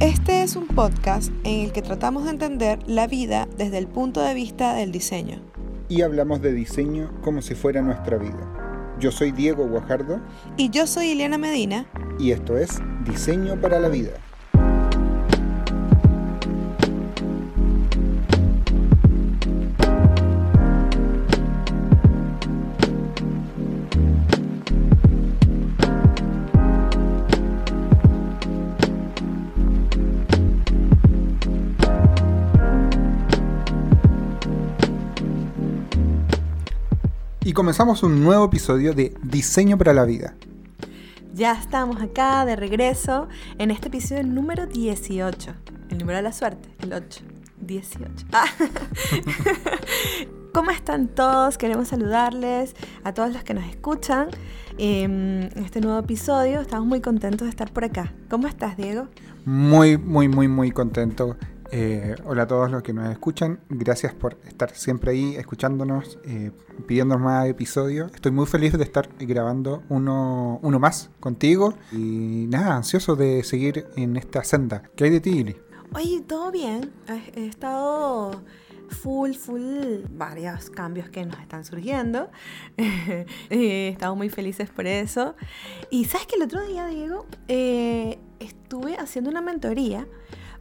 [0.00, 4.20] Este es un podcast en el que tratamos de entender la vida desde el punto
[4.22, 5.40] de vista del diseño.
[5.88, 8.96] Y hablamos de diseño como si fuera nuestra vida.
[8.98, 10.20] Yo soy Diego Guajardo.
[10.56, 11.86] Y yo soy Ileana Medina.
[12.18, 14.10] Y esto es Diseño para la Vida.
[37.54, 40.34] Comenzamos un nuevo episodio de Diseño para la Vida.
[41.34, 45.54] Ya estamos acá de regreso en este episodio número 18.
[45.88, 47.22] El número de la suerte, el 8.
[47.60, 48.26] 18.
[48.32, 48.44] Ah.
[50.52, 51.56] ¿Cómo están todos?
[51.56, 54.28] Queremos saludarles a todos los que nos escuchan
[54.76, 56.60] em, en este nuevo episodio.
[56.60, 58.12] Estamos muy contentos de estar por acá.
[58.28, 59.06] ¿Cómo estás, Diego?
[59.44, 61.36] Muy, muy, muy, muy contento
[61.76, 66.52] eh, hola a todos los que nos escuchan, gracias por estar siempre ahí escuchándonos, eh,
[66.86, 68.12] pidiéndonos más episodios.
[68.14, 73.86] Estoy muy feliz de estar grabando uno, uno más contigo y nada, ansioso de seguir
[73.96, 74.84] en esta senda.
[74.94, 75.56] ¿Qué hay de ti, Ili?
[75.92, 76.92] Oye, todo bien.
[77.34, 78.40] He estado
[78.90, 82.30] full, full, varios cambios que nos están surgiendo.
[83.50, 85.34] Eh, estamos muy felices por eso.
[85.90, 90.06] Y sabes que el otro día, Diego, estuve haciendo una mentoría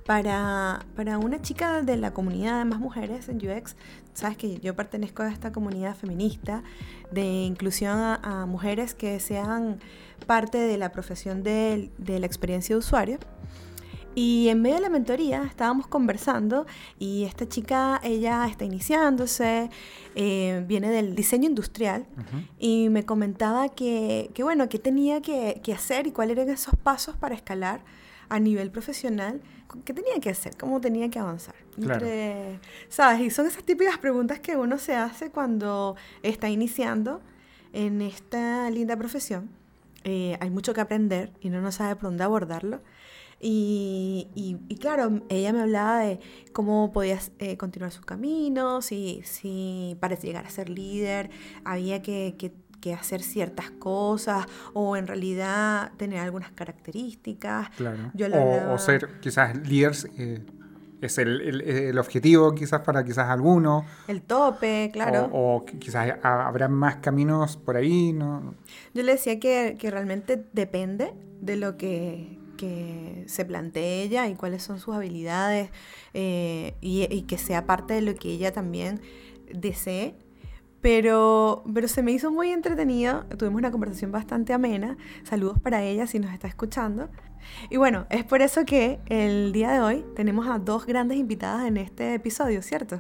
[0.06, 3.76] para, para una chica de la comunidad de más mujeres en UX,
[4.14, 6.64] sabes que yo pertenezco a esta comunidad feminista
[7.12, 9.80] de inclusión a, mujeres que sean
[10.28, 13.20] parte de la profesión de, de, la experiencia de usuario.
[14.16, 16.68] Y en medio de la mentoría estábamos conversando
[17.00, 19.72] y esta chica, ella está iniciándose,
[20.14, 22.06] eh, viene del diseño industrial
[22.60, 26.76] y me comentaba que, que, bueno, qué tenía que, que hacer y cuáles eran esos
[26.76, 27.82] pasos para escalar
[28.30, 29.42] a nivel profesional,
[29.84, 30.56] ¿qué tenía que hacer?
[30.58, 31.56] ¿Cómo tenía que avanzar?
[32.90, 33.22] ¿Sabes?
[33.22, 37.22] Y son esas típicas preguntas que uno se hace cuando está iniciando
[37.74, 39.50] en esta linda profesión.
[40.04, 42.82] Eh, hay mucho que aprender y uno no sabe por dónde abordarlo.
[43.46, 46.22] Y, y, claro, ella me hablaba de
[46.54, 51.30] cómo podía eh, continuar su camino, si, si para llegar a ser líder
[51.66, 57.70] había que, que que hacer ciertas cosas o en realidad tener algunas características.
[57.78, 58.12] Claro.
[58.74, 60.10] o, ser quizás líderes.
[60.18, 60.42] Eh,
[61.00, 63.86] es el, el, objetivo quizás para quizás algunos.
[64.08, 65.30] El tope, claro.
[65.32, 68.54] O, quizás habrá más caminos por ahí, ¿no?
[68.94, 74.36] Yo le decía que, que realmente depende de lo que, que se plantee ella y
[74.36, 75.70] cuáles son sus habilidades
[76.14, 79.02] eh, y, y, que sea parte de lo que ella también
[79.54, 80.16] desee
[80.84, 84.98] pero, pero se me hizo muy entretenido, tuvimos una conversación bastante amena.
[85.24, 87.10] Saludos para ella si nos está escuchando.
[87.70, 91.66] Y bueno, es por eso que el día de hoy tenemos a dos grandes invitadas
[91.66, 93.00] en este episodio, ¿cierto?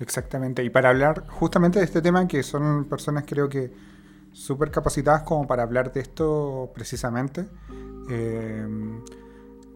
[0.00, 3.72] Exactamente, y para hablar justamente de este tema, que son personas creo que
[4.32, 7.46] súper capacitadas como para hablar de esto precisamente.
[8.10, 8.66] Eh,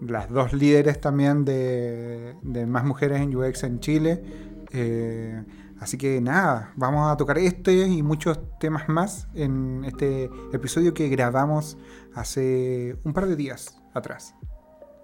[0.02, 4.22] las dos líderes también de, de, Más Mujeres en UX en Chile.
[4.70, 5.42] Eh,
[5.82, 11.08] Así que nada, vamos a tocar este y muchos temas más en este episodio que
[11.08, 11.76] grabamos
[12.14, 14.36] hace un par de días atrás.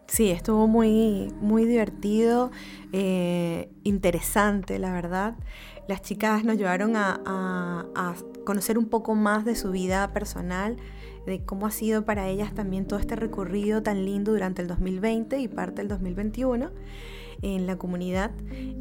[0.07, 2.53] Sí, estuvo muy, muy divertido,
[2.93, 5.35] eh, interesante, la verdad.
[5.89, 8.15] Las chicas nos llevaron a, a,
[8.45, 10.77] conocer un poco más de su vida personal,
[11.27, 15.41] de cómo ha sido para ellas también todo este recorrido tan lindo durante el 2020
[15.41, 16.71] y parte del 2021
[17.43, 18.31] en la comunidad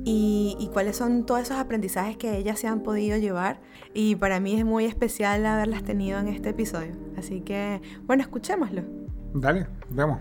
[0.04, 3.60] y, cuáles son todos esos aprendizajes que ellas se han podido llevar.
[3.94, 6.92] Y para mí es muy especial haberlas tenido en este episodio.
[7.18, 8.84] Así que, bueno, escuchémoslo.
[9.34, 10.20] Dale, vemos.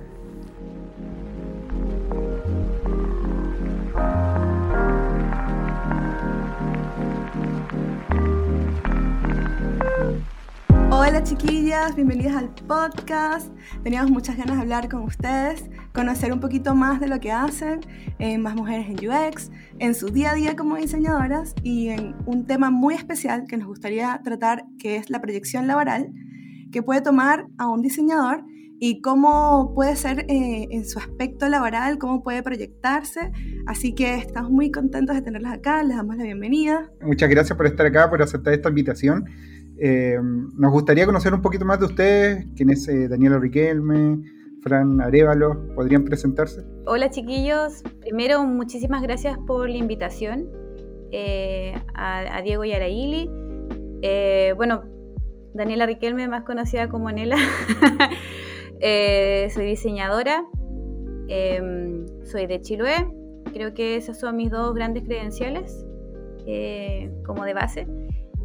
[10.90, 13.52] Hola chiquillas, bienvenidas al podcast.
[13.82, 17.80] Teníamos muchas ganas de hablar con ustedes, conocer un poquito más de lo que hacen
[18.18, 22.46] en Más Mujeres en UX, en su día a día como diseñadoras y en un
[22.46, 26.12] tema muy especial que nos gustaría tratar, que es la proyección laboral,
[26.70, 28.44] que puede tomar a un diseñador
[28.78, 33.32] y cómo puede ser eh, en su aspecto laboral, cómo puede proyectarse.
[33.66, 36.92] Así que estamos muy contentos de tenerlas acá, les damos la bienvenida.
[37.00, 39.24] Muchas gracias por estar acá, por aceptar esta invitación.
[39.78, 40.18] Eh,
[40.58, 44.35] nos gustaría conocer un poquito más de ustedes, quién es eh, Daniela Riquelme,
[44.66, 46.62] Fran Arevalo, ¿podrían presentarse?
[46.86, 50.48] Hola chiquillos, primero muchísimas gracias por la invitación
[51.12, 53.30] eh, a, Diego y Araili.
[54.56, 54.82] bueno,
[55.54, 57.36] Daniela Riquelme, más conocida como Nela,
[59.54, 60.44] soy diseñadora,
[61.28, 63.08] Em, soy de Chiloé,
[63.52, 65.84] creo que esas son mis dos grandes credenciales
[66.46, 67.86] eh, como de base.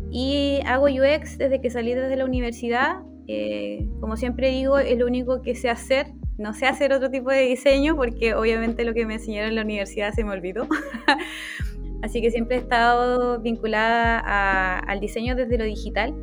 [0.10, 3.02] Y hago UX desde que salí desde la universidad.
[3.34, 6.08] Eh, como siempre digo, es lo único que sé hacer.
[6.38, 9.62] No sé hacer otro tipo de diseño porque obviamente lo que me enseñaron en la
[9.62, 10.68] universidad se me olvidó.
[12.02, 16.14] Así que siempre he estado vinculada al diseño desde lo digital,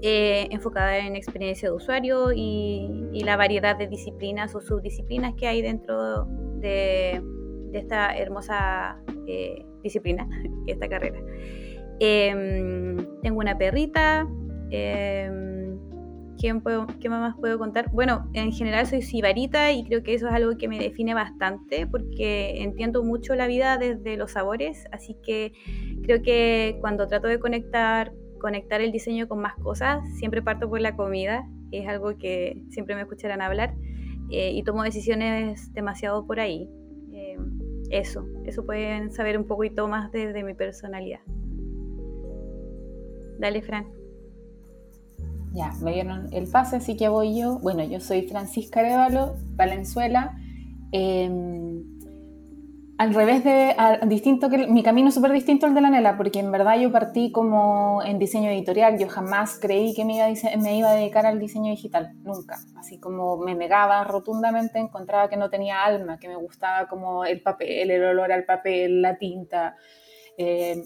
[0.00, 5.60] eh, enfocada en experiencia de usuario y, la variedad de disciplinas o subdisciplinas que hay
[5.60, 6.26] dentro
[6.60, 7.20] de,
[7.72, 10.26] esta hermosa eh, disciplina,
[10.66, 11.20] esta carrera.
[11.98, 14.26] Em, tengo una perrita.
[16.38, 17.90] ¿Qué más puedo contar?
[17.92, 21.86] Bueno, en general soy sibarita y creo que eso es algo que me define bastante
[21.86, 25.52] porque entiendo mucho la vida desde los sabores, así que
[26.02, 30.80] creo que cuando trato de conectar, conectar el diseño con más cosas, siempre parto por
[30.80, 33.74] la comida, es algo que siempre me escucharán hablar
[34.30, 36.68] eh, y tomo decisiones demasiado por ahí.
[37.12, 37.38] Eh,
[37.90, 41.20] eso, eso pueden saber un poquito más desde mi personalidad.
[43.38, 43.95] Dale, Fran.
[45.56, 47.58] Ya, me dieron el pase, así que voy yo.
[47.60, 50.36] Bueno, yo soy Francisca Arevalo, Valenzuela.
[50.92, 51.82] Em,
[52.98, 53.74] al revés de,
[54.06, 56.92] distinto que mi camino es súper distinto al de la Nela, porque en verdad yo
[56.92, 60.94] partí como en diseño editorial, yo jamás creí que me iba, a, me iba a
[60.94, 66.18] dedicar al diseño digital, nunca, así como me negaba rotundamente, encontraba que no tenía alma,
[66.18, 69.74] que me gustaba como el papel, el olor al papel, la tinta,
[70.36, 70.82] em,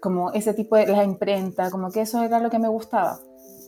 [0.00, 3.18] como ese tipo de, la imprenta, como que eso era lo que me gustaba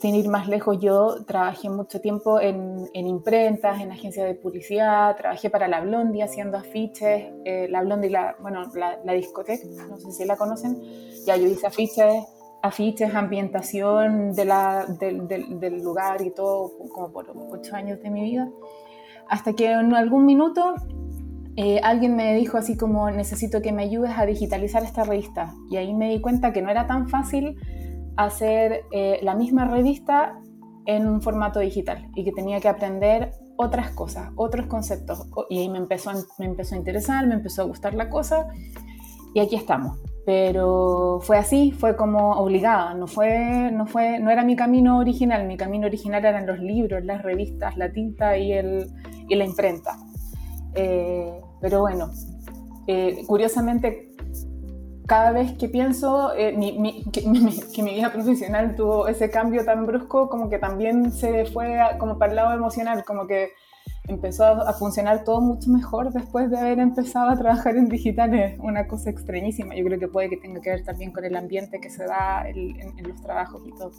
[0.05, 5.49] sin ir más lejos, yo trabajé mucho tiempo en, imprentas, en agencias de publicidad, trabajé
[5.49, 10.27] para La Blondie haciendo afiches, eh, La Blondie, la, bueno, la, discoteca, no sé si
[10.27, 10.77] la conocen,
[11.25, 12.23] ya yo hice afiches,
[12.61, 18.51] afiches, ambientación de la, del lugar y todo, como por ocho años de mi vida,
[19.31, 20.75] hasta que en algún minuto
[21.57, 25.79] eh, alguien me dijo así como necesito que me ayudes a digitalizar esta revista y
[25.79, 27.57] ahí me di cuenta que no era tan fácil
[28.17, 30.39] hacer eh, la misma revista
[30.87, 35.27] en un formato digital y que tenía que aprender otras cosas, otros conceptos.
[35.49, 38.49] Y ahí me empezó, me empezó a interesar, me empezó a gustar la cosa
[39.35, 39.99] y aquí estamos.
[40.27, 45.47] Pero fue así, fue como obligada, no, fue, no, fue, no era mi camino original,
[45.47, 48.87] mi camino original eran los libros, las revistas, la tinta y, el,
[49.29, 49.99] y la imprenta.
[50.75, 52.11] Eh, pero bueno,
[52.87, 54.14] eh, curiosamente
[55.07, 56.53] cada vez que pienso eh,
[57.13, 62.19] que, mi, vida profesional tuvo ese cambio tan brusco, como que también se fue como
[62.19, 63.51] para el lado emocional, como que
[64.07, 68.35] empezó a, funcionar todo mucho mejor después de haber empezado a trabajar en digital.
[68.35, 69.75] Es una cosa extrañísima.
[69.75, 72.47] Yo creo que puede que tenga que ver también con el ambiente que se da
[72.49, 73.93] en, los trabajos y todo.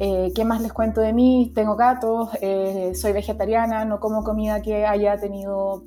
[0.00, 1.52] Eh, ¿Qué más les cuento de mí?
[1.54, 5.84] Tengo gatos, eh, soy vegetariana, no como comida que haya tenido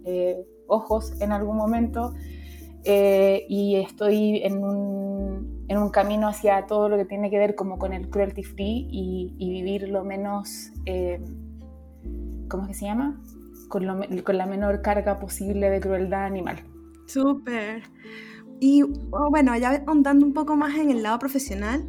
[0.68, 2.13] ojos en algún momento.
[2.83, 7.54] Eh, y estoy en un, en un, camino hacia todo lo que tiene que ver
[7.54, 11.24] como con el cruelty free y, vivir lo menos, eh,
[12.50, 13.22] ¿cómo es que se llama?
[13.69, 13.86] Con,
[14.24, 16.63] con, la menor carga posible de crueldad animal.
[17.06, 17.83] Súper.
[18.60, 21.88] Y oh, bueno, ya ahondando un poco más en el lado profesional,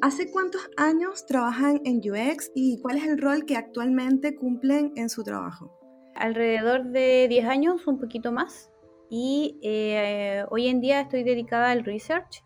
[0.00, 5.10] ¿hace cuántos años trabajan en UX y cuál es el rol que actualmente cumplen en
[5.10, 5.78] su trabajo?
[6.14, 8.71] Alrededor de 10 años, un poquito más
[9.14, 12.42] y eh, hoy en día estoy dedicada al research.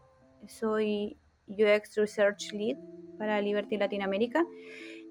[0.49, 2.77] Soy UX Research Lead
[3.21, 4.45] para Liberty Latinoamérica.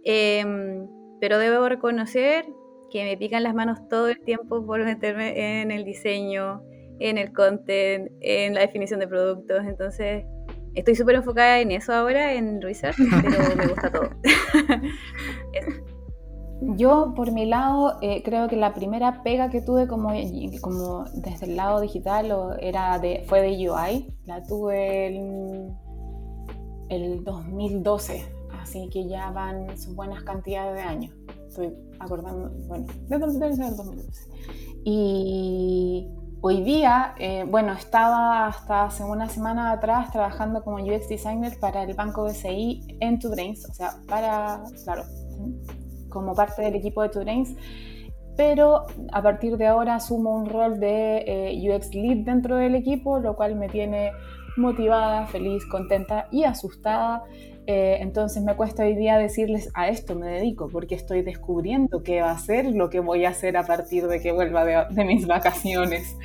[0.04, 0.86] Em,
[1.22, 2.46] pero debo reconocer
[2.92, 6.62] que me pican las manos todo el tiempo por meterme en el diseño,
[7.00, 9.64] en el content, en la definición de productos.
[9.66, 10.26] Entonces,
[10.74, 14.10] estoy súper enfocada en eso ahora, en research, pero me gusta todo.
[16.62, 20.10] Yo, por mi lado, eh, creo que la primera pega que tuve como,
[20.62, 24.14] como desde el lado digital era de, fue de UI.
[24.26, 25.76] La tuve en
[26.90, 28.26] el 2012,
[28.62, 31.14] así que ya van sus buenas cantidades de años.
[31.48, 34.30] Estoy acordando, bueno, desde el 2012.
[34.86, 36.08] Y
[36.42, 41.84] hoy día, eh, bueno, estaba hasta hace una semana atrás trabajando como UX designer para
[41.84, 45.04] el banco BCI en Brains, o sea, para, claro,
[46.16, 47.58] como parte del equipo de Turing,
[48.38, 53.20] pero a partir de ahora asumo un rol de eh, UX Lead dentro del equipo,
[53.20, 54.12] lo cual me tiene
[54.58, 57.24] motivada, feliz, contenta y asustada.
[57.68, 62.22] Eh, entonces me cuesta hoy día decirles a esto me dedico, porque estoy descubriendo qué
[62.22, 65.28] va a ser lo que voy a hacer a partir de que vuelva de, mis
[65.28, 66.16] vacaciones.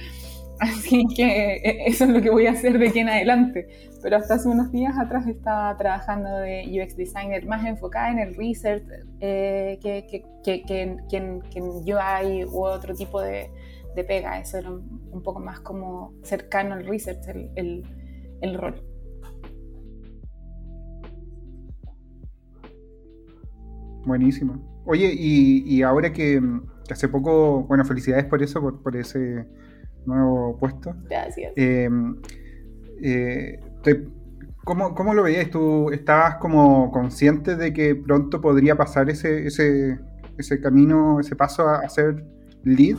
[0.61, 3.67] Así que eh, eso es lo que voy a hacer de aquí en adelante.
[4.02, 8.35] Pero hasta hace unos días atrás estaba trabajando de UX Designer más enfocada en el
[8.35, 8.85] research
[9.21, 13.50] eh, que, que, que, que, en, UI u otro tipo de,
[13.95, 14.38] de, pega.
[14.38, 17.83] Eso era un, poco más como cercano al research, el, el,
[18.40, 18.83] el rol.
[24.07, 24.83] Buenísimo.
[24.87, 26.40] Oye, y, y ahora que,
[26.90, 29.47] hace poco, bueno, felicidades por eso, por, por ese
[30.07, 30.95] nuevo puesto.
[31.09, 31.52] Gracias.
[31.57, 32.16] Em,
[33.02, 33.59] eh,
[34.64, 35.50] ¿cómo, ¿cómo, lo veías?
[35.50, 39.99] ¿Tú estabas como consciente de que pronto podría pasar ese, ese,
[40.38, 42.25] ese camino, ese paso a, ser
[42.64, 42.99] lead?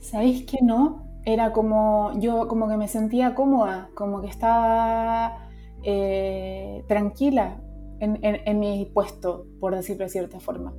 [0.00, 1.04] ¿Sabéis que no?
[1.24, 5.48] Era como, yo como que me sentía cómoda, como que estaba
[5.82, 7.56] eh, tranquila
[8.00, 10.74] en, en, mi puesto, por decirlo de cierta forma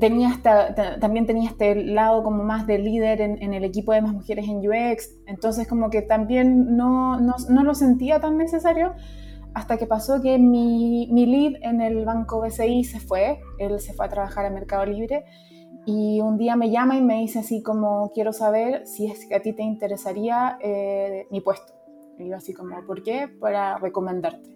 [0.00, 0.40] tenía
[1.00, 4.58] también tenía este lado como más de líder en, el equipo de más mujeres en
[4.58, 8.94] UX, entonces como que también no, no, no lo sentía tan necesario
[9.54, 13.94] hasta que pasó que mi, mi, lead en el banco BCI se fue, él se
[13.94, 15.24] fue a trabajar a Mercado Libre
[15.86, 19.34] y un día me llama y me dice así como quiero saber si es que
[19.34, 21.72] a ti te interesaría eh, mi puesto.
[22.18, 23.28] Y yo así como, ¿por qué?
[23.28, 24.55] Para recomendarte.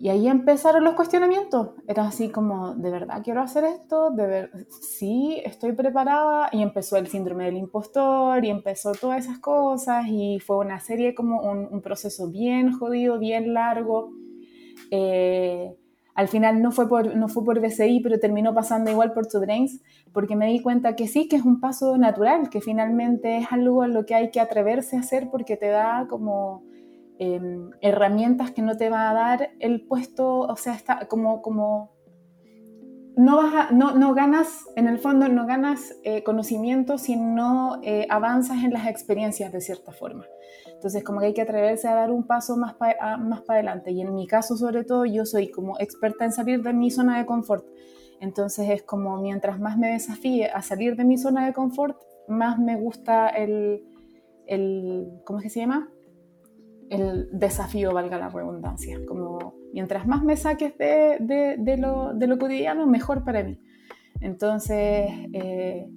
[0.00, 1.72] Y ahí empezaron los cuestionamientos.
[1.86, 4.10] Era así como, ¿de verdad quiero hacer esto?
[4.10, 6.48] ¿De ver sí, estoy preparada.
[6.52, 10.06] Y empezó el síndrome del impostor y empezó todas esas cosas.
[10.08, 14.10] Y fue una serie como un, proceso bien jodido, bien largo.
[14.90, 15.76] Eh,
[16.14, 19.82] al final no fue, por, no fue por BCI, pero terminó pasando igual por Brains,
[20.14, 23.82] porque me di cuenta que sí, que es un paso natural, que finalmente es algo
[23.82, 26.62] a lo que hay que atreverse a hacer porque te da como
[27.22, 31.92] Em, herramientas que no te va a dar el puesto, o sea, está como, como
[33.14, 38.06] no, vas no, no, ganas, en el fondo no ganas eh, conocimiento si no eh,
[38.08, 40.24] avanzas en las experiencias de cierta forma.
[40.72, 43.90] Entonces, como que hay que atreverse a dar un paso más para más para adelante.
[43.90, 47.18] Y en mi caso, sobre todo, yo soy como experta en salir de mi zona
[47.18, 47.66] de confort.
[48.22, 51.98] Entonces, es como mientras más me desafíe a salir de mi zona de confort,
[52.28, 53.84] más me gusta el,
[54.46, 55.90] el ¿cómo es que se llama?
[56.90, 58.98] El desafío, valga la redundancia.
[59.06, 63.58] Como mientras más me saques de, de, lo, de lo, cotidiano, mejor para mí.
[64.20, 65.88] Entonces, eh,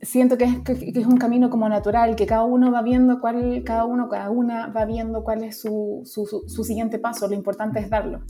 [0.00, 3.62] siento que es, que, es, un camino como natural, que cada uno va viendo cuál,
[3.64, 7.80] cada uno, cada una va viendo cuál es su, su, su, siguiente paso, lo importante
[7.80, 8.20] es darlo,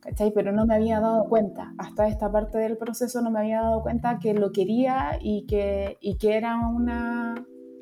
[0.00, 0.32] ¿cachai?
[0.32, 3.82] Pero no me había dado cuenta, hasta esta parte del proceso no me había dado
[3.82, 7.34] cuenta que lo quería y que, y que era una,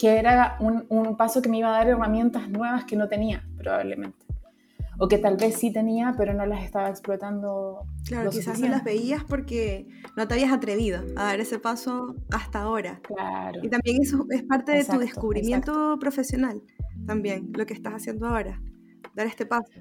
[0.04, 4.26] que era un, paso que me iba a dar herramientas nuevas que no tenía, probablemente.
[4.99, 7.87] O que tal vez sí tenía, pero no las estaba explotando.
[8.04, 12.61] Claro, quizás no las veías porque no te habías atrevido a dar ese paso hasta
[12.61, 13.00] ahora.
[13.02, 13.61] Claro.
[13.62, 16.61] Y también eso es parte de tu descubrimiento profesional,
[17.06, 18.61] también, lo que estás haciendo ahora,
[19.14, 19.73] dar este paso.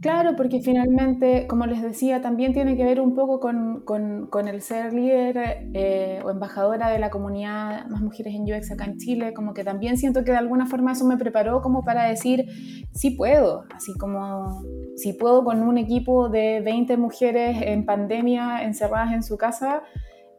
[0.00, 4.94] Claro, porque finalmente, como les decía, también tiene que ver un poco con, el ser
[4.94, 9.52] líder eh, o embajadora de la comunidad Más Mujeres en UX acá en Chile, como
[9.52, 12.46] que también siento que de alguna forma eso me preparó como para decir,
[12.92, 14.62] sí puedo, así como
[14.96, 19.82] si puedo con un equipo de 20 mujeres en pandemia encerradas en su casa,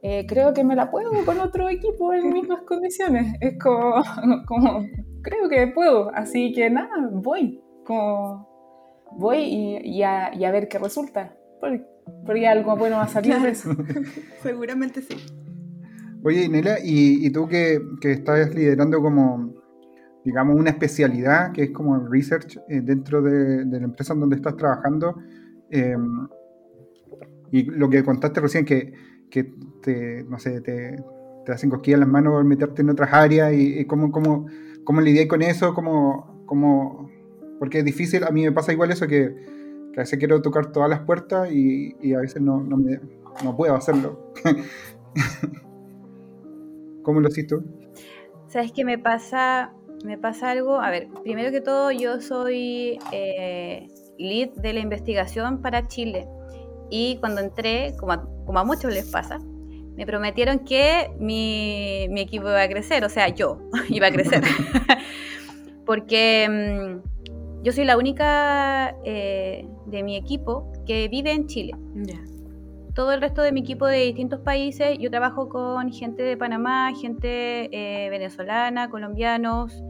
[0.01, 3.35] eh, creo que me la puedo con otro equipo en mismas condiciones.
[3.39, 4.01] Es como,
[5.21, 7.61] creo que puedo, así que nada, voy,
[9.17, 9.37] voy
[9.83, 11.35] y, a, ver qué resulta.
[11.59, 13.75] Porque, algo bueno va a salir de eso.
[14.43, 15.15] Seguramente sí.
[16.23, 19.53] Oye, Nela, ¿y, tú que, estás liderando como,
[20.23, 24.35] digamos, una especialidad que es como el research eh, dentro de, la empresa en donde
[24.35, 25.15] estás trabajando?
[25.69, 26.27] Em,
[27.51, 28.93] y lo que contaste recién, que,
[29.29, 30.95] que te, no sé, te,
[31.45, 34.47] te hacen cosquillas en las manos por meterte en otras áreas y, cómo, cómo,
[34.83, 37.10] cómo lidias con eso, cómo, cómo,
[37.61, 39.35] porque es difícil, a mí me pasa igual eso que,
[39.93, 42.99] que a veces quiero tocar todas las puertas y, y a veces no, no, me,
[43.43, 44.33] no puedo hacerlo.
[47.03, 47.63] ¿Cómo lo haces tú?
[48.47, 50.81] Sabes que me pasa, me pasa algo.
[50.81, 53.87] A ver, primero que todo, yo soy eh,
[54.17, 56.27] lead de la investigación para Chile.
[56.89, 62.21] Y cuando entré, como a, como a muchos les pasa, me prometieron que mi, mi,
[62.21, 64.41] equipo iba a crecer, o sea, yo iba a crecer.
[65.85, 67.20] Porque mm,
[67.63, 71.73] yo soy la única eh, de mi equipo que vive en Chile.
[72.95, 76.91] Todo el resto de mi equipo de distintos países, yo trabajo con gente de Panamá,
[76.99, 79.81] gente eh, venezolana, colombianos,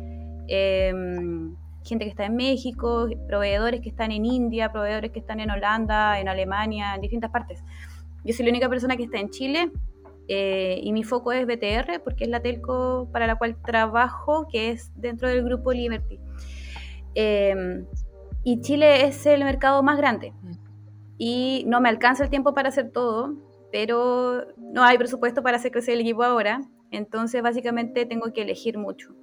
[0.47, 5.49] em, gente que está en México, proveedores que están en India, proveedores que están en
[5.49, 7.63] Holanda, en Alemania, en distintas partes.
[8.23, 9.71] Yo soy la única persona que está en Chile
[10.27, 14.69] eh, y mi foco es BTR porque es la telco para la cual trabajo, que
[14.69, 16.19] es dentro del grupo Liberty.
[17.15, 17.85] Em,
[18.43, 20.33] y Chile es el mercado más grande
[21.17, 23.35] y no me alcanza el tiempo para hacer todo,
[23.71, 28.77] pero no hay presupuesto para hacer crecer el equipo ahora, entonces básicamente tengo que elegir
[28.77, 29.13] mucho.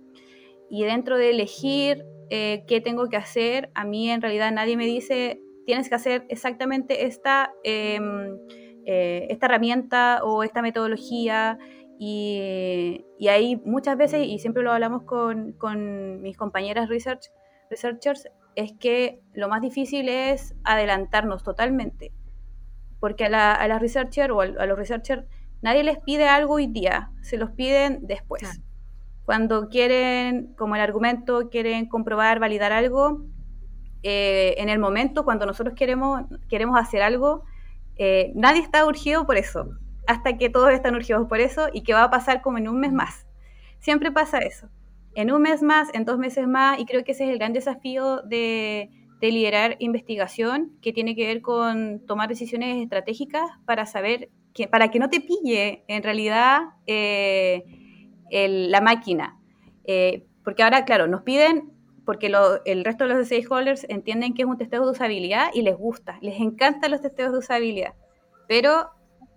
[0.71, 4.87] Y dentro de elegir eh, qué tengo que hacer, a mí en realidad nadie me
[4.87, 8.39] dice, tienes que hacer exactamente esta, em,
[8.87, 11.59] eh, esta herramienta o esta metodología.
[11.99, 17.29] Y, y, ahí muchas veces, y siempre lo hablamos con, con mis compañeras research,
[17.71, 22.13] researchers, es que lo más difícil es adelantarnos totalmente.
[23.01, 25.25] Porque a, la, a las researchers o a, a, los researchers
[25.63, 28.43] nadie les pide algo hoy día, se los piden después.
[28.43, 28.61] Claro.
[29.25, 33.27] Cuando quieren, como el argumento, quieren comprobar, validar algo,
[34.03, 37.45] eh, en el momento, cuando nosotros queremos, queremos hacer algo,
[37.97, 39.71] eh, nadie está urgido por eso,
[40.07, 42.79] hasta que todos están urgidos por eso y que va a pasar como en un
[42.81, 43.27] mes más.
[43.81, 44.69] Siempre pasa eso.
[45.19, 47.53] En un mes más, en dos meses más, y creo que ese es el gran
[47.53, 48.89] desafío de,
[49.21, 54.93] de liderar investigación, que tiene que ver con tomar decisiones estratégicas para saber, que, para
[54.93, 57.65] que no te pille en realidad eh,
[58.31, 59.37] la máquina.
[59.83, 61.73] Eh, porque ahora, claro, nos piden,
[62.05, 62.33] porque
[62.65, 66.21] el resto de los stakeholders entienden que es un testeo de usabilidad y les gusta,
[66.21, 67.95] les encantan los testeos de usabilidad.
[68.47, 68.91] Pero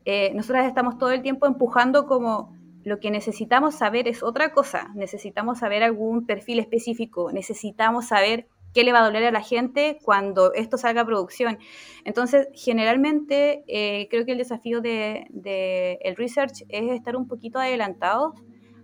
[0.06, 4.90] eh, nosotras estamos todo el tiempo empujando como lo que necesitamos saber es otra cosa.
[4.96, 10.00] Necesitamos saber algún perfil específico, necesitamos saber qué le va a doler a la gente
[10.04, 11.60] cuando esto salga a producción.
[12.06, 17.60] Entonces, generalmente, eh, creo que el desafío del de, el research es estar un poquito
[17.60, 18.34] adelantados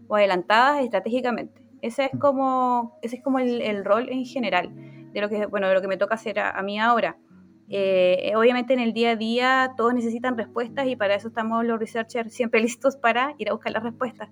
[0.08, 1.62] o adelantadas estratégicamente.
[1.82, 4.72] Ese es como, ese es como el, rol en general
[5.13, 7.18] de lo que, bueno, de lo que me toca hacer a mí ahora.
[7.70, 11.78] Eh, obviamente en el día a día todos necesitan respuestas y para eso estamos los
[11.80, 14.30] researchers siempre listos para ir a buscar las respuestas.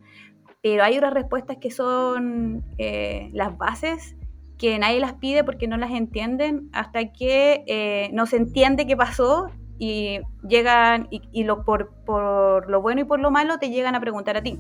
[0.62, 4.16] Pero hay otras respuestas que son eh, las bases
[4.58, 8.96] que nadie las pide porque no las entienden hasta que eh, no se entiende qué
[8.96, 13.96] pasó y llegan y, lo, por, por lo bueno y por lo malo te llegan
[13.96, 14.58] a preguntar a ti.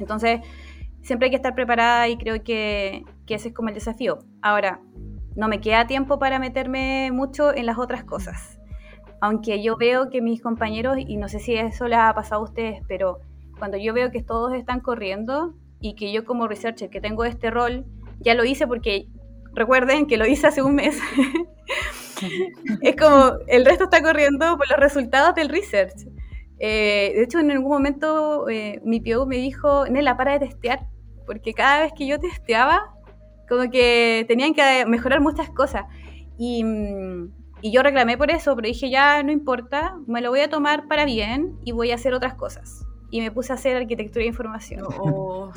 [0.00, 0.40] Entonces,
[1.02, 4.18] siempre hay que estar preparada y creo que, que, ese es como el desafío.
[4.42, 4.80] Ahora,
[5.36, 8.58] no me queda tiempo para meterme mucho en las otras cosas.
[9.20, 12.44] Aunque yo veo que mis compañeros, y no sé si eso les ha pasado a
[12.44, 13.20] ustedes, pero
[13.58, 17.50] cuando yo veo que todos están corriendo y que yo como researcher que tengo este
[17.50, 17.84] rol,
[18.20, 19.06] ya lo hice porque
[19.54, 20.98] recuerden que lo hice hace un mes.
[22.82, 26.06] es como el resto está corriendo por los resultados del research.
[26.58, 30.86] Eh, de hecho, en algún momento eh, mi PO me dijo, Nela, para de testear,
[31.26, 32.93] porque cada vez que yo testeaba,
[33.48, 35.84] como que tenían que mejorar muchas cosas.
[36.38, 36.64] Y,
[37.62, 40.88] y, yo reclamé por eso, pero dije, ya no importa, me lo voy a tomar
[40.88, 42.86] para bien y voy a hacer otras cosas.
[43.10, 44.82] Y me puse a hacer arquitectura de información.
[44.98, 45.52] Oh.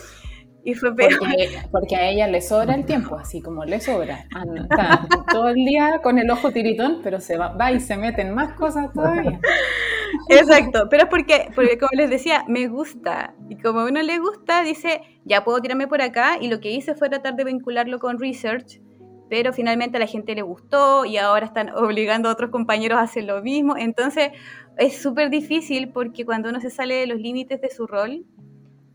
[0.67, 1.17] Y fue peor.
[1.17, 4.27] Porque, porque, a ella le sobra el tiempo, así como le sobra.
[5.31, 8.51] Todo el día con el ojo tiritón, pero se va, va y se meten más
[8.55, 9.39] cosas todavía.
[10.29, 13.33] Exacto, pero es porque, porque, como les decía, me gusta.
[13.47, 16.37] Y como a uno le gusta, dice, ya puedo tirarme por acá.
[16.41, 18.81] Y lo que hice fue tratar de vincularlo con research,
[19.29, 23.03] pero finalmente a la gente le gustó y ahora están obligando a otros compañeros a
[23.03, 23.77] hacer lo mismo.
[23.77, 24.31] Entonces,
[24.77, 28.25] es súper difícil porque cuando uno se sale de los límites de su rol,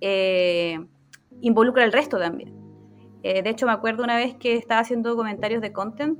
[0.02, 0.78] eh,
[1.42, 2.54] involucra al resto también.
[3.22, 6.18] Eh, de hecho, me acuerdo una vez que estaba haciendo comentarios de content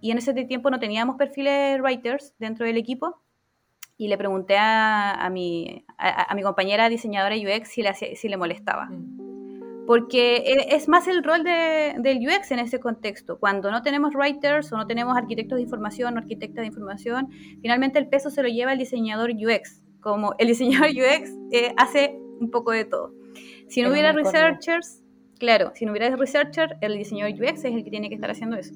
[0.00, 3.22] y en ese tiempo no teníamos perfiles writers dentro del equipo
[3.96, 8.28] y le pregunté a, a, mi, a, a mi, compañera diseñadora UX si le, si
[8.28, 8.86] le molestaba.
[8.86, 9.86] Mm.
[9.86, 13.40] Porque e, es más el rol de, del UX en ese contexto.
[13.40, 17.98] Cuando no tenemos writers o no tenemos arquitectos de información o arquitectas de información, finalmente
[17.98, 19.82] el peso se lo lleva el diseñador UX.
[20.00, 23.17] Como el diseñador UX eh, hace un poco de todo.
[23.68, 25.02] Si no hubiera researchers,
[25.38, 28.56] claro, si no hubiera researcher, el diseñador UX es el que tiene que estar haciendo
[28.56, 28.74] eso.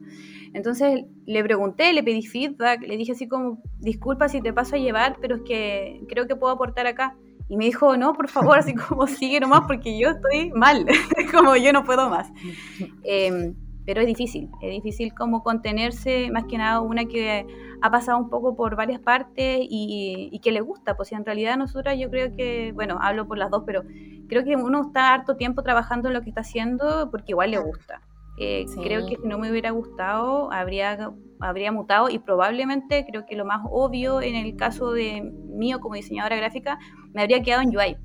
[0.54, 4.78] Entonces le pregunté, le pedí feedback, le dije así como, disculpa si te paso a
[4.78, 7.16] llevar, pero es que creo que puedo aportar acá.
[7.48, 10.86] Y me dijo, no, por favor, así como sigue nomás porque yo estoy mal,
[11.32, 12.30] como yo no puedo más.
[13.04, 13.52] Eh,
[13.84, 17.46] pero es difícil, es difícil como contenerse, más que nada una que
[17.80, 21.24] ha pasado un poco por varias partes y, y que le gusta, pues si en
[21.24, 23.82] realidad nosotras yo creo que, bueno, hablo por las dos, pero
[24.28, 27.58] creo que uno está harto tiempo trabajando en lo que está haciendo porque igual le
[27.58, 28.00] gusta.
[28.38, 28.80] Eh, sí.
[28.82, 33.44] Creo que si no me hubiera gustado, habría, habría mutado y probablemente creo que lo
[33.44, 36.78] más obvio en el caso de mío como diseñadora gráfica,
[37.12, 37.96] me habría quedado en UI,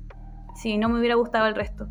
[0.54, 1.86] si no me hubiera gustado el resto.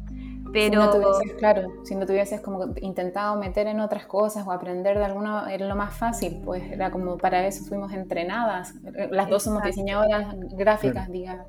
[0.54, 4.52] Pero, Si no tuvieses, claro, si no tuvieses como intentado meter en otras cosas o
[4.52, 8.74] aprender de alguna, era lo más fácil, pues era como para eso fuimos entrenadas.
[9.12, 11.48] Las dos somos diseñadoras gráficas, digamos.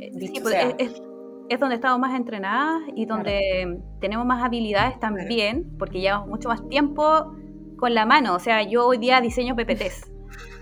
[0.00, 1.02] eh, sí, pues, es-
[1.48, 6.66] es donde estamos más entrenadas y donde tenemos más habilidades también, porque llevamos mucho más
[6.68, 7.32] tiempo
[7.76, 8.34] con la mano.
[8.34, 10.09] O sea, yo hoy día diseño PPTs.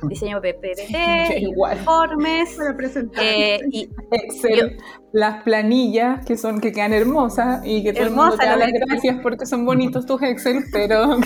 [0.02, 3.24] Diseño PPT, informes, Para presentar.
[3.24, 4.78] eh, y Excel,
[5.12, 8.70] las planillas que son que quedan hermosas y que todo el mundo te da las
[8.72, 11.18] gracias porque son bonitos tus Excel, pero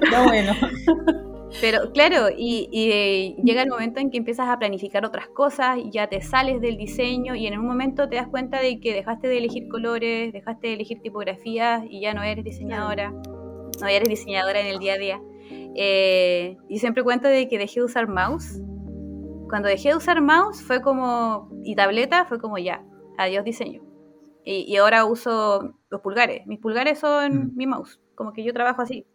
[0.00, 0.52] pero bueno.
[1.60, 5.78] Pero claro, y, y, eh, llega el momento en que empiezas a planificar otras cosas,
[5.78, 8.94] y ya te sales del diseño y en un momento te das cuenta de que
[8.94, 13.90] dejaste de elegir colores, dejaste de elegir tipografías y ya no eres diseñadora, no ya
[13.90, 15.20] eres diseñadora en el día a día.
[15.76, 18.60] Eh, y siempre cuento de que dejé de usar mouse.
[19.48, 22.82] Cuando dejé de usar mouse fue como, y tableta fue como ya,
[23.18, 23.82] adiós diseño.
[24.44, 27.56] Y, y ahora uso los pulgares, mis pulgares son Mm.
[27.56, 29.06] mi mouse, como que yo trabajo así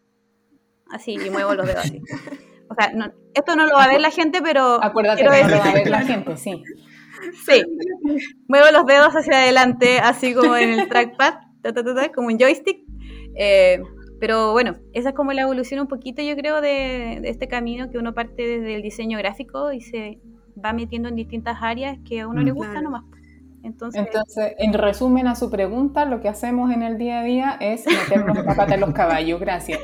[0.91, 1.99] así y muevo los dedos así.
[2.67, 5.37] O sea, no- esto no lo va a ver la gente, pero Acuérdate no lo
[5.59, 6.63] va a ver la gente, sí.
[7.45, 7.63] sí,
[8.47, 12.27] muevo los dedos hacia adelante, así como en el trackpad, ta, ta, ta, ta, como
[12.29, 12.79] un joystick.
[13.35, 13.81] Eh,
[14.19, 17.89] pero bueno, esa es como la evolución un poquito, yo creo, de, de este camino
[17.89, 20.19] que uno parte desde el diseño gráfico y se
[20.63, 22.45] va metiendo en distintas áreas que a uno Mm.
[22.45, 22.86] le gusta Claro.
[22.86, 23.04] nomás.
[23.63, 27.58] Entonces, Entonces, en resumen a su pregunta, lo que hacemos en el día a día
[27.60, 29.39] es meternos la pata en los caballos.
[29.39, 29.80] Gracias.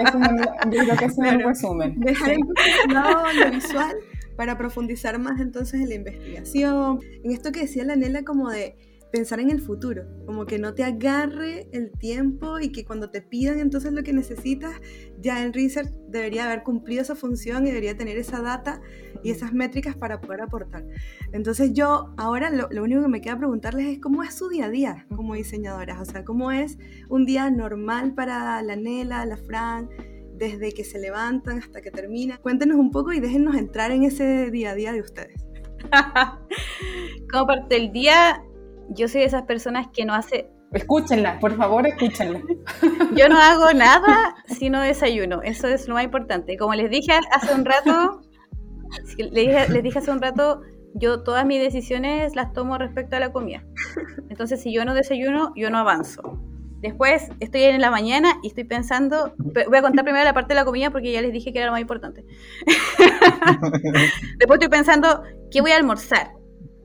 [0.00, 2.00] Eso es creo que es el resumen.
[2.00, 3.94] Dejar de lado lo visual
[4.36, 8.76] para profundizar más entonces en la investigación, en esto que decía la Nela como de
[9.10, 13.22] pensar en el futuro, como que no te agarre el tiempo y que cuando te
[13.22, 14.74] pidan entonces lo que necesitas,
[15.20, 18.80] ya el research debería haber cumplido esa función y debería tener esa data
[19.22, 20.84] y esas métricas para poder aportar.
[21.32, 24.66] Entonces yo ahora lo, lo único que me queda preguntarles es cómo es su día
[24.66, 29.36] a día como diseñadoras, o sea, cómo es un día normal para la Nela, la
[29.36, 29.88] Fran,
[30.34, 32.38] desde que se levantan hasta que termina.
[32.38, 35.46] Cuéntenos un poco y déjennos entrar en ese día a día de ustedes.
[37.30, 38.42] como parte del día,
[38.90, 42.40] yo soy de esas personas que no hace, Escúchenla, por favor, escúchenla.
[43.14, 46.56] Yo no hago nada si no desayuno, eso es lo más importante.
[46.58, 48.20] Como les dije hace un rato,
[49.16, 50.62] les dije, les dije hace un rato,
[50.94, 53.62] yo todas mis decisiones las tomo respecto a la comida.
[54.28, 56.40] Entonces, si yo no desayuno, yo no avanzo.
[56.80, 60.48] Después estoy en la mañana y estoy pensando, pe- voy a contar primero la parte
[60.54, 62.24] de la comida porque ya les dije que era lo más importante.
[64.38, 66.32] Después estoy pensando, ¿qué voy a almorzar?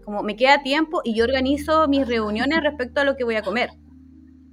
[0.03, 3.43] Como me queda tiempo y yo organizo mis reuniones respecto a lo que voy a
[3.43, 3.71] comer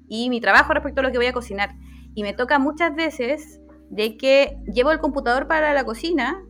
[0.08, 1.74] y mi trabajo respecto a lo que voy a cocinar.
[2.14, 6.42] Y me toca muchas veces de que llevo el computador para la cocina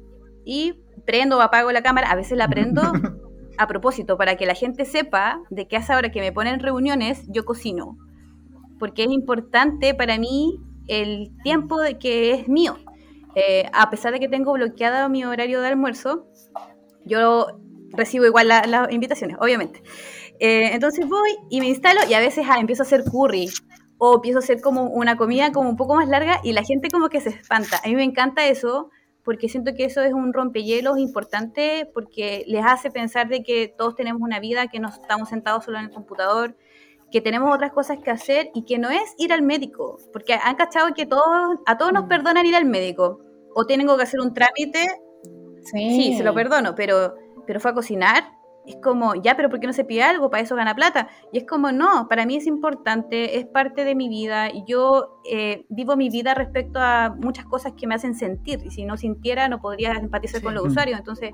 [0.44, 2.11] y prendo o apago la cámara.
[2.11, 2.82] A veces la prendo
[3.58, 6.61] a propósito para que la gente sepa de que a esa hora que me ponen
[6.61, 7.98] reuniones yo cocino.
[8.78, 12.76] Porque es importante para mí el tiempo de que es mío.
[13.34, 16.26] Eh, a pesar de que tengo bloqueado mi horario de almuerzo,
[17.04, 17.61] yo
[17.92, 19.83] recibo igual la- las invitaciones, obviamente.
[20.40, 23.48] Eh, entonces voy y me instalo y a veces ah, empiezo a hacer curry
[23.98, 26.88] o empiezo a hacer como una comida como un poco más larga y la gente
[26.90, 27.81] como que se espanta.
[27.85, 28.90] A mí me encanta eso
[29.24, 33.94] porque siento que eso es un rompehielos importante porque les hace pensar de que todos
[33.96, 36.57] tenemos una vida, que no estamos sentados solo en el computador,
[37.11, 40.55] que tenemos otras cosas que hacer y que no es ir al médico, porque han
[40.57, 42.09] cachado que todos, a todos nos Mm.
[42.09, 43.20] perdonan ir al médico
[43.55, 44.87] o tienen que hacer un trámite
[45.64, 47.14] Sí, Sí, se lo perdono, pero,
[47.48, 48.24] pero fue a cocinar.
[48.66, 50.28] Es como, ya, pero ¿por qué no se pide algo?
[50.28, 51.08] Para eso gana plata.
[51.32, 54.50] Y es como, no, para mí es importante, es parte de mi vida.
[54.66, 58.61] Yo eh, vivo mi vida respecto a muchas cosas que me hacen sentir.
[58.62, 60.44] Y si no sintiera, no podría empatizar Sí.
[60.44, 60.98] con los usuarios.
[60.98, 61.32] Entonces,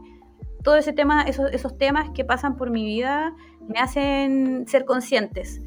[0.62, 3.34] todo ese tema, esos, esos temas que pasan por mi vida
[3.66, 5.60] me hacen ser conscientes.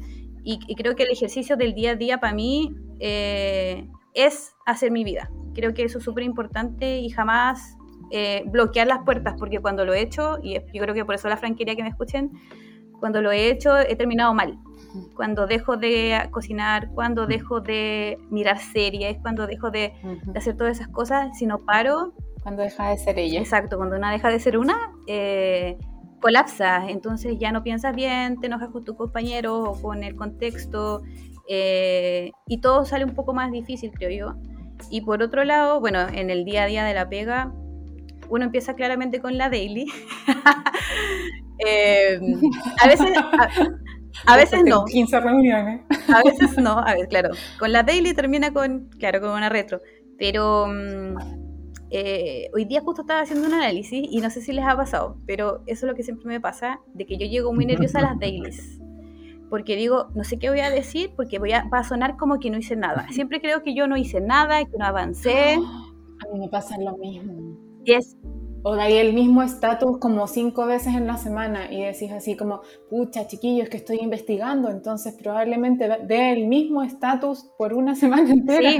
[0.44, 4.90] Y, y creo que el ejercicio del día a día para mí eh, es hacer
[4.90, 5.30] mi vida.
[5.54, 7.77] Creo que eso es súper importante y jamás
[8.10, 11.28] eh, bloquear las puertas, porque cuando lo he hecho, y yo creo que por eso
[11.28, 12.32] la Fran quería que me escuchen,
[13.00, 14.58] cuando lo he hecho he terminado mal.
[15.14, 19.92] Cuando dejo de cocinar, cuando dejo de mirar series, cuando dejo de,
[20.24, 23.40] de hacer todas esas cosas, si no paro, Cuando deja de ser ella.
[23.40, 25.76] Exacto, cuando una deja de ser una, eh,
[26.20, 31.02] colapsas, entonces ya no piensas bien, te enojas con tus compañeros o con el contexto,
[31.48, 34.40] eh, y todo sale un poco más difícil, creo yo.
[34.90, 37.52] Y por otro lado, bueno, en el día a día de la pega,
[38.28, 39.86] uno empieza claramente con la daily.
[41.66, 42.20] Eh,
[42.80, 43.48] a veces, a,
[44.26, 44.84] a veces no.
[44.84, 45.80] 15 reuniones.
[46.08, 47.30] A veces no, a ver, claro.
[47.58, 49.80] Con la daily termina con, claro, con una retro.
[50.18, 51.16] Pero mm,
[51.90, 55.16] eh, hoy día justo estaba haciendo un análisis y no sé si les ha pasado,
[55.26, 58.02] pero eso es lo que siempre me pasa, de que yo llego muy nerviosa a
[58.02, 58.78] las dailies.
[59.48, 62.38] porque digo, no sé qué voy a decir, porque voy a, va a sonar como
[62.38, 63.06] que no hice nada.
[63.10, 65.56] Siempre creo que yo no hice nada, que no avancé.
[66.20, 67.67] A mí me pasa lo mismo.
[67.88, 68.18] Y es,
[68.64, 72.36] O de ahí el mismo estatus como cinco veces en la semana y decís así
[72.36, 78.30] como, pucha, chiquillos, que estoy investigando, entonces probablemente dé el mismo estatus por una semana
[78.30, 78.70] entera.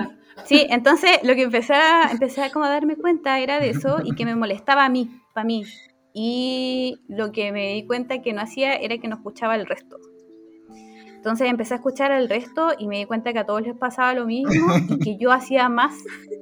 [0.45, 3.71] Sí, sí, entonces lo que empecé a, empecé a como a darme cuenta era de
[3.71, 5.65] eso y que me molestaba a mí, para mí.
[6.13, 9.97] Y lo que me di cuenta que no hacía era que no escuchaba el resto.
[11.17, 14.13] Entonces empecé a escuchar el resto y me di cuenta que a todos les pasaba
[14.13, 14.51] lo mismo
[14.91, 15.95] y que yo hacía más.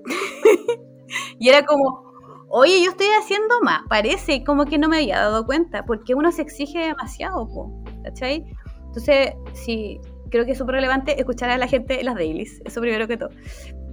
[1.39, 2.06] y era como,
[2.59, 3.81] oye, yo estoy haciendo más.
[3.89, 8.45] Parece como que no me había dado cuenta, porque uno se exige demasiado, po, ¿cachai?
[8.87, 12.81] Entonces, sí, creo que es súper relevante escuchar a la gente en las dailies, eso
[12.81, 13.31] primero que todo.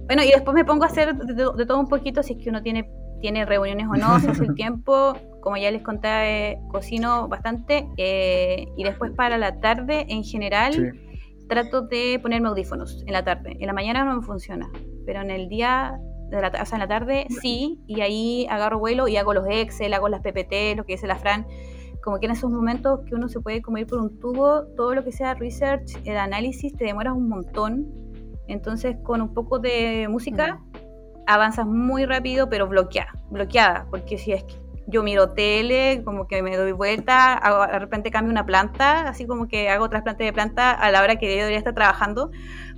[0.06, 2.38] Bueno, y después me pongo a hacer de, de- de todo un poquito, si es
[2.42, 5.14] que uno tiene, tiene reuniones o no, si hace el tiempo.
[5.40, 6.08] Como ya les conté,
[6.52, 7.86] eh, cocino bastante.
[7.98, 11.46] eh, y después para la tarde, en general, Sí.
[11.48, 13.56] trato de ponerme audífonos en la tarde.
[13.60, 14.70] En la mañana no me funciona,
[15.04, 15.98] pero en el día,
[16.36, 19.46] de la, o sea, en la tarde sí, y ahí agarro vuelo y hago los
[19.48, 21.46] Excel, hago las PPT, lo que dice la Fran.
[22.02, 24.94] Como que en esos momentos que uno se puede como ir por un tubo, todo
[24.94, 27.86] lo que sea research, el análisis, te demoras un montón.
[28.46, 30.60] Entonces, con un poco de música,
[31.26, 34.54] avanzas muy rápido, pero bloqueada, bloqueada, porque si es que
[34.86, 39.24] yo miro tele, como que me doy vuelta, hago- de repente cambio una planta, así
[39.26, 42.30] como que hago trasplante de planta a la hora que yo debería estar trabajando,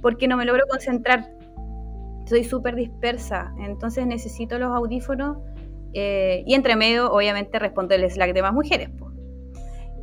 [0.03, 1.29] porque no me logro concentrar.
[2.27, 5.39] Soy súper dispersa, entonces necesito los audífonos
[5.95, 8.91] eh, y entre medio, obviamente, respondo el Slack de más mujeres.
[8.91, 9.11] po.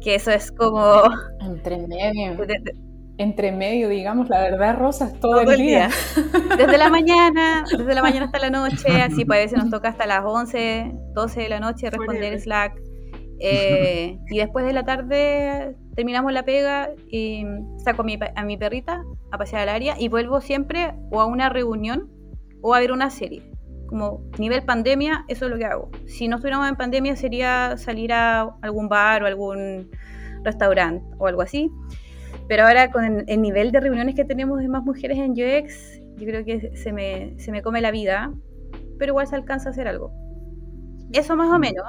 [0.01, 1.03] Que eso es como
[1.39, 2.37] Entre medio.
[3.19, 5.89] Entre medio, digamos, la verdad, Rosa, es todo, todo el día.
[6.57, 9.89] Desde la mañana, desde la mañana hasta la noche, así pues a veces nos toca
[9.89, 12.39] hasta las 11, 12 de la noche responder.
[12.39, 12.73] Slack.
[13.45, 17.45] Eh, y después de la tarde terminamos la pega y
[17.83, 21.25] saco a mi, a mi perrita a pasear al área y vuelvo siempre o a
[21.25, 22.09] una reunión
[22.61, 23.43] o a ver una serie.
[23.87, 25.91] Como nivel pandemia, eso es lo que hago.
[26.07, 29.91] Si no estuviéramos en pandemia sería salir a algún bar o algún
[30.43, 31.69] restaurante o algo así.
[32.47, 36.25] Pero ahora con el nivel de reuniones que tenemos de más mujeres en UX, yo
[36.25, 38.31] creo que se me, se me come la vida,
[38.97, 40.13] pero igual se alcanza a hacer algo.
[41.11, 41.85] Eso más o menos.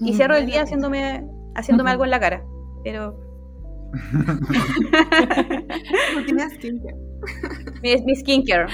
[0.00, 2.44] Y cierro el día haciéndome, haciéndome algo en la cara.
[2.84, 3.18] Pero
[6.14, 6.96] Rutina skincare.
[7.82, 8.66] mi, mi skincare.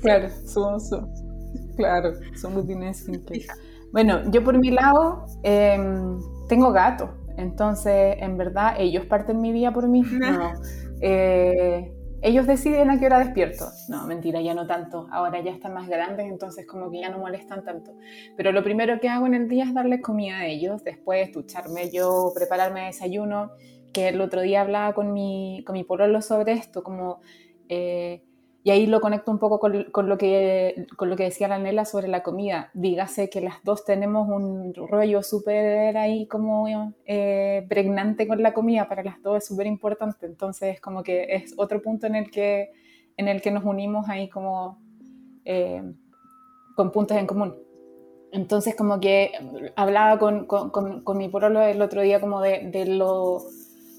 [0.00, 1.06] Claro, su, su-
[1.76, 3.44] claro, son rutinas skincare.
[3.92, 6.18] Bueno, yo por mi lado em,
[6.48, 10.02] tengo gato, entonces en verdad ellos parten mi día por mí.
[10.12, 10.52] No.
[11.00, 13.66] Eh, ellos deciden a qué hora despierto.
[13.88, 15.08] No, mentira, ya no tanto.
[15.10, 17.94] Ahora ya están más grandes, entonces como que ya no molestan tanto.
[18.36, 21.90] Pero lo primero que hago en el día es darles comida a ellos, después ducharme
[21.90, 23.50] yo, prepararme desayuno,
[23.92, 27.20] que el otro día hablaba con mi, con mi pololo sobre esto, como...
[27.68, 28.22] eh,
[28.64, 31.58] y ahí lo conecto un poco con, con lo que, con lo que decía la
[31.58, 32.70] Nela sobre la comida.
[32.74, 38.88] Dígase que las dos tenemos un rollo súper ahí como eh, pregnante con la comida,
[38.88, 40.26] para las dos es súper importante.
[40.26, 42.70] Entonces como que es otro punto en el que,
[43.16, 44.78] en el que nos unimos ahí como
[45.44, 45.82] eh,
[46.76, 47.56] con puntos en común.
[48.30, 49.32] Entonces como que
[49.74, 53.40] hablaba con, con, con, mi porolo el otro día como de, de lo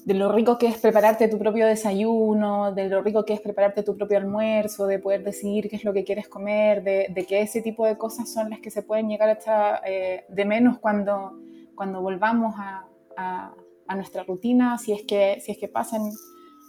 [0.04, 3.82] de lo rico que es prepararte tu propio desayuno, de lo rico que es prepararte
[3.82, 7.62] tu propio almuerzo, de poder decidir qué es lo que quieres comer, de, que ese
[7.62, 11.38] tipo de cosas son las que se pueden llegar a echar eh, de menos cuando,
[11.74, 12.86] cuando volvamos a,
[13.16, 13.54] a,
[13.86, 16.02] a, nuestra rutina, si es que, si es que pasan,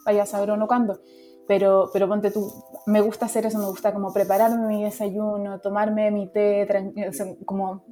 [0.05, 1.01] vaya a saber o no cuándo.
[1.45, 2.51] Pero, pero ponte tú,
[2.87, 6.67] me gusta hacer eso, me gusta como prepararme mi desayuno, tomarme mi té,
[7.45, 7.83] como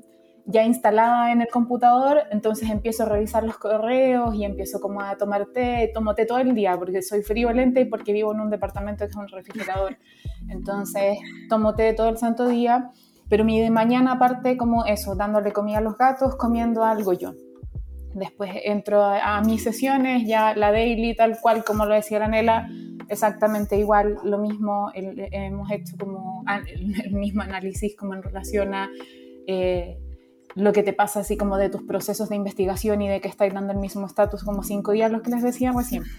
[0.46, 5.16] ya instalada en el computador, entonces empiezo a revisar los correos y empiezo como a
[5.16, 8.50] tomar té, tomo té todo el día porque soy friolenta y porque vivo en un
[8.50, 9.98] departamento que es un refrigerador.
[10.50, 11.18] Entonces
[11.50, 12.92] tomo té todo el santo día,
[13.30, 17.34] pero mi de mañana aparte como eso, dándole comida a los gatos, comiendo algo yo.
[18.14, 22.28] Después entro a, a mis sesiones, ya la daily tal cual como lo decía la
[22.28, 22.68] Nela,
[23.08, 28.74] exactamente igual, lo mismo, el, hemos hecho como el, el mismo análisis como en relación
[28.74, 28.90] a...
[29.48, 30.00] Eh,
[30.56, 33.54] lo que te pasa así como de tus procesos de investigación y de que estáis
[33.54, 36.12] dando el mismo estatus como cinco días, los que les decíamos siempre.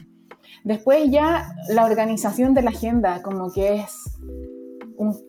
[0.64, 4.18] Después ya la organización de la agenda, como que es...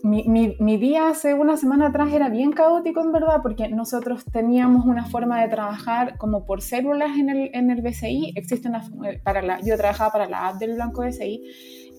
[0.04, 4.24] Mi, mi, mi, día hace una semana atrás era bien caótico en verdad porque nosotros
[4.32, 8.34] teníamos una forma de trabajar como por células en el, en el BCI.
[8.36, 8.84] Existe una,
[9.24, 11.41] para la, yo trabajaba para la app del Blanco BCI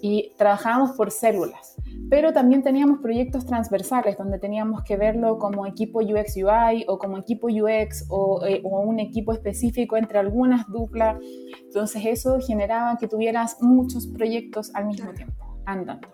[0.03, 1.77] y trabajábamos por células
[2.09, 7.19] pero también teníamos proyectos transversales donde teníamos que verlo como equipo UX UI o como
[7.19, 11.19] equipo UX o, eh, o un equipo específico entre algunas duplas.
[11.65, 16.09] Entonces eso generaba que tuvieras muchos proyectos al mismo tiempo, andando.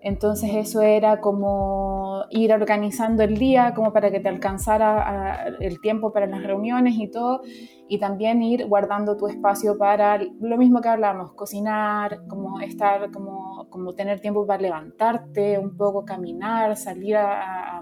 [0.00, 6.12] Entonces eso era como ir organizando el día como para que te alcanzara el tiempo
[6.12, 7.42] para las reuniones y todo,
[7.88, 13.66] y también ir guardando tu espacio para lo mismo que hablamos, cocinar, como estar, como,
[13.70, 17.78] como tener tiempo para levantarte, un poco caminar, salir a,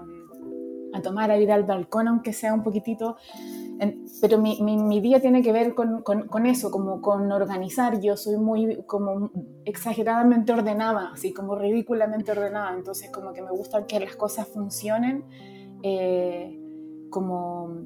[0.93, 3.17] a tomar a ir al balcón, aunque sea un poquitito
[4.21, 7.99] pero mi, mi, día tiene que ver con, con, eso, como con organizar.
[8.01, 9.31] Yo soy muy como
[9.65, 12.73] exageradamente ordenada, así como ridículamente ordenada.
[12.75, 15.23] Entonces como que me gusta que las cosas funcionen
[15.83, 16.59] eh,
[17.11, 17.85] como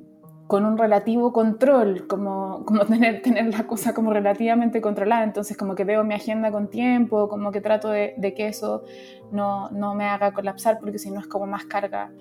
[0.51, 5.23] con un relativo control, como, como tener, tener la cosa como relativamente controlada.
[5.23, 8.83] Entonces como que veo mi agenda con tiempo, como que trato de, de que eso
[9.31, 12.11] no, no me haga colapsar, porque si no es como más carga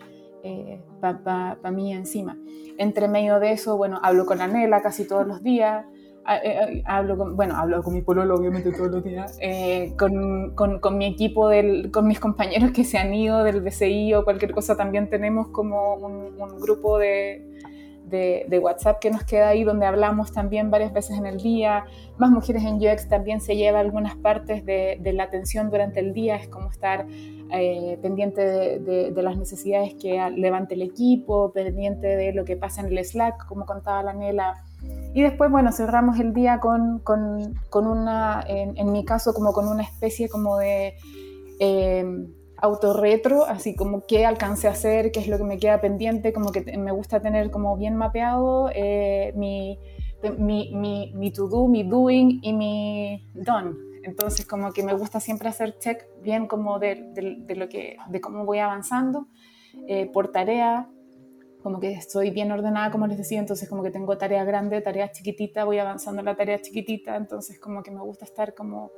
[0.45, 2.39] eh, para mí encima.
[2.79, 5.85] Entre medio de eso, bueno, hablo con Anela casi todos los días.
[6.29, 10.55] Eh, eh, hablo con, bueno, hablo con mi pololo obviamente todos los días, eh, con,
[10.55, 14.23] con, con, mi equipo, del, con mis compañeros que se han ido del BCI o
[14.23, 17.50] cualquier cosa, también tenemos como un, un grupo de,
[18.11, 21.85] de, WhatsApp que nos queda ahí, donde hablamos también varias veces en el día.
[22.19, 26.37] Más Mujeres en UX también se lleva algunas partes de, la atención durante el día,
[26.37, 27.07] es como estar
[27.53, 28.43] eh, pendiente
[28.81, 33.47] de, las necesidades que levante el equipo, pendiente de lo que pasa en el Slack,
[33.47, 34.65] como contaba la Nela.
[35.15, 39.83] Y después, bueno, cerramos el día con, con, una, en, mi caso, como con una
[39.83, 40.95] especie como de...
[41.59, 42.05] Eh,
[42.61, 46.53] autorretro, así como qué alcancé a hacer, qué es lo que me queda pendiente, como
[46.53, 49.79] que me gusta tener como bien mapeado eh, mi,
[50.39, 53.75] mi, mi, mi to-do, mi doing y mi done.
[54.03, 58.21] Entonces como que me gusta siempre hacer check bien como de, de, lo que, de
[58.21, 59.27] cómo voy avanzando
[59.87, 60.89] eh, por tarea,
[61.63, 65.11] como que estoy bien ordenada, como les decía, entonces como que tengo tarea grande, tarea
[65.11, 68.91] chiquitita, voy avanzando en la tarea chiquitita, entonces como que me gusta estar como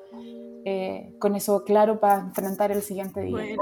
[0.65, 3.57] eh, con eso claro para enfrentar el siguiente día.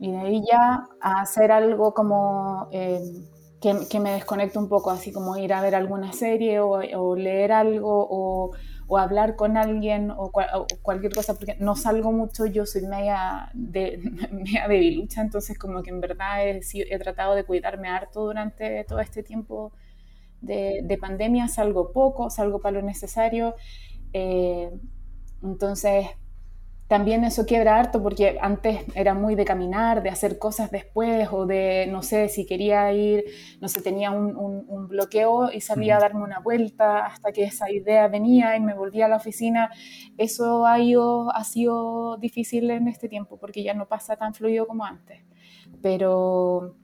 [0.00, 3.00] Y de ahí ya a hacer algo como eh,
[3.60, 7.16] que, que, me desconecte un poco, así como ir a ver alguna serie o, o
[7.16, 8.50] leer algo o
[8.86, 10.30] o hablar con alguien o,
[10.82, 13.98] cualquier cosa, porque no salgo mucho, yo soy media, de,
[14.32, 19.00] media debilucha, entonces como que en verdad he, he, tratado de cuidarme harto durante todo
[19.00, 19.72] este tiempo
[20.40, 23.54] de, de pandemia, salgo poco, salgo para lo necesario,
[24.12, 24.70] eh,
[25.42, 26.06] entonces
[26.92, 31.46] también eso quiebra harto porque antes era muy de caminar, de hacer cosas después o
[31.46, 33.24] de, no sé, si quería ir,
[33.62, 37.70] no sé, tenía un, un, bloqueo y salía a darme una vuelta hasta que esa
[37.70, 39.70] idea venía y me volvía a la oficina.
[40.18, 44.66] Eso ha, ido, ha sido difícil en este tiempo porque ya no pasa tan fluido
[44.66, 45.22] como antes.
[45.80, 46.76] Pero,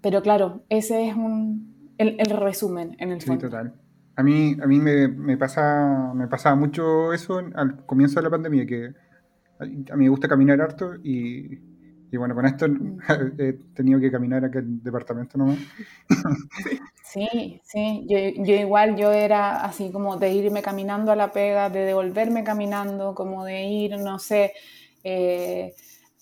[0.00, 3.46] pero claro, ese es un, el, el resumen en el fondo.
[3.46, 3.74] Sí, total.
[4.16, 8.30] A mí, a mí me, me, pasa, me pasaba mucho eso al comienzo de la
[8.30, 9.05] pandemia, que
[9.58, 9.64] a
[9.96, 11.58] mí me gusta caminar harto y,
[12.10, 12.98] y bueno, con esto mm.
[13.38, 15.58] he tenido que caminar a aquel departamento nomás.
[17.08, 21.70] Sí, sí, yo, yo, igual, yo era así como de irme caminando a la pega,
[21.70, 24.52] de devolverme caminando, como de ir, no sé,
[25.04, 25.74] eh,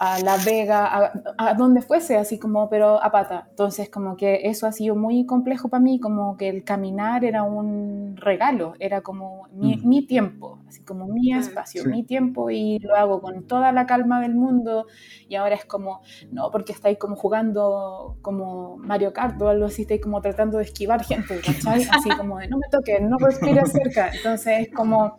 [0.04, 3.46] a La Vega, a, a, donde fuese, así como, pero a pata.
[3.50, 7.42] Entonces, como que eso ha sido muy complejo para mí, como que el caminar era
[7.42, 9.88] un regalo, era como mi, mm.
[9.88, 14.20] mi tiempo, así como mi espacio, mi tiempo, y lo hago con toda la calma
[14.20, 14.86] del mundo.
[15.28, 19.82] Y ahora es como, no, porque estáis como jugando como Mario Kart o algo así,
[19.82, 21.86] estáis como tratando de esquivar gente, ¿cachai?
[21.90, 24.10] Así como de no me toques, no respires cerca.
[24.14, 25.18] Entonces, es como,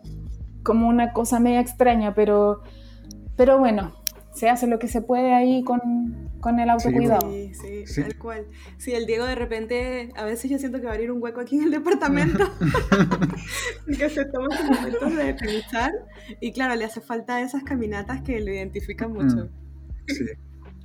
[0.62, 2.62] como una cosa media extraña, pero,
[3.36, 4.05] pero bueno
[4.36, 5.80] se hace lo que se puede ahí con,
[6.40, 7.32] con el autocuidado.
[7.32, 8.46] Sí, sí, tal cual.
[8.76, 11.40] Sí, el Diego de repente, a veces yo siento que va a abrir un hueco
[11.40, 12.44] aquí en el departamento,
[13.86, 15.90] que se toma sus momentos de pensar,
[16.40, 19.36] y claro, le hace falta esas caminatas que lo identifican mucho.
[19.36, 19.48] Mm,
[20.06, 20.24] sí.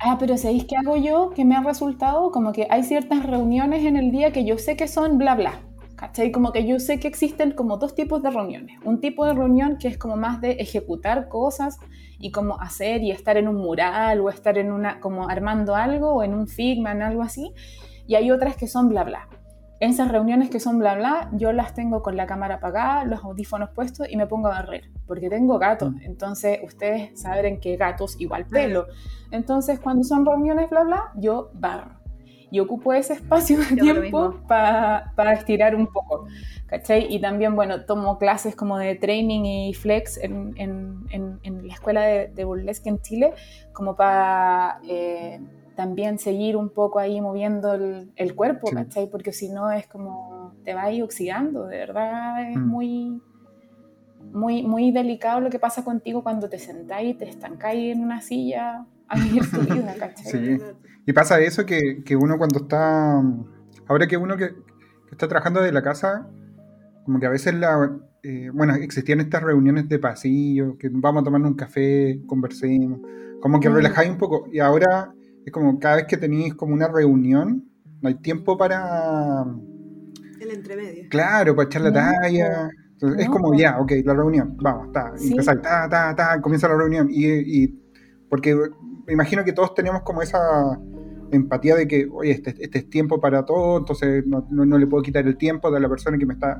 [0.00, 1.30] Ah, pero ¿sabéis qué hago yo?
[1.30, 4.76] Que me ha resultado como que hay ciertas reuniones en el día que yo sé
[4.76, 5.60] que son bla bla.
[5.94, 6.32] ¿Cachai?
[6.32, 8.80] Como que yo sé que existen como dos tipos de reuniones.
[8.82, 11.78] Un tipo de reunión que es como más de ejecutar cosas
[12.22, 16.14] y como hacer y estar en un mural o estar en una, como armando algo
[16.14, 17.52] o en un Figma, en algo así.
[18.06, 19.28] Y hay otras que son bla bla.
[19.80, 23.70] Esas reuniones que son bla bla, yo las tengo con la cámara apagada, los audífonos
[23.70, 25.92] puestos y me pongo a barrer, porque tengo gatos.
[25.92, 26.02] Mm.
[26.02, 28.86] Entonces, ustedes saben que gatos igual pelo.
[29.32, 32.01] Entonces, cuando son reuniones bla bla, yo barro
[32.52, 36.26] y ocupo ese espacio de tiempo para estirar un poco,
[36.66, 37.06] ¿cachai?
[37.08, 42.02] Y también, bueno, tomo clases como de training y flex en, en, en, la escuela
[42.02, 43.32] de, de, burlesque en Chile,
[43.72, 45.40] como para eh,
[45.74, 49.08] también seguir un poco ahí moviendo el, el cuerpo, ¿cachai?
[49.10, 52.68] Porque si no es como te va ahí oxidando, de verdad es mm.
[52.68, 53.22] muy
[54.30, 58.20] muy, muy delicado lo que pasa contigo cuando te sentás y te estancáis en una
[58.20, 60.58] silla a vivir tu vida, ¿cachai?
[60.58, 60.58] Sí.
[61.06, 63.20] Y pasa eso que, que uno cuando está.
[63.88, 66.28] Ahora que uno que, que está trabajando desde la casa,
[67.04, 67.98] como que a veces la.
[68.22, 73.00] eh, bueno, existían estas reuniones de pasillo, que vamos a tomar un café, conversemos,
[73.40, 73.74] como que Mm.
[73.74, 74.46] relajáis un poco.
[74.52, 75.12] Y ahora
[75.44, 77.64] es como cada vez que tenéis como una reunión,
[78.00, 79.44] no hay tiempo para.
[80.40, 81.04] El entremedio.
[81.10, 82.70] Claro, para echar la No, talla.
[82.92, 85.12] Entonces, es como ya, ok, la reunión, vamos, está.
[85.16, 85.30] Sí.
[85.32, 87.08] empezáis, ta, ta, ta, comienza la reunión.
[87.10, 87.78] Y, y-
[88.28, 88.56] porque
[89.12, 90.78] me imagino que todos tenemos como esa
[91.30, 94.86] empatía de que, oye, este, este es tiempo para todo, entonces no, no- no le
[94.86, 96.58] puedo quitar el tiempo de la persona que me está,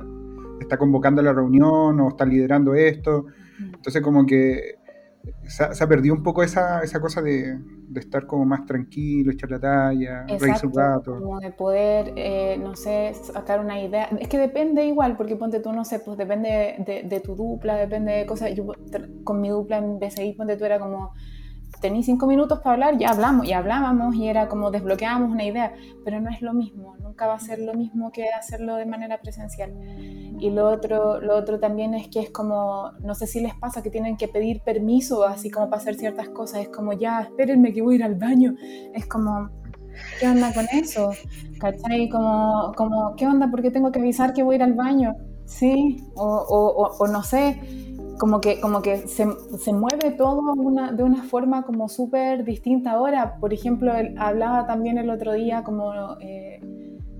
[0.59, 3.25] está convocando a la reunión o está liderando esto.
[3.59, 4.75] Entonces, como que
[5.47, 8.65] se, ha- se ha perdido un poco esa, esa cosa de, de estar como más
[8.67, 11.19] tranquilo, echar la talla, reírse un rato.
[11.19, 14.05] como de poder, eh, no sé, sacar una idea.
[14.19, 17.75] Es que depende igual, porque ponte tú, no sé, pues depende de, de tu dupla,
[17.77, 18.53] depende de cosas.
[18.53, 18.65] Yo
[19.23, 21.13] con mi dupla en BCI, ponte tú, era como,
[21.83, 25.73] tení cinco minutos para hablar, ya hablamos, y hablábamos, y era como desbloqueábamos una idea,
[26.05, 29.19] pero no es lo mismo, nunca va a ser lo mismo que hacerlo de manera
[29.21, 29.71] presencial.
[30.39, 33.83] Y lo otro, lo otro también es que es como, no sé si les pasa
[33.83, 37.73] que tienen que pedir permiso, así como para hacer ciertas cosas, es como, ya, espérenme
[37.73, 38.55] que voy a ir al baño,
[38.93, 39.49] es como,
[40.19, 41.11] ¿qué onda con eso?
[41.59, 42.09] ¿Cachai?
[42.09, 43.49] Como, como ¿qué onda?
[43.51, 45.15] ¿Por qué tengo que avisar que voy a ir al baño?
[45.45, 47.59] Sí, o, o- o- o no sé,
[48.19, 49.25] como que, como que se,
[49.59, 53.37] se mueve todo una- de una forma como súper distinta ahora.
[53.39, 55.91] Por ejemplo, él hablaba también el otro día como
[56.21, 56.59] eh,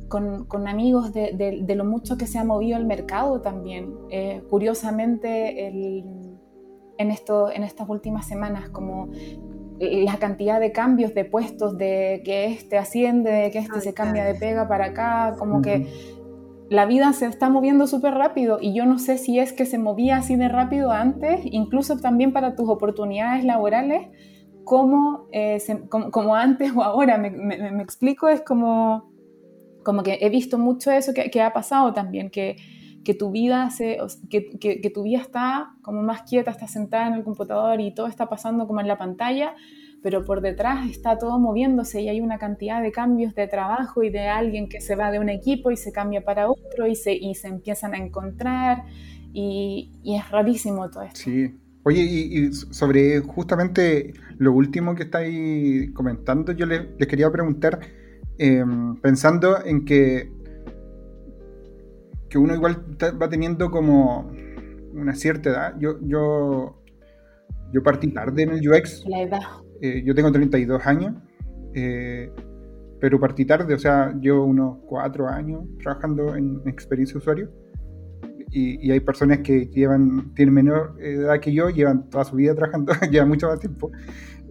[0.08, 3.94] con, con amigos de, de- de lo mucho que se ha movido el mercado también.
[4.10, 6.06] Eh, curiosamente, el-
[7.00, 9.10] en, esto, en estas últimas semanas, como
[9.80, 13.94] la cantidad de cambios de puestos, de que este asciende, de que este Ay, se
[13.94, 15.88] cambia de pega para acá, como que
[16.74, 19.78] la vida se está moviendo súper rápido y yo no sé si es que se
[19.78, 24.08] movía así de rápido antes, incluso también para tus oportunidades laborales,
[24.64, 25.60] como, eh,
[25.90, 27.20] como, como antes o ahora.
[27.20, 27.30] Me,
[27.84, 29.12] explico, es como,
[29.84, 32.56] como que he visto mucho eso que, ha pasado también, que,
[33.06, 34.00] que tu vida se,
[34.32, 38.08] que- que tu vida está como más quieta, está sentada en el computador y todo
[38.08, 39.54] está pasando como en la pantalla,
[40.04, 44.10] pero por detrás está todo moviéndose y hay una cantidad de cambios de trabajo y
[44.10, 47.14] de alguien que se va de un equipo y se cambia para otro y se,
[47.14, 48.84] y se empiezan a encontrar
[49.32, 51.22] y, y es rarísimo todo esto.
[51.22, 51.56] Sí.
[51.86, 57.80] Oye, y, y sobre justamente lo último que estáis comentando, yo les, les quería preguntar,
[58.38, 58.64] eh,
[59.02, 60.32] pensando en que,
[62.30, 62.86] que uno igual
[63.22, 64.32] va teniendo como
[64.94, 65.76] una cierta edad.
[65.80, 66.82] Yo, yo,
[67.72, 69.42] yo partí tarde en el UX, La edad.
[69.82, 71.14] Eh, yo tengo 32 años,
[71.74, 72.32] eh,
[73.00, 77.52] pero partí tarde, o sea, llevo unos 4 años trabajando en experiencia de usuario.
[78.52, 82.54] Y, y hay personas que llevan, tienen menor edad que yo, llevan toda su vida
[82.54, 83.92] trabajando, llevan mucho más tiempo.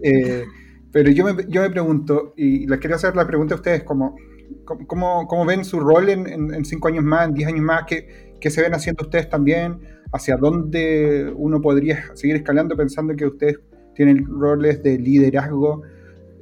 [0.02, 0.44] Eh,
[0.92, 4.16] pero yo me, yo me pregunto, y les quería hacer la pregunta a ustedes, como,
[4.64, 7.84] ¿cómo, cómo, ven su rol en, en, en cinco años más, en 10 años más?
[7.86, 9.78] ¿Qué, ¿Qué se ven haciendo ustedes también?
[10.12, 13.60] ¿Hacia dónde uno podría seguir escalando pensando que ustedes
[13.94, 15.82] tienen roles de liderazgo?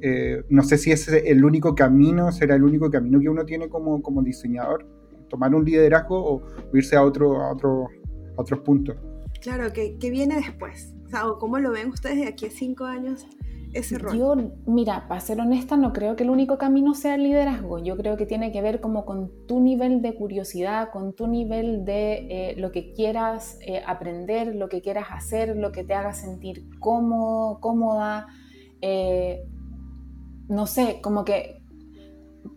[0.01, 3.45] Eh, no sé si ese es el único camino, será el único camino que uno
[3.45, 4.85] tiene como, como diseñador,
[5.29, 6.43] tomar un liderazgo o
[6.73, 7.87] irse a, otro, a, otro,
[8.37, 8.97] a otros puntos.
[9.41, 10.93] Claro, ¿qué, qué viene después?
[11.25, 13.25] ¿o ¿cómo lo ven ustedes de aquí a cinco años
[14.09, 17.79] Yo, mira, para ser honesta, no creo que el único camino sea el liderazgo.
[17.79, 21.85] Yo creo que tiene que ver como con tu nivel de curiosidad, con tu nivel
[21.85, 26.13] de eh, lo que quieras eh, aprender, lo que quieras hacer, lo que te haga
[26.13, 28.27] sentir cómodo, cómoda.
[28.81, 29.43] eh,
[30.49, 31.61] no sé, como que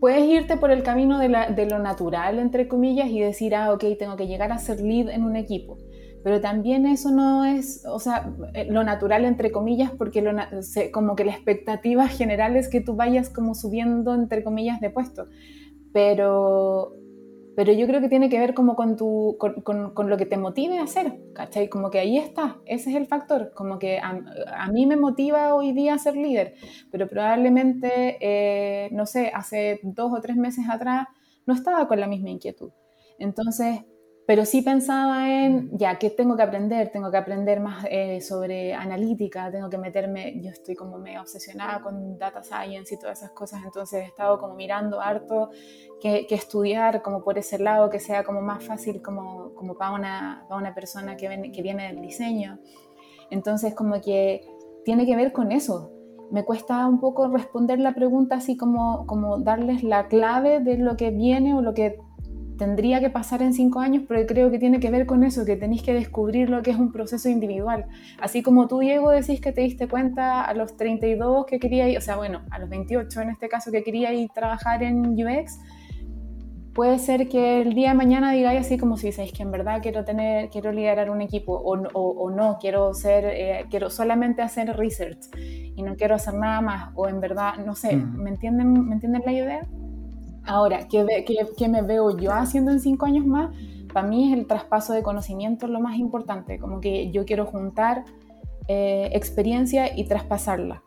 [0.00, 3.72] puedes irte por el camino de, la- de lo natural, entre comillas, y decir, ah,
[3.72, 5.78] ok, tengo que llegar a ser lead en un equipo.
[6.24, 10.32] Pero también eso no es, o sea, eh, lo natural, entre comillas, porque lo
[10.92, 15.28] como que la expectativa general es que tú vayas como subiendo, entre comillas, de puesto.
[15.92, 16.94] Pero,
[17.56, 20.26] pero yo creo que tiene que ver como con, tu, con, con- con lo que
[20.26, 21.68] te motive a hacer, ¿cachai?
[21.68, 24.20] Como que ahí está, ese es el factor, como que a,
[24.56, 26.54] a mí me motiva hoy día a ser líder,
[26.90, 31.06] pero probablemente, eh, no sé, hace dos o tres meses atrás
[31.46, 32.70] no estaba con la misma inquietud.
[33.18, 33.80] Entonces,
[34.26, 36.90] pero sí pensaba en, ya, ¿qué tengo que aprender?
[36.90, 41.82] Tengo que aprender más eh, sobre analítica, tengo que meterme, yo estoy como medio obsesionada
[41.82, 45.50] con data science y todas esas cosas, entonces he estado como mirando harto
[46.00, 49.92] que, que estudiar como por ese lado, que sea como más fácil como, como para,
[49.92, 52.58] una, para una persona que, ven- que viene del diseño.
[53.30, 54.46] Entonces como que
[54.84, 55.90] tiene que ver con eso.
[56.30, 60.96] Me cuesta un poco responder la pregunta así como, como darles la clave de lo
[60.96, 61.98] que viene o lo que
[62.57, 65.57] tendría que pasar en cinco años, pero creo que tiene que ver con eso, que
[65.57, 67.86] tenéis que descubrir lo que es un proceso individual.
[68.20, 71.98] Así como tú, Diego, decís que te diste cuenta a los 32 que quería ir,
[71.98, 75.59] o sea, bueno, a los 28 en este caso que quería ir trabajar en UX,
[76.74, 79.80] puede ser que el día de mañana digáis así como si dices que en verdad
[79.80, 84.76] quiero tener, quiero liderar un equipo o, o, no, quiero ser, eh, quiero solamente hacer
[84.76, 87.96] research y no quiero hacer nada más, o en verdad, no sé.
[87.96, 89.68] ¿me entienden, ¿me entienden la idea?
[90.47, 93.55] Ahora, ¿qué, me veo yo haciendo en cinco años más?
[93.92, 98.05] Para mí es el traspaso de conocimiento lo más importante, como que yo quiero juntar
[98.68, 100.82] eh, experiencia y traspasarla.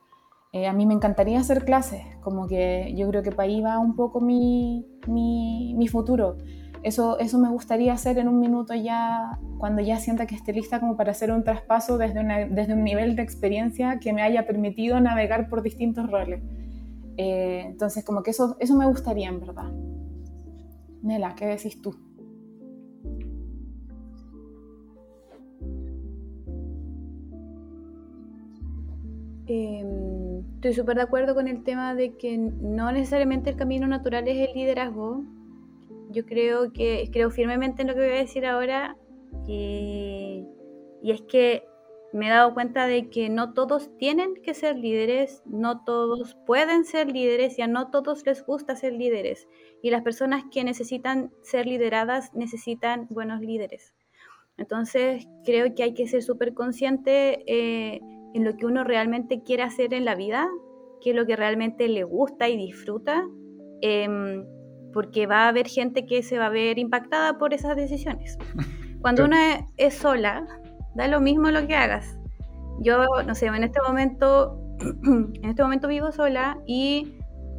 [0.53, 3.79] Eh, a mí me encantaría hacer clases, como que yo creo que para ahí va
[3.79, 6.37] un poco mi, mi, futuro.
[6.83, 10.79] Eso, eso me gustaría hacer en un minuto ya, cuando ya sienta que esté lista
[10.79, 14.99] como para hacer un traspaso desde, desde un nivel de experiencia que me haya permitido
[14.99, 16.41] navegar por distintos roles.
[17.17, 19.71] Eh, entonces, como que eso, eso me gustaría en verdad.
[21.01, 21.95] Nela, ¿qué decís tú?
[29.47, 34.27] Em, estoy súper de acuerdo con el tema de que no necesariamente el camino natural
[34.27, 35.23] es el liderazgo.
[36.11, 38.97] Yo creo que creo firmemente en lo que voy a decir ahora
[39.47, 40.45] y
[41.01, 41.63] es que
[42.13, 46.85] me he dado cuenta de que no todos tienen que ser líderes, no todos pueden
[46.85, 49.47] ser líderes y a no todos les gusta ser líderes.
[49.81, 53.93] Y las personas que necesitan ser lideradas necesitan buenos líderes.
[54.57, 57.99] Entonces creo que hay que ser súper consciente eh,
[58.33, 60.47] en lo que uno realmente quiere hacer en la vida,
[61.01, 63.27] qué es lo que realmente le gusta y disfruta,
[63.81, 64.45] em,
[64.93, 68.37] porque va a haber gente que se va a ver impactada por esas decisiones.
[69.01, 69.37] Cuando uno
[69.77, 70.47] es sola,
[70.97, 72.17] da lo mismo lo que hagas.
[72.79, 74.59] Yo, no sé, en este momento,
[75.03, 77.13] en este momento vivo sola y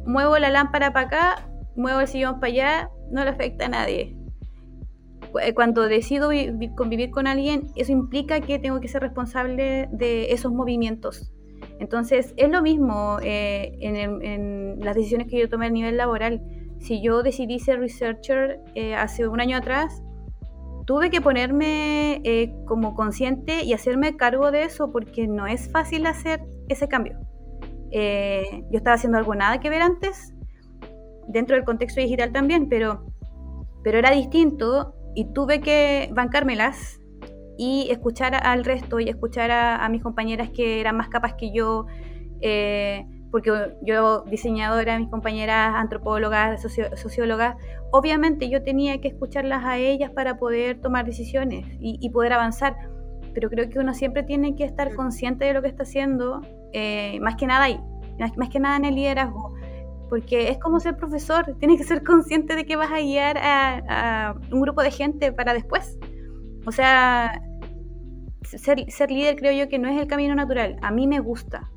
[0.05, 4.15] muevo la lámpara para acá, muevo el sillón para allá, no le afecta a nadie.
[5.41, 6.29] Eh, cuando decido
[6.75, 11.31] convivir con alguien, eso implica que tengo que ser responsable de esos movimientos.
[11.79, 16.41] Entonces, es lo mismo eh, en, las decisiones que yo tomé a nivel laboral.
[16.79, 20.01] Si yo decidí ser researcher eh, hace un año atrás,
[20.89, 26.07] tuve que ponerme eh, como consciente y hacerme cargo de eso porque no es fácil
[26.07, 27.19] hacer ese cambio.
[27.91, 30.33] Eh, yo estaba haciendo algo nada que ver antes,
[31.27, 33.05] dentro del contexto digital también, pero,
[33.83, 36.99] pero era distinto y tuve que bancármelas
[37.55, 41.85] y escuchar al resto y escuchar a, mis compañeras que eran más capas que yo.
[42.41, 47.55] Eh, porque yo diseñadora, mis compañeras antropólogas, sociólogas,
[47.91, 52.75] obviamente yo tenía que escucharlas a ellas para poder tomar decisiones y, poder avanzar,
[53.33, 56.41] pero creo que uno siempre tiene que estar consciente de lo que está haciendo,
[56.73, 57.79] eh, más que nada ahí,
[58.17, 59.53] más, que nada en el liderazgo,
[60.09, 64.35] porque es como ser profesor, tienes que ser consciente de que vas a guiar a,
[64.51, 65.97] un grupo de gente para después.
[66.65, 67.41] O sea,
[68.43, 71.69] ser, ser líder creo yo que no es el camino natural, a mí me gusta,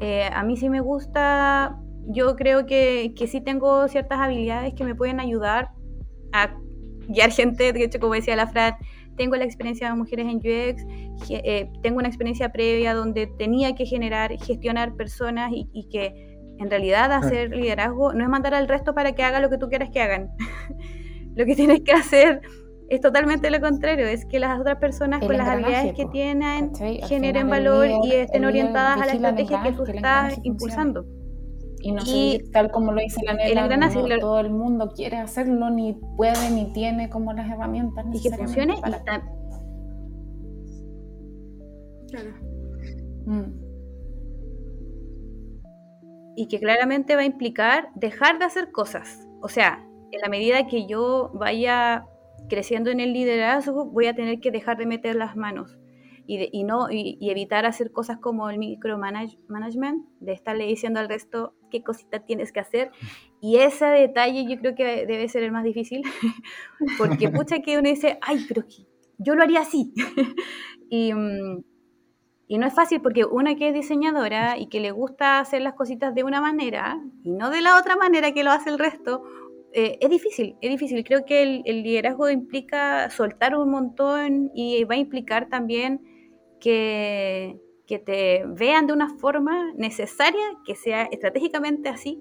[0.00, 4.84] eh, a mí sí me gusta, yo creo que, que, sí tengo ciertas habilidades que
[4.84, 5.70] me pueden ayudar
[6.32, 6.56] a
[7.08, 8.74] guiar gente, de hecho como decía la Fran,
[9.16, 10.82] tengo la experiencia de mujeres en UX,
[11.30, 16.28] eh, tengo una experiencia previa donde tenía que generar, gestionar personas y, y que
[16.58, 19.68] en realidad hacer liderazgo no es mandar al resto para que haga lo que tú
[19.68, 20.30] quieras que hagan.
[21.34, 22.40] lo que tienes que hacer
[22.88, 26.72] es totalmente lo contrario, es que las otras personas con las habilidades que tienen
[27.06, 31.04] generen valor y estén orientadas a la estrategia que tú estás impulsando.
[31.80, 35.70] Y no sé, tal como lo dice la nena, no, todo el mundo quiere hacerlo,
[35.70, 39.22] ni puede, ni tiene como las herramientas Y que funcione y está...
[42.10, 42.30] Claro.
[43.26, 43.68] Mm.
[46.36, 49.28] Y que claramente va a implicar dejar de hacer cosas.
[49.40, 52.06] O sea, en la medida que yo vaya
[52.48, 55.78] creciendo en el liderazgo, voy a tener que dejar de meter las manos
[56.28, 61.82] y, no, y, evitar hacer cosas como el micromanagement, de estarle diciendo al resto qué
[61.82, 62.90] cosita tienes que hacer.
[63.40, 66.02] Y ese detalle yo creo que debe ser el más difícil,
[66.98, 68.64] porque pucha que uno dice, ay, pero
[69.16, 69.94] yo lo haría así.
[70.90, 71.62] y, mm,
[72.48, 75.74] y no es fácil porque una que es diseñadora y que le gusta hacer las
[75.74, 79.22] cositas de una manera y no de la otra manera que lo hace el resto,
[79.78, 81.04] eh, es difícil, es difícil.
[81.04, 86.00] Creo que el, liderazgo implica soltar un montón y va a implicar también
[86.58, 87.56] que,
[87.86, 92.20] que te vean de una forma necesaria, que sea estratégicamente así,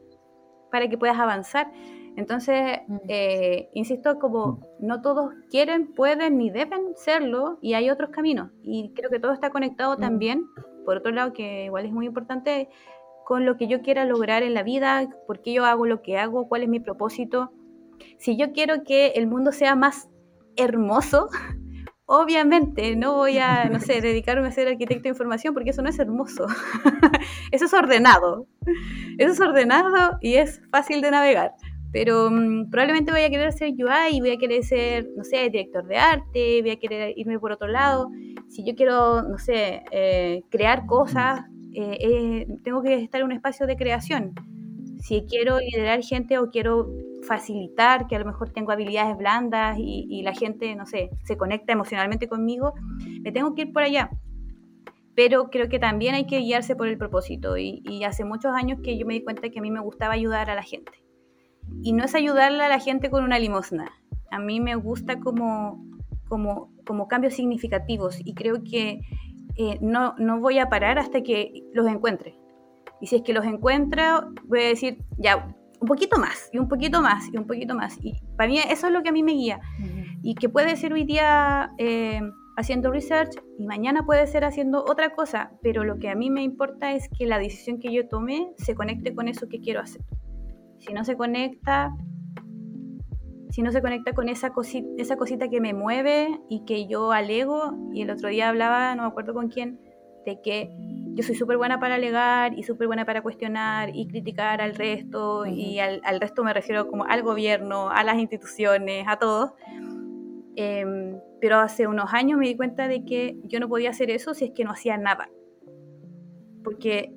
[0.71, 1.71] para que puedas avanzar.
[2.15, 2.97] Entonces, mm.
[3.07, 4.85] eh, insisto, como mm.
[4.85, 8.51] no todos quieren, pueden ni deben serlo, y hay otros caminos.
[8.61, 10.01] Y creo que todo está conectado mm.
[10.01, 10.45] también,
[10.85, 12.69] por otro lado, que igual es muy importante,
[13.27, 16.17] con lo que yo quiera lograr en la vida, por qué yo hago lo que
[16.17, 17.51] hago, cuál es mi propósito.
[18.17, 20.07] si yo quiero que el mundo sea más
[20.55, 21.27] hermoso,
[22.05, 25.89] obviamente no voy a, no sé, dedicarme a ser arquitecto de información porque eso no
[25.89, 26.45] es hermoso.
[27.51, 28.47] eso es ordenado.
[29.17, 31.51] Eso es ordenado y es fácil de navegar.
[31.91, 35.85] Pero mm, probablemente voy a querer ser UI, voy a querer ser, no sé, director
[35.85, 38.09] de arte, voy a querer irme por otro lado.
[38.47, 41.41] Si yo quiero, no sé, eh, crear cosas,
[41.79, 44.33] eh, eh, tengo que estar en un espacio de creación.
[44.99, 46.89] Si quiero liderar gente o quiero
[47.21, 51.73] facilitar, que a lo mejor tengo habilidades blandas y, la gente, no sé, se conecta
[51.73, 52.73] emocionalmente conmigo,
[53.21, 54.09] me tengo que ir por allá.
[55.13, 58.79] Pero creo que también hay que guiarse por el propósito y, y hace muchos años
[58.83, 60.93] que yo me di cuenta que a mí me gustaba ayudar a la gente.
[61.83, 63.91] Y no es ayudarle a la gente con una limosna.
[64.31, 65.85] A mí me gusta como,
[66.27, 69.01] como, como cambios significativos y creo que
[69.57, 72.37] eh, no, no voy a parar hasta que los encuentre.
[73.01, 76.67] Y si es que los encuentro, voy a decir, ya, un poquito más, y un
[76.67, 77.97] poquito más, y un poquito más.
[78.01, 79.59] Y para mí eso es lo que a mí me guía.
[80.23, 82.21] Y que puede ser hoy día eh,
[82.57, 86.41] haciendo research y mañana puede ser haciendo otra cosa, pero lo que a mí me
[86.41, 90.01] importa es que la decisión que yo tome se conecte con eso que quiero hacer.
[90.79, 91.95] Si no se conecta,
[93.49, 97.11] si no se conecta con esa cosita, esa cosita que me mueve y que yo
[97.11, 99.79] alego, y el otro día hablaba, no me acuerdo con quién,
[100.25, 100.69] de que
[101.13, 105.45] yo soy súper buena para alegar y súper buena para cuestionar y criticar al resto,
[105.45, 109.51] y al, resto me refiero como al gobierno, a las instituciones, a todos.
[110.55, 114.33] Em, pero hace unos años me di cuenta de que yo no podía hacer eso
[114.33, 115.29] si es que no hacía nada.
[116.63, 117.13] Porque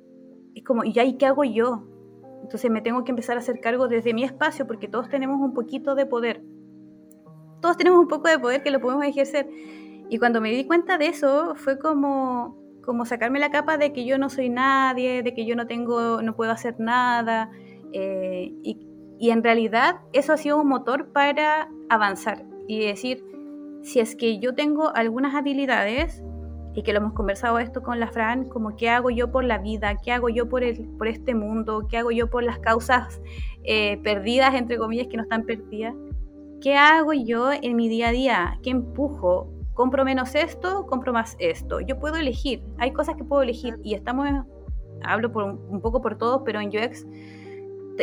[0.55, 1.90] es como, ¿y ahí qué hago yo?
[2.51, 5.53] Entonces me tengo que empezar a hacer cargo desde mi espacio porque todos tenemos un
[5.53, 6.43] poquito de poder.
[7.61, 9.47] Todos tenemos un poco de poder que lo podemos ejercer.
[10.09, 14.03] Y cuando me di cuenta de eso, fue como, como sacarme la capa de que
[14.03, 17.49] yo no soy nadie, de que yo no tengo, no puedo hacer nada.
[17.93, 18.85] Eh, y,
[19.17, 23.23] y en realidad eso ha sido un motor para avanzar y decir,
[23.81, 26.21] si es que yo tengo algunas habilidades,
[26.73, 29.57] y que lo hemos conversado esto con la Fran, como qué hago yo por la
[29.57, 33.21] vida, qué hago yo por, el, por este mundo, qué hago yo por las causas
[33.63, 35.95] eh, perdidas, entre comillas, que no están perdidas,
[36.61, 41.35] qué hago yo en mi día a día, qué empujo, compro menos esto, compro más
[41.39, 44.27] esto, yo puedo elegir, hay cosas que puedo elegir y estamos,
[45.03, 47.05] hablo un poco por todos, pero en UX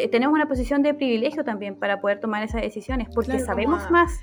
[0.07, 4.21] tenemos una posición de privilegio también para poder tomar esas decisiones, porque sabemos más,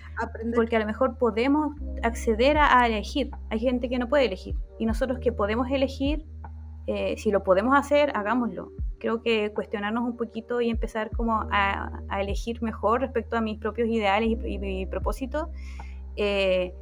[0.55, 3.32] porque a lo mejor podemos acceder a, elegir.
[3.49, 6.26] Hay gente que no puede elegir y nosotros que podemos elegir,
[6.88, 8.71] eh, si lo podemos hacer, hagámoslo.
[8.99, 13.89] Creo que cuestionarnos un poquito y empezar como a, elegir mejor respecto a mis propios
[13.89, 15.49] ideales y, mi propósito,
[16.15, 16.73] eh,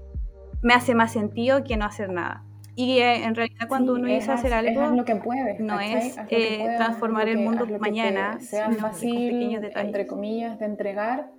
[0.61, 2.43] me hace más sentido que no hacer nada.
[2.76, 5.13] Y eh, en realidad cuando uno dice hacer algo, lo que
[5.59, 11.30] no es eh, transformar el mundo mañana, sea fácil, entre comillas, de entregar,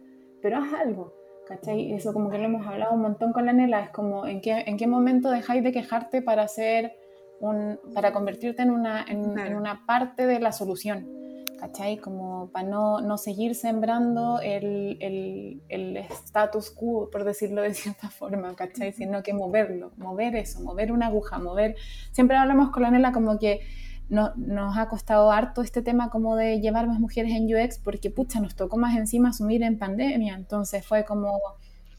[0.42, 1.12] pero haz algo.
[1.46, 1.92] ¿Cachai?
[1.92, 4.64] Eso como que lo hemos hablado un montón con la Nela, es como en qué,
[4.66, 6.96] en qué momento dejáis de quejarte para hacer
[7.38, 11.23] un, para convertirte en una, en, en una parte de la solución.
[11.58, 11.98] ¿Cachai?
[11.98, 18.08] Como para no, no seguir sembrando el, el, el, status quo, por decirlo de cierta
[18.10, 18.92] forma, ¿cachai?
[18.92, 21.76] Sino que moverlo, mover eso, mover una aguja, mover...
[22.12, 23.60] Siempre hablamos con la Nela como que
[24.08, 28.10] no, nos ha costado harto este tema como de llevar más mujeres en UX porque,
[28.10, 31.40] pucha, nos tocó más encima asumir en pandemia, entonces fue como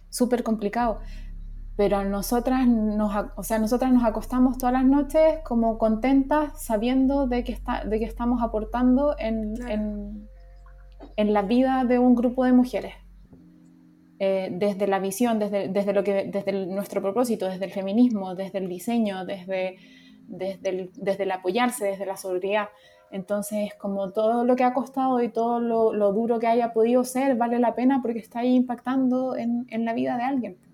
[0.10, 1.00] súper complicado
[1.76, 7.44] pero nosotras nos, o sea, nosotras nos acostamos todas las noches como contentas sabiendo de
[7.44, 10.30] que, está, de que estamos aportando en, en,
[11.18, 12.94] en, la vida de un grupo de mujeres.
[14.20, 18.60] Eh, desde la visión, desde, desde, lo que, desde nuestro propósito, desde el feminismo, desde
[18.60, 19.76] el diseño, desde,
[20.28, 22.70] desde, el, desde el apoyarse, desde la solidaridad.
[23.12, 27.04] Entonces, como todo lo que ha costado y todo lo, lo, duro que haya podido
[27.04, 30.65] ser, vale la pena porque está ahí impactando en, en la vida de alguien.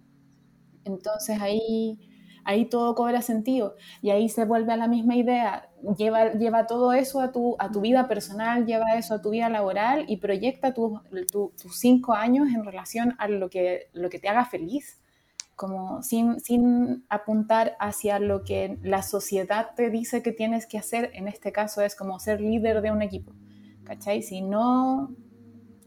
[0.86, 2.00] Entonces ahí,
[2.44, 5.70] ahí todo cobra sentido y ahí se vuelve a la misma idea.
[5.98, 9.50] Lleva, lleva todo eso a tu, a tu vida personal, lleva eso a tu vida
[9.50, 11.00] laboral y proyecta tus
[11.72, 14.98] cinco años en relación a lo que, lo que te haga feliz
[15.62, 21.12] como sin, sin, apuntar hacia lo que la sociedad te dice que tienes que hacer,
[21.14, 23.32] en este caso es como ser líder de un equipo,
[23.84, 24.24] ¿cachai?
[24.24, 25.14] Si no,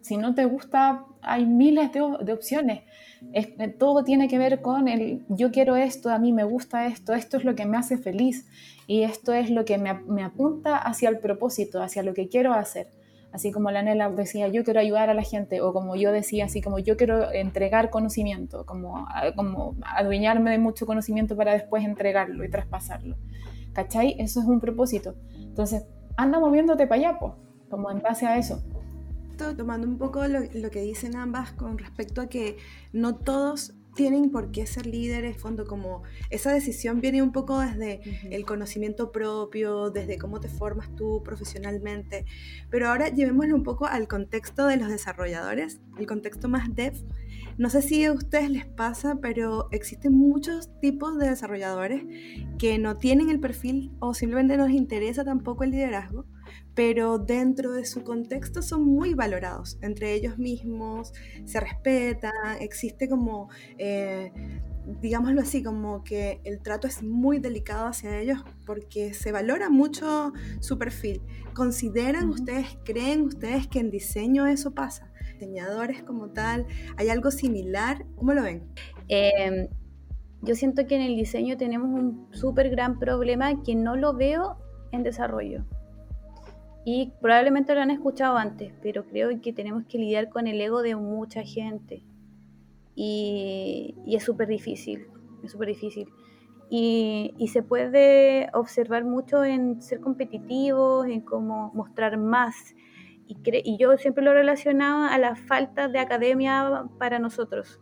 [0.01, 2.83] si no te gusta, hay miles de, opciones.
[3.33, 7.15] Eh, todo tiene que ver con el yo quiero esto, a mí me gusta esto,
[7.15, 8.47] esto es lo que me hace feliz
[8.87, 12.89] y esto es lo que me, apunta hacia el propósito, hacia lo que quiero hacer.
[13.33, 16.45] Así como la Nela decía, yo quiero ayudar a la gente, o como yo decía,
[16.45, 22.45] así como yo quiero entregar conocimiento, como, como adueñarme de mucho conocimiento para después entregarlo
[22.45, 23.17] y traspasarlo.
[23.73, 24.15] ¿Cachai?
[24.21, 25.17] Eso es un propósito.
[25.37, 25.85] Entonces,
[26.17, 27.19] anda moviéndote para allá,
[27.69, 28.63] como en base a eso.
[29.35, 32.57] Esto, tomando un poco lo, lo que dicen ambas con respecto a que
[32.93, 38.01] no todos tienen por qué ser líderes, fondo como esa decisión viene un poco desde
[38.31, 42.27] el conocimiento propio, desde cómo te formas tú profesionalmente,
[42.71, 46.95] pero ahora llevémoslo un poco al contexto de los desarrolladores, el contexto más dev.
[47.57, 52.03] No sé si a ustedes les pasa, pero existen muchos tipos de desarrolladores
[52.59, 56.27] que no tienen el perfil o simplemente no les interesa tampoco el liderazgo,
[56.75, 61.13] pero dentro de su contexto son muy valorados entre ellos mismos,
[61.45, 63.49] se respetan, existe como,
[63.79, 64.33] eh,
[65.01, 70.33] digámoslo así, como que el trato es muy delicado hacia ellos porque se valora mucho
[70.61, 71.23] su perfil.
[71.55, 75.11] ¿Consideran ustedes, creen ustedes que en diseño eso pasa?
[75.35, 76.67] Diseñadores como tal,
[76.97, 78.05] ¿hay algo similar?
[78.17, 78.65] ¿Cómo lo ven?
[79.09, 79.69] Em,
[80.43, 84.59] yo siento que en el diseño tenemos un súper gran problema que no lo veo
[84.93, 85.65] en desarrollo
[86.85, 90.83] y probablemente lo han escuchado antes, pero creo que tenemos que lidiar con el ego
[90.83, 92.05] de mucha gente.
[92.95, 95.07] Y, es súper difícil,
[95.43, 96.09] es súper difícil.
[96.69, 102.75] Y, y, se puede observar mucho en ser competitivos, en cómo mostrar más.
[103.27, 107.81] Y, y yo siempre lo he relacionado a la falta de academia para nosotros.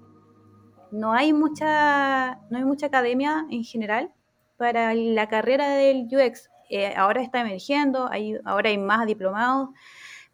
[0.93, 4.13] No hay mucha, no hay mucha academia en general
[4.59, 9.69] para la carrera del UX eh, ahora está emergiendo, hay, ahora hay más diplomados,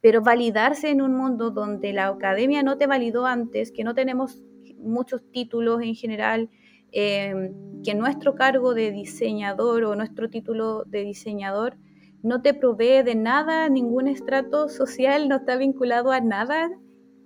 [0.00, 4.40] pero validarse en un mundo donde la academia no te validó antes, que no tenemos
[4.78, 6.48] muchos títulos en general,
[6.92, 7.50] eh,
[7.82, 11.76] que nuestro cargo de diseñador o nuestro título de diseñador
[12.22, 16.70] no te provee de nada, ningún estrato social no está vinculado a nada.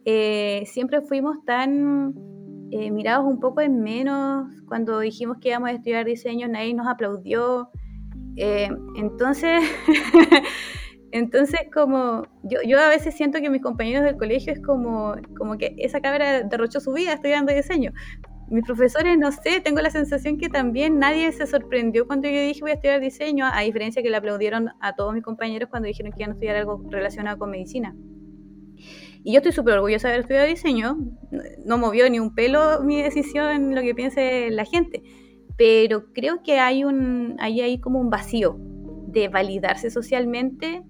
[0.06, 2.14] Eh, siempre fuimos tan
[2.70, 4.48] mirados un poco en menos.
[4.66, 7.70] Cuando dijimos que íbamos a estudiar diseño, nadie nos aplaudió.
[8.36, 9.62] Eh, entonces,
[11.12, 15.58] entonces como yo, yo a veces siento que mis compañeros del colegio es como, como
[15.58, 17.92] que esa cabra derrochó su vida estudiando diseño.
[18.48, 22.60] Mis profesores, no sé, tengo la sensación que también nadie se sorprendió cuando yo dije
[22.60, 26.12] voy a estudiar diseño, a diferencia que le aplaudieron a todos mis compañeros cuando dijeron
[26.12, 27.94] que iban a estudiar algo relacionado con medicina.
[29.24, 30.98] Y yo estoy súper orgullosa de haber estudiado diseño,
[31.64, 35.02] no movió ni un pelo mi decisión, lo que piense la gente
[35.56, 38.56] pero creo que hay un, hay ahí como un vacío
[39.06, 40.82] de validarse socialmente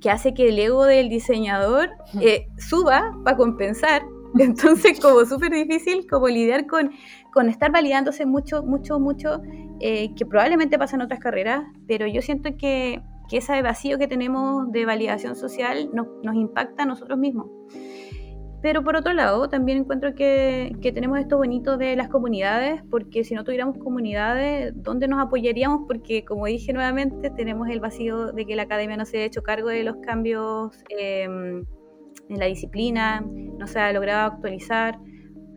[0.00, 1.90] que hace que el ego del diseñador
[2.20, 4.02] eh, suba para compensar.
[4.38, 6.90] Entonces, como súper difícil como lidiar con,
[7.32, 9.40] con estar validándose mucho, mucho, mucho,
[9.80, 14.06] eh, que probablemente pasa en otras carreras, pero yo siento que, que ese vacío que
[14.06, 17.46] tenemos de validación social nos, nos impacta a nosotros mismos.
[18.64, 23.34] Pero por otro lado, también encuentro que, tenemos esto bonito de las comunidades, porque si
[23.34, 25.82] no tuviéramos comunidades, ¿dónde nos apoyaríamos?
[25.86, 29.42] Porque, como dije nuevamente, tenemos el vacío de que la academia no se ha hecho
[29.42, 31.66] cargo de los cambios em,
[32.30, 34.98] en la disciplina, no se ha logrado actualizar.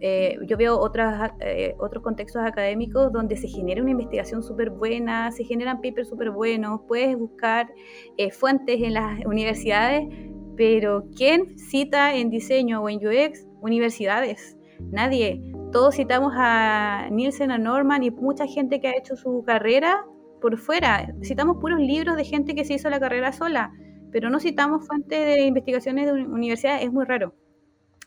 [0.01, 5.31] Eh, yo veo otras, eh, otros contextos académicos donde se genera una investigación súper buena,
[5.31, 7.71] se generan papers súper buenos, puedes buscar
[8.17, 10.09] eh, fuentes en las universidades,
[10.57, 13.47] pero ¿quién cita en diseño o en UX?
[13.61, 14.57] Universidades.
[14.79, 15.41] Nadie.
[15.71, 20.03] Todos citamos a Nielsen, a Norman y mucha gente que ha hecho su carrera
[20.41, 21.13] por fuera.
[21.23, 23.71] Citamos puros libros de gente que se hizo la carrera sola,
[24.11, 27.35] pero no citamos fuentes de investigaciones de universidades, es muy raro.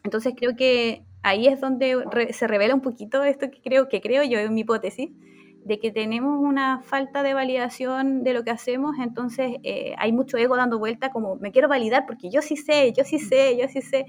[0.03, 4.25] Entonces creo que ahí es donde se revela un poquito esto que creo, que creo
[4.25, 5.11] yo, en mi hipótesis,
[5.65, 10.37] de que tenemos una falta de validación de lo que hacemos, entonces eh, hay mucho
[10.37, 13.69] ego dando vuelta como me quiero validar porque yo sí sé, yo sí sé, yo
[13.69, 14.07] sí sé,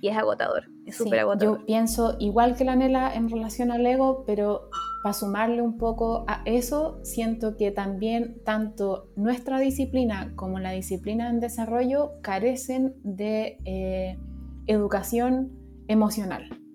[0.00, 1.60] y es agotador, es súper agotador.
[1.60, 4.68] Yo pienso igual que la Nela en relación al ego, pero
[5.02, 11.28] para sumarle un poco a eso, siento que también tanto nuestra disciplina como la disciplina
[11.30, 14.18] en desarrollo carecen de eh,
[14.66, 15.52] educación
[15.88, 16.65] emocional.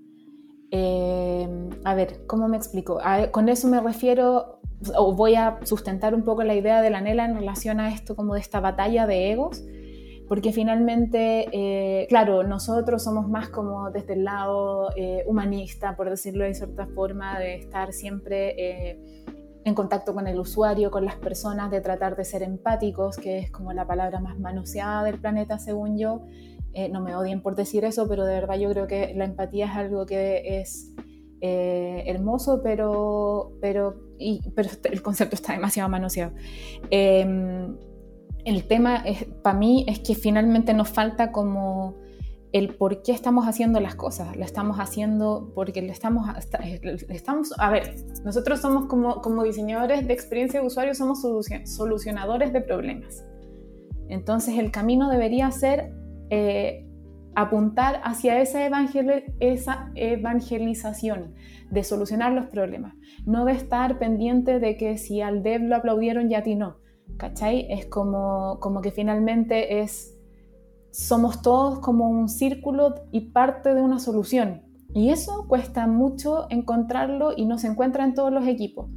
[0.72, 1.47] Eh,
[1.84, 2.99] a ver, ¿cómo me explico?
[3.32, 4.61] con eso me refiero,
[4.97, 8.15] o voy a sustentar un poco la idea de la Nela en relación a esto
[8.15, 9.61] como de esta batalla de egos,
[10.30, 16.45] porque finalmente, eh, claro, nosotros somos más como desde el lado eh, humanista, por decirlo
[16.45, 18.97] de cierta forma, de estar siempre
[19.63, 23.51] en contacto con el usuario, con las personas, de tratar de ser empáticos, que es
[23.51, 26.22] como la palabra más manoseada del planeta, según yo.
[26.74, 29.65] Eh, no me odien por decir eso, pero de verdad yo creo que la empatía
[29.65, 30.93] es algo que es
[31.41, 33.95] eh, hermoso, pero, pero,
[34.55, 36.34] pero el concepto está demasiado manoseado.
[36.89, 37.76] Em,
[38.45, 39.03] el tema
[39.43, 41.95] para mí es que finalmente nos falta como
[42.51, 44.36] el por qué estamos haciendo las cosas.
[44.36, 46.28] Lo estamos haciendo porque le estamos,
[47.09, 51.22] estamos a ver, nosotros somos como, como diseñadores de experiencia de usuario, somos
[51.65, 53.24] solucionadores de problemas.
[54.09, 55.93] Entonces el camino debería ser
[56.32, 56.88] eh,
[57.36, 58.65] apuntar hacia esa,
[59.39, 61.34] esa evangelización
[61.69, 66.32] de solucionar los problemas, no de estar pendiente de que si al dev lo aplaudieron
[66.32, 66.77] y a ti no,
[67.17, 67.67] ¿cachai?
[67.69, 70.17] Es como, como que finalmente es,
[70.91, 74.63] somos todos como un círculo y parte de una solución.
[74.93, 78.89] Y eso cuesta mucho encontrarlo y no se encuentra en todos los equipos.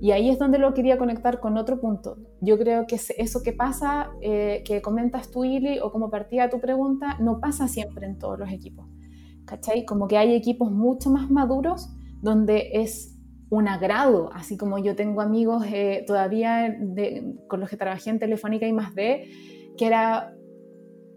[0.00, 2.16] Y ahí es donde lo quería conectar con otro punto.
[2.40, 6.58] Yo creo que eso que pasa, eh, que comentas tú, Ili, o como partía tu
[6.58, 8.86] pregunta, no pasa siempre en todos los equipos.
[9.44, 9.84] ¿Cachai?
[9.84, 11.90] Como que hay equipos mucho más maduros
[12.22, 13.14] donde es
[13.50, 16.78] un agrado, así como yo tengo amigos eh, todavía
[17.48, 19.28] con los que trabajé en Telefónica y más de,
[19.76, 20.32] que era,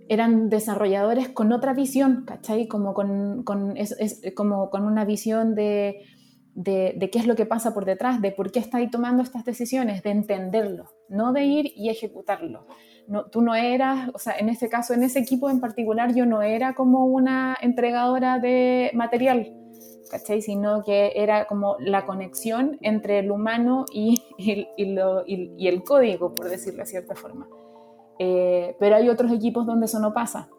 [0.10, 2.68] eran desarrolladores con otra visión, ¿cachai?
[2.68, 3.76] Como con, con,
[4.36, 6.02] como con una visión de
[6.56, 9.46] de, qué es lo que pasa por detrás, de por qué está ahí tomando estas
[9.46, 12.68] decisiones, de entenderlo, no de ir y ejecutarlo.
[13.08, 16.26] No, tú no eras, o sea, en ese caso, en ese equipo en particular, yo
[16.26, 19.54] no era como una entregadora de material,
[20.10, 20.42] ¿cachai?
[20.42, 26.80] Sino que era como la conexión entre el humano y, y, el código, por decirlo
[26.80, 27.48] de cierta forma.
[28.20, 30.50] Eh, pero hay otros equipos donde eso no pasa.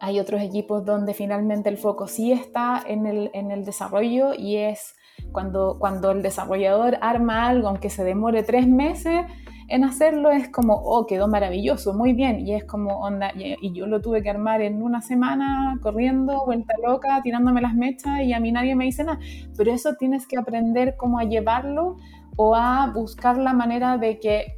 [0.00, 4.56] Hay otros equipos donde finalmente el foco sí está en el, en el desarrollo y
[4.56, 4.94] es
[5.32, 9.22] cuando, cuando el desarrollador arma algo, aunque se demore tres meses
[9.70, 12.46] en hacerlo, es como, oh, quedó maravilloso, muy bien.
[12.46, 16.74] Y es como, onda, y, yo lo tuve que armar en una semana, corriendo, vuelta
[16.84, 19.20] loca, tirándome las mechas y a mí nadie me dice nada.
[19.56, 21.96] Pero eso tienes que aprender cómo a llevarlo
[22.36, 24.56] o a buscar la manera de que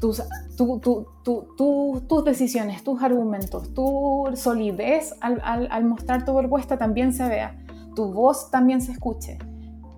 [0.00, 0.22] tus,
[0.56, 7.61] tus decisiones, tus argumentos, tu solidez al, al, al mostrar tu propuesta también se vea
[7.94, 9.38] tu voz también se escuche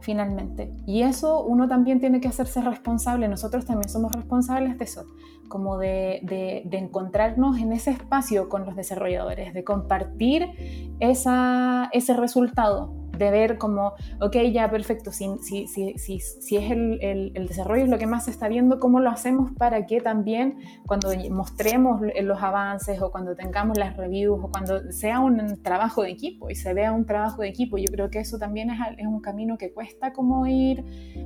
[0.00, 0.70] finalmente.
[0.86, 5.06] Y eso uno también tiene que hacerse responsable, nosotros también somos responsables de eso,
[5.48, 13.03] como de, de, encontrarnos en ese espacio con los desarrolladores, de compartir esa, ese resultado
[13.18, 16.98] de ver como, ok, ya perfecto, si, si, si, si es el,
[17.34, 20.58] el, desarrollo es lo que más se está viendo, ¿cómo lo hacemos para que también
[20.86, 26.10] cuando mostremos los avances o cuando tengamos las reviews o cuando sea un trabajo de
[26.10, 29.06] equipo y se vea un trabajo de equipo, yo creo que eso también es, es
[29.06, 30.84] un camino que cuesta como ir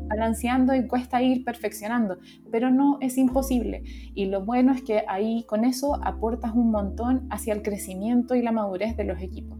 [0.08, 2.18] balanceando y cuesta ir perfeccionando,
[2.50, 3.82] pero no es imposible.
[4.14, 8.42] Y lo bueno es que ahí con eso aportas un montón hacia el crecimiento y
[8.42, 9.58] la madurez de los equipos.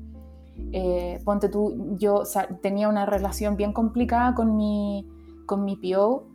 [0.73, 2.25] Eh, ponte tú, yo
[2.62, 5.07] tenía una relación bien complicada con mi,
[5.47, 6.27] con mi PO,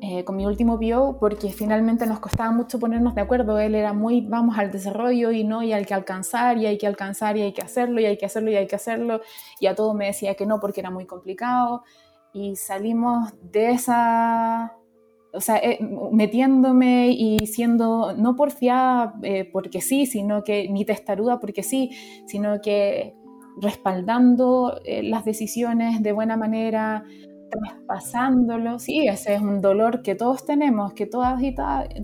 [0.00, 3.58] eh, con mi último PO, porque finalmente nos costaba mucho ponernos de acuerdo.
[3.58, 6.86] Él era muy, vamos al desarrollo y no, y hay que alcanzar, y hay que
[6.86, 9.20] alcanzar, y hay que hacerlo, y hay que hacerlo, y hay que hacerlo.
[9.60, 11.84] Y a todo me decía que no, porque era muy complicado.
[12.34, 14.76] Y salimos de esa,
[15.32, 15.78] o sea, eh,
[16.12, 19.14] metiéndome y siendo no porfiada
[19.52, 21.90] porque sí, sino que ni testaruda porque sí,
[22.26, 23.14] sino que
[23.60, 27.04] respaldando eh, las decisiones de buena manera,
[27.50, 28.78] traspasándolo.
[28.78, 31.54] Sí, ese es un dolor que todos tenemos, que todas y,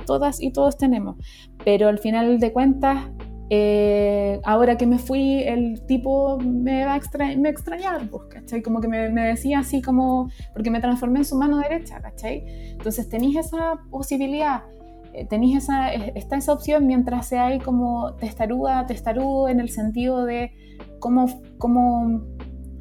[0.06, 1.16] todas y todos tenemos.
[1.64, 3.10] Pero al final de cuentas,
[3.50, 7.00] eh, ahora que me fui, el tipo me va a
[7.36, 8.62] me extrañar, pues, ¿cachai?
[8.62, 12.44] Como que me, me, decía así como, porque me transformé en su mano derecha, ¿cachai?
[12.72, 14.62] Entonces tenéis esa posibilidad,
[15.12, 20.24] eh, tenéis esa, está esa opción mientras sea ahí como testaruda, testarudo en el sentido
[20.24, 20.52] de
[21.00, 22.22] cómo, cómo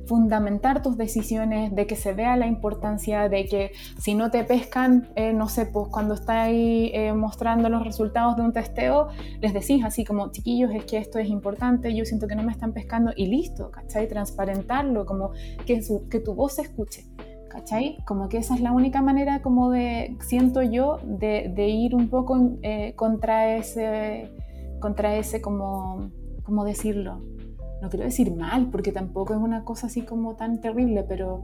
[0.09, 5.07] fundamentar tus decisiones, de que se vea la importancia, de que si no te pescan,
[5.15, 9.09] eh, no sé, pues cuando estáis eh, mostrando los resultados de un testeo,
[9.39, 12.51] les decís así como, chiquillos, es que esto es importante, yo siento que no me
[12.51, 14.07] están pescando y listo, ¿cachai?
[14.07, 15.29] Transparentarlo, como
[15.67, 17.05] que, que tu voz se escuche.
[17.49, 17.97] ¿Cachai?
[18.05, 22.07] Como que esa es la única manera como de, siento yo, de, de ir un
[22.07, 24.31] poco eh, contra ese,
[24.79, 26.11] contra ese como,
[26.43, 27.21] ¿cómo decirlo?
[27.81, 31.43] No quiero decir mal, porque tampoco es una cosa así como tan terrible, pero,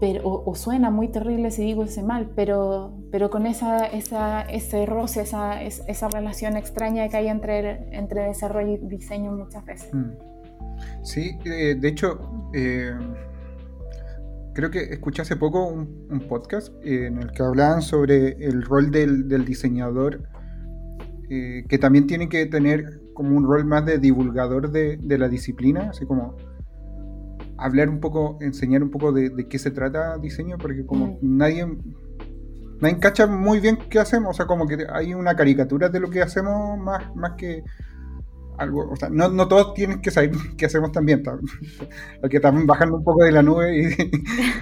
[0.00, 4.86] pero o, suena muy terrible si digo ese mal, pero, pero con esa, esa, ese
[4.86, 9.92] roce, esa, esa relación extraña que hay entre, entre desarrollo y diseño muchas veces.
[9.92, 10.12] Mm.
[11.02, 12.18] Sí, eh, de hecho,
[12.54, 12.92] eh,
[14.54, 19.28] creo que escuché hace poco un, podcast en el que hablaban sobre el rol del,
[19.28, 20.22] del diseñador,
[21.28, 25.28] eh, que también tiene que tener como un rol más de divulgador de, de la
[25.28, 26.38] disciplina, así como
[27.58, 31.18] hablar un poco, enseñar un poco de, de qué se trata diseño, porque como mm.
[31.20, 31.66] nadie,
[32.80, 36.08] nadie cacha muy bien qué hacemos, o sea, como que hay una caricatura de lo
[36.08, 37.62] que hacemos más, más que
[38.56, 41.22] algo, o sea, no, no todos tienen que saber qué hacemos también,
[42.30, 43.94] que también bajando un poco de la nube, y,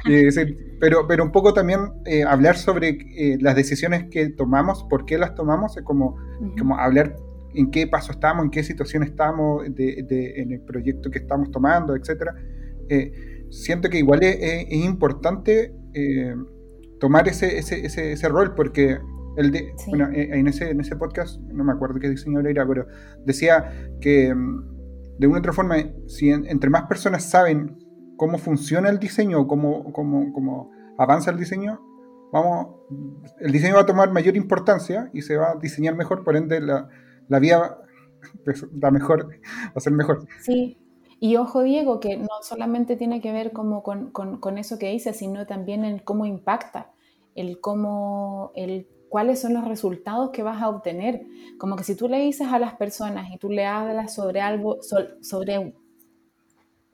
[0.81, 5.17] pero, pero un poco también eh, hablar sobre eh, las decisiones que tomamos, por qué
[5.17, 6.17] las tomamos, es como,
[6.59, 7.15] como hablar
[7.59, 12.31] en qué paso estamos, en qué situación estamos en el proyecto que estamos tomando, etc.
[12.89, 16.37] Eh, siento que igual es, importante eh,
[17.01, 18.99] tomar ese, ese, ese, rol porque
[19.37, 22.87] el de, bueno, en, ese, en ese podcast, no me acuerdo qué diseñador era, pero
[23.25, 27.77] decía que mm, de una u otra forma, si entre más personas saben
[28.17, 31.81] cómo funciona el diseño, cómo, cómo, cómo avanza el diseño,
[32.33, 32.77] vamos,
[33.41, 36.61] el diseño va a tomar mayor importancia y se va a diseñar mejor, por ende
[36.61, 36.89] la,
[37.29, 37.79] la vida
[38.83, 40.27] va mejor, va a ser mejor.
[40.41, 40.79] Sí,
[41.21, 44.91] y ojo Diego, que no solamente tiene que ver como con, con, con eso que
[44.91, 46.93] dice, sino también en cómo impacta,
[47.35, 51.27] el cómo, el cuáles son los resultados que vas a obtener.
[51.59, 54.79] Como que si tú le dices a las personas y tú le hablas sobre algo,
[54.83, 55.75] sobre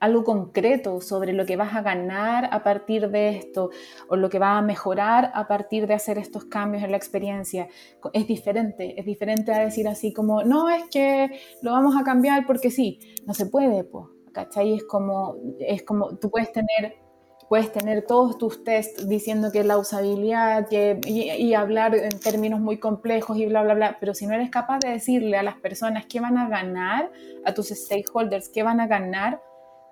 [0.04, 3.70] algo concreto sobre lo que vas a ganar a partir de esto
[4.08, 7.68] o lo que va a mejorar a partir de hacer estos cambios en la experiencia.
[8.12, 12.46] Es diferente, es diferente a decir así como, no, es que lo vamos a cambiar
[12.46, 14.74] porque sí, no se puede, pues, ¿cachai?
[14.74, 17.02] Es como, es como, tú puedes tener
[17.48, 22.78] puedes tener todos tus tests diciendo que la usabilidad que, y, hablar en términos muy
[22.78, 26.06] complejos y bla, bla, bla, pero si no eres capaz de decirle a las personas
[26.06, 27.12] qué van a ganar,
[27.44, 29.40] a tus stakeholders qué van a ganar,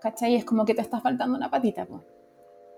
[0.03, 0.35] ¿cachai?
[0.35, 2.03] Es como que te está faltando una patita, pues.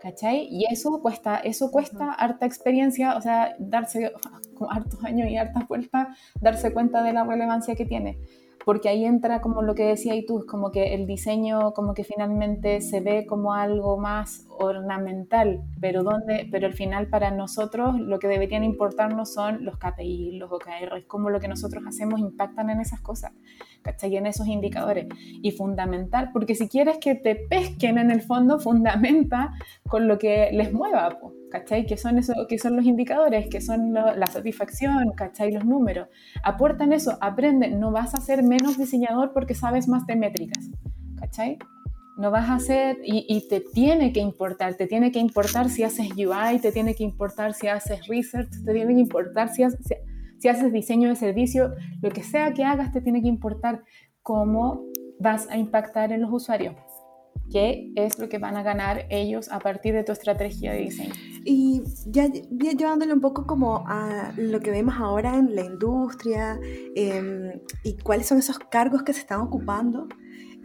[0.01, 0.47] ¿cachai?
[0.51, 4.13] Y eso cuesta, eso cuesta harta experiencia, o sea, darse
[4.55, 6.09] como hartos años y hartas vueltas,
[6.41, 8.19] darse cuenta de la relevancia que tiene
[8.65, 11.95] porque ahí entra como lo que decía y tú, es como que el diseño como
[11.95, 17.99] que finalmente se ve como algo más ornamental, pero donde, pero al final para nosotros
[17.99, 22.71] lo que deberían importarnos son los KPI, los OKR, como lo que nosotros hacemos impactan
[22.71, 23.33] en esas cosas,
[23.83, 24.17] ¿cachai?
[24.17, 25.07] En esos indicadores.
[25.19, 29.53] Y fundamental, porque si quieres que te pesquen en el fondo, fundamenta
[29.89, 31.19] con lo que les mueva,
[31.51, 31.87] ¿cachai?
[31.87, 35.53] Que son, eso, que son los indicadores, que son la satisfacción, ¿cachai?
[35.53, 36.09] Los números.
[36.43, 40.71] Aportan eso, aprenden, no vas a ser menos diseñador porque sabes más de métricas,
[41.17, 41.59] ¿cachai?
[42.17, 46.11] No vas a hacer, y, te tiene que importar, te tiene que importar si haces
[46.13, 49.65] UI, te tiene que importar si haces research, te tiene que importar si,
[50.39, 53.83] si haces diseño de servicio, lo que sea que hagas te tiene que importar
[54.23, 54.85] cómo
[55.19, 56.75] vas a impactar en los usuarios
[57.51, 61.13] qué es lo que van a ganar ellos a partir de tu estrategia de diseño.
[61.45, 66.59] Y ya, llevándole un poco como a lo que vemos ahora en la industria
[66.95, 70.09] em, y cuáles son esos cargos que se están ocupando,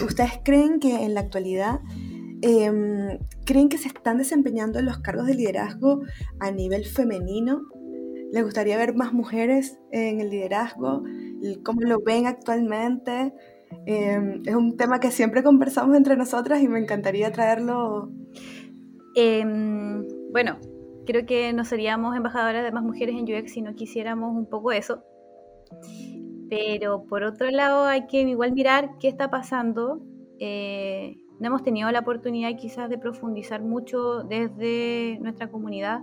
[0.04, 1.80] ¿ustedes creen que en la actualidad
[2.42, 6.02] em, creen que se están desempeñando los cargos de liderazgo
[6.40, 7.62] a nivel femenino?
[8.32, 11.04] ¿Les gustaría ver más mujeres en el liderazgo?
[11.64, 13.34] ¿Cómo lo ven actualmente?
[13.86, 18.12] Em, es un tema que siempre conversamos entre nosotras y me encantaría traerlo.
[19.16, 20.58] Em, bueno,
[21.06, 24.72] creo que no seríamos embajadoras de más mujeres en UX si no quisiéramos un poco
[24.72, 25.04] eso.
[26.50, 30.02] Pero por otro lado hay que igual mirar qué está pasando.
[30.40, 36.02] Eh, no hemos tenido la oportunidad quizás de profundizar mucho desde nuestra comunidad,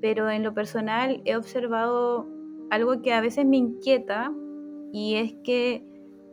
[0.00, 2.26] pero en lo personal he observado
[2.70, 4.32] algo que a veces me inquieta
[4.92, 5.84] y es que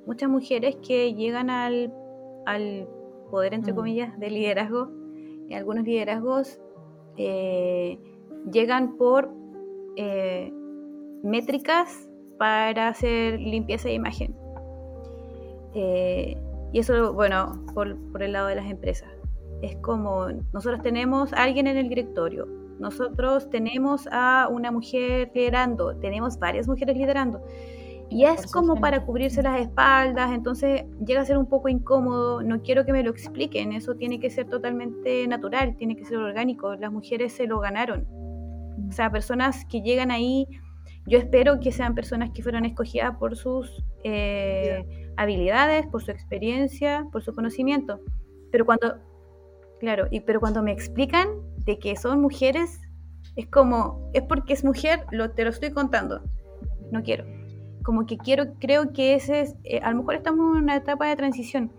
[0.05, 1.93] muchas mujeres que llegan al,
[3.29, 3.75] poder, entre mm.
[3.75, 4.89] comillas, de liderazgo,
[5.51, 6.59] algunos liderazgos
[7.17, 7.99] eh,
[8.51, 9.29] llegan por
[9.95, 10.51] eh,
[11.23, 12.06] métricas
[12.37, 14.35] para hacer limpieza de imagen.
[15.73, 16.37] Eh,
[16.73, 19.09] y eso, bueno, por, por, el lado de las empresas.
[19.61, 22.47] Es como, nosotros tenemos a alguien en el directorio,
[22.79, 27.41] nosotros tenemos a una mujer liderando, tenemos varias mujeres liderando.
[28.09, 32.61] Y es como para cubrirse las espaldas, entonces llega a ser un poco incómodo, no
[32.61, 36.75] quiero que me lo expliquen, eso tiene que ser totalmente natural, tiene que ser orgánico,
[36.75, 38.07] las mujeres se lo ganaron.
[38.87, 40.47] O sea, personas que llegan ahí,
[41.07, 47.07] yo espero que sean personas que fueron escogidas por sus eh, habilidades, por su experiencia,
[47.13, 48.01] por su conocimiento.
[48.51, 48.97] Pero cuando,
[49.79, 51.29] claro, y, pero cuando me explican
[51.65, 52.81] de que son mujeres,
[53.37, 56.21] es como, es porque es mujer, lo, te lo estoy contando,
[56.91, 57.25] no quiero.
[57.83, 61.07] Como que quiero, creo que ese es, eh, a lo mejor estamos en una etapa
[61.07, 61.71] de transición,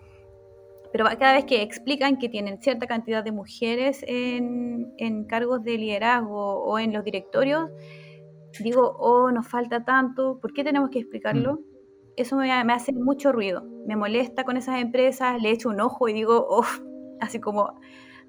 [0.90, 5.76] pero cada vez que explican que tienen cierta cantidad de mujeres en, en cargos de
[5.76, 7.70] liderazgo o en los directorios,
[8.60, 11.54] digo, oh, nos falta tanto, ¿por qué tenemos que explicarlo?
[11.54, 11.58] Mm.
[12.16, 16.08] Eso me, me, hace mucho ruido, me molesta con esas empresas, le echo un ojo
[16.08, 16.64] y digo, oh,
[17.20, 17.78] así como,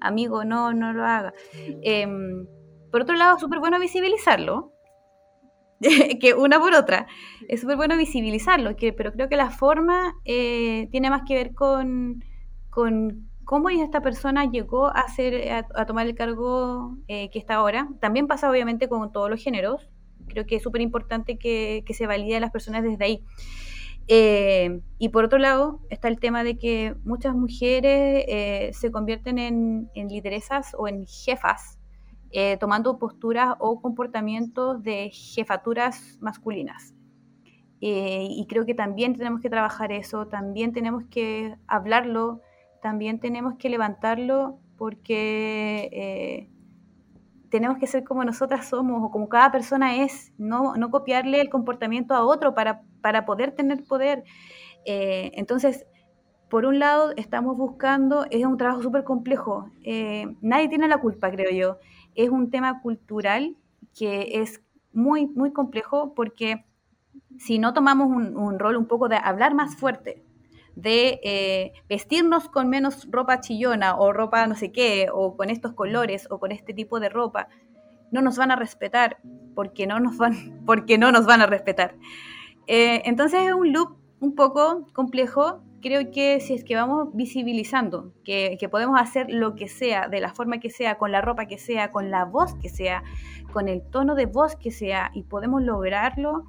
[0.00, 1.32] amigo, no, no lo haga.
[1.82, 2.46] Em,
[2.90, 4.72] por otro lado, súper bueno visibilizarlo,
[6.20, 7.06] que una por otra.
[7.48, 11.54] Es súper bueno visibilizarlo, que, pero creo que la forma eh, tiene más que ver
[11.54, 12.22] con,
[12.68, 17.88] con cómo esta persona llegó a, hacer, a, tomar el cargo eh, que está ahora.
[18.00, 19.88] También pasa obviamente con todos los géneros.
[20.28, 23.24] Creo que es súper importante que, que, se valide a las personas desde ahí.
[24.12, 29.38] Eh, y por otro lado está el tema de que muchas mujeres eh, se convierten
[29.38, 31.78] en, lideresas o en jefas,
[32.32, 36.92] eh, tomando posturas o comportamientos de jefaturas masculinas.
[37.80, 42.40] y creo que también tenemos que trabajar eso, también tenemos que hablarlo,
[42.82, 46.50] también tenemos que levantarlo porque
[47.50, 51.50] tenemos que ser como nosotras somos o como cada persona es, no, no copiarle el
[51.50, 54.24] comportamiento a otro para, para poder tener poder.
[54.86, 55.86] Eh, entonces,
[56.48, 61.30] por un lado, estamos buscando, es un trabajo súper complejo, eh, nadie tiene la culpa,
[61.30, 61.78] creo yo,
[62.14, 63.56] es un tema cultural
[63.96, 66.64] que es muy, muy complejo porque
[67.38, 70.24] si no tomamos un, un rol un poco de hablar más fuerte,
[70.76, 75.72] de eh, vestirnos con menos ropa chillona o ropa no sé qué, o con estos
[75.74, 77.48] colores o con este tipo de ropa,
[78.10, 79.18] no nos van a respetar
[79.54, 81.94] porque no nos van, porque no nos van a respetar.
[82.66, 85.62] Eh, entonces es un loop un poco complejo.
[85.82, 90.20] Creo que si es que vamos visibilizando que, que podemos hacer lo que sea, de
[90.20, 93.02] la forma que sea, con la ropa que sea, con la voz que sea,
[93.52, 96.44] con el tono de voz que sea, y podemos lograrlo,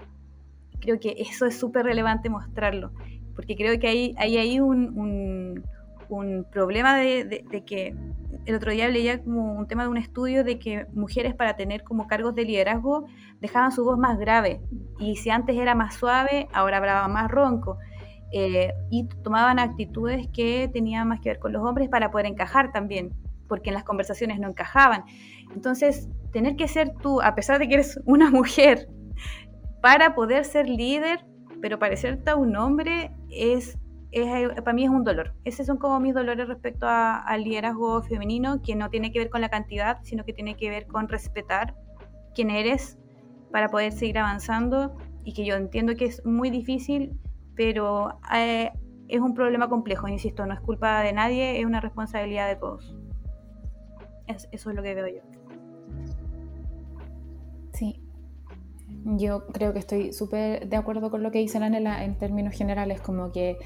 [0.82, 2.92] creo que eso es súper relevante mostrarlo
[3.42, 5.66] porque creo que hay, hay un,
[6.10, 7.96] un, problema de, que
[8.46, 11.84] el otro día leía como un tema de un estudio de que mujeres para tener
[11.84, 13.08] como cargos de liderazgo
[13.40, 14.62] dejaban su voz más grave
[15.00, 17.80] y si antes era más suave, ahora hablaba más ronco.
[18.32, 22.72] Eh, y tomaban actitudes que tenían más que ver con los hombres para poder encajar
[22.72, 23.12] también,
[23.48, 25.04] porque en las conversaciones no encajaban.
[25.56, 28.88] Entonces, tener que ser tú, a pesar de que eres una mujer,
[29.82, 31.26] para poder ser líder,
[31.62, 33.78] pero parecerte a un hombre es,
[34.58, 35.34] para mí es un dolor.
[35.46, 39.42] Esos son como mis dolores respecto al liderazgo femenino, que no tiene que ver con
[39.42, 41.76] la cantidad, sino que tiene que ver con respetar
[42.34, 42.98] quién eres
[43.52, 47.20] para poder seguir avanzando y que yo entiendo que es muy difícil,
[47.56, 48.72] pero eh,
[49.08, 52.96] es un problema complejo, insisto, no es culpa de nadie, es una responsabilidad de todos.
[54.28, 55.31] eso es lo que veo yo.
[59.06, 63.02] Yo creo que estoy súper de acuerdo con lo que dice Anela en términos generales,
[63.02, 63.58] como que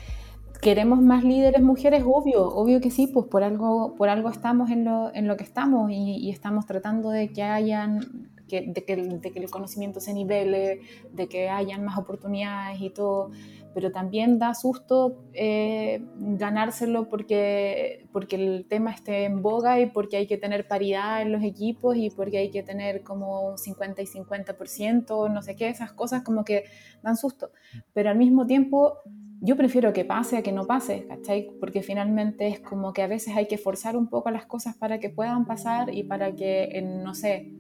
[0.62, 4.86] queremos más líderes mujeres, obvio, obvio que sí, pues por algo, por algo estamos en
[4.86, 9.32] lo, en lo que estamos y, estamos tratando de que hayan, que, de, que, de
[9.32, 10.82] que el conocimiento se nivele,
[11.12, 13.32] de que hayan más oportunidades y todo
[13.76, 20.16] pero también da susto eh, ganárselo porque, porque el tema esté en boga y porque
[20.16, 24.06] hay que tener paridad en los equipos y porque hay que tener como 50 y
[24.06, 26.64] 50%, no sé qué, esas cosas como que
[27.04, 27.52] dan susto.
[27.92, 29.00] Pero al mismo tiempo
[29.42, 31.50] yo prefiero que pase a que no pase, ¿cachai?
[31.60, 35.02] Porque finalmente es como que a veces hay que forzar un poco las cosas para
[35.02, 37.52] que puedan pasar y para que, no sé,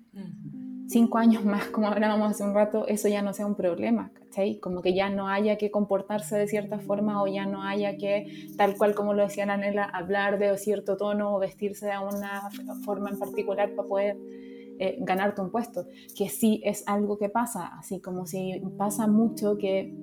[0.88, 4.59] cinco años más, como hablábamos hace un rato, eso ya no sea un problema, ¿cachai?
[4.59, 8.47] Como que ya no haya que comportarse de cierta forma o ya no haya que,
[8.57, 12.49] tal cual como lo decía Anela, hablar de cierto tono o vestirse de una
[12.83, 14.17] forma en particular para poder
[14.79, 19.57] eh, ganarte un puesto, que sí es algo que pasa, así como si pasa mucho
[19.57, 19.93] que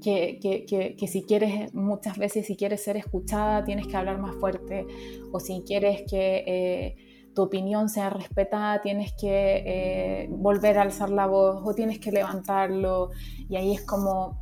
[0.00, 4.36] que, que, que, si quieres, muchas veces si quieres ser escuchada, tienes que hablar más
[4.36, 4.86] fuerte,
[5.32, 6.96] o si quieres que eh,
[7.38, 12.10] tu opinión sea respetada, tienes que eh, volver a alzar la voz o tienes que
[12.10, 13.10] levantarlo.
[13.48, 14.36] Y ahí es como,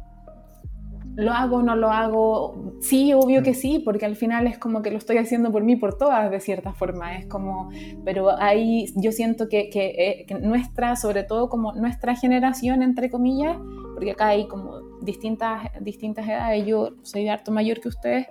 [1.14, 2.72] ¿lo hago o no lo hago?
[2.80, 5.76] Sí, obvio que sí, porque al final es como que lo estoy haciendo por mí,
[5.76, 7.18] por todas, de cierta forma.
[7.18, 7.68] Es como,
[8.02, 13.10] pero ahí yo siento que, que, eh, que nuestra, sobre todo como nuestra generación, entre
[13.10, 13.58] comillas,
[13.92, 18.26] porque acá hay como distintas, distintas edades, yo soy harto mayor que ustedes,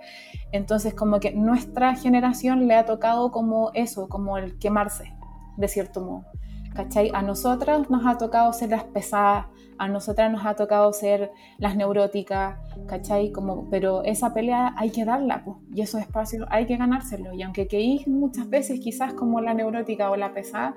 [0.52, 5.14] entonces como que nuestra generación le ha tocado como eso, como el quemarse,
[5.56, 6.24] de cierto modo.
[6.74, 7.10] ¿Cachai?
[7.14, 9.46] A nosotras nos ha tocado ser las pesadas,
[9.78, 13.32] a nosotras nos ha tocado ser las neuróticas, ¿cachai?
[13.32, 17.32] Como, pero esa pelea hay que darla, pues, y esos espacios hay que ganárselo.
[17.32, 20.74] Y aunque queís muchas veces quizás como la neurótica o la pesada,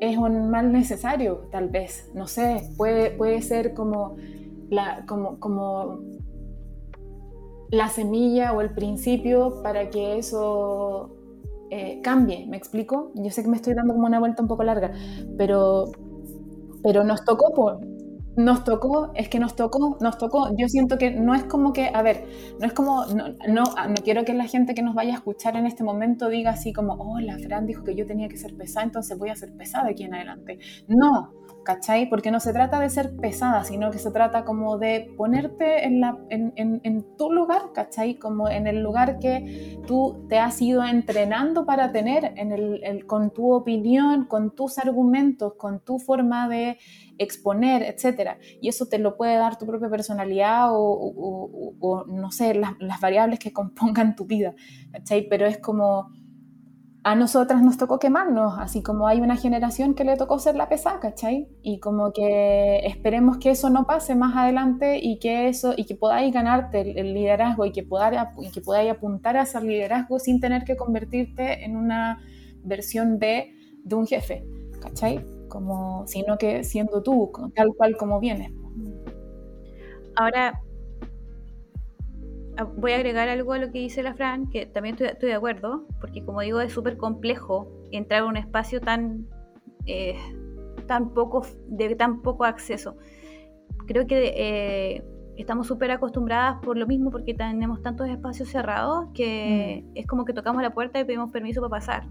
[0.00, 4.16] es un mal necesario, tal vez, no sé, puede, puede ser como
[4.70, 6.00] la, como, como
[7.70, 11.16] la semilla o el principio para que eso
[11.70, 13.12] eh, cambie, ¿me explico?
[13.14, 14.92] Yo sé que me estoy dando como una vuelta un poco larga,
[15.36, 15.86] pero,
[16.82, 17.80] pero nos tocó por,
[18.36, 20.50] nos tocó, es que nos tocó, nos tocó.
[20.56, 22.24] Yo siento que no es como que, a ver,
[22.60, 25.56] no es como, no, no, no, quiero que la gente que nos vaya a escuchar
[25.56, 28.54] en este momento diga así como, oh, la Fran dijo que yo tenía que ser
[28.54, 30.58] pesada, entonces voy a ser pesada aquí en adelante.
[30.86, 31.32] No,
[31.66, 32.08] ¿cachai?
[32.08, 37.16] Porque no se trata de ser pesada, sino que se trata como de ponerte en,
[37.18, 38.18] tu lugar, ¿cachai?
[38.18, 42.34] Como en el lugar que tú te has ido entrenando para tener,
[43.06, 46.78] con tu opinión, con tus argumentos, con tu forma de
[47.18, 48.38] exponer, etc.
[48.60, 53.40] Y eso te lo puede dar tu propia personalidad o, no sé, las, las, variables
[53.40, 54.54] que compongan tu vida,
[54.92, 55.28] ¿cachai?
[55.28, 56.12] Pero es como
[57.06, 60.68] a nosotras nos tocó quemarnos, así como hay una generación que le tocó ser la
[60.68, 61.46] pesada, ¿cachai?
[61.62, 65.94] Y como que esperemos que eso no pase más adelante y que eso y que
[65.94, 70.40] podáis ganarte el, liderazgo y que podáis, y que podáis apuntar a ese liderazgo sin
[70.40, 72.18] tener que convertirte en una
[72.64, 73.54] versión B
[73.84, 74.44] de un jefe,
[74.82, 75.24] ¿cachai?
[75.48, 78.50] Como, sino que siendo tú, tal cual como vienes.
[80.16, 80.65] Ahora, Ah,
[82.64, 85.86] voy a agregar algo a lo que dice la Fran, que también estoy, de acuerdo,
[86.00, 89.26] porque como digo, es súper complejo entrar a un espacio tan,
[89.86, 90.16] eh,
[90.86, 92.96] tan poco, de tan poco acceso.
[93.86, 95.04] Creo que eh,
[95.36, 99.90] estamos súper acostumbradas por lo mismo, porque tenemos tantos espacios cerrados que mm.
[99.94, 102.08] es como que tocamos la puerta y pedimos permiso para pasar,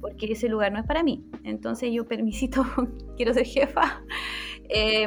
[0.00, 1.24] porque ese lugar no es para mí.
[1.44, 2.64] Entonces yo permisito,
[3.16, 4.02] quiero ser jefa.
[4.68, 5.06] Eh,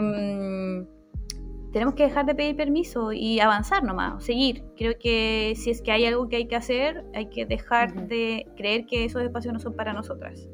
[1.71, 4.63] tenemos que dejar de pedir permiso y avanzar nomás, seguir.
[4.75, 8.47] Creo que si es que hay algo que hay que hacer, hay que dejar de
[8.57, 10.47] creer que esos espacios no son para nosotras.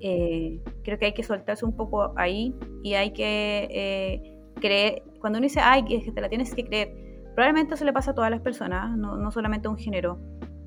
[0.00, 5.38] Eh, creo que hay que soltarse un poco ahí y hay que eh, creer, cuando
[5.38, 6.94] uno dice, ay, que te la tienes que creer,
[7.34, 10.18] probablemente eso le pasa a todas las personas, no, no solamente a un género,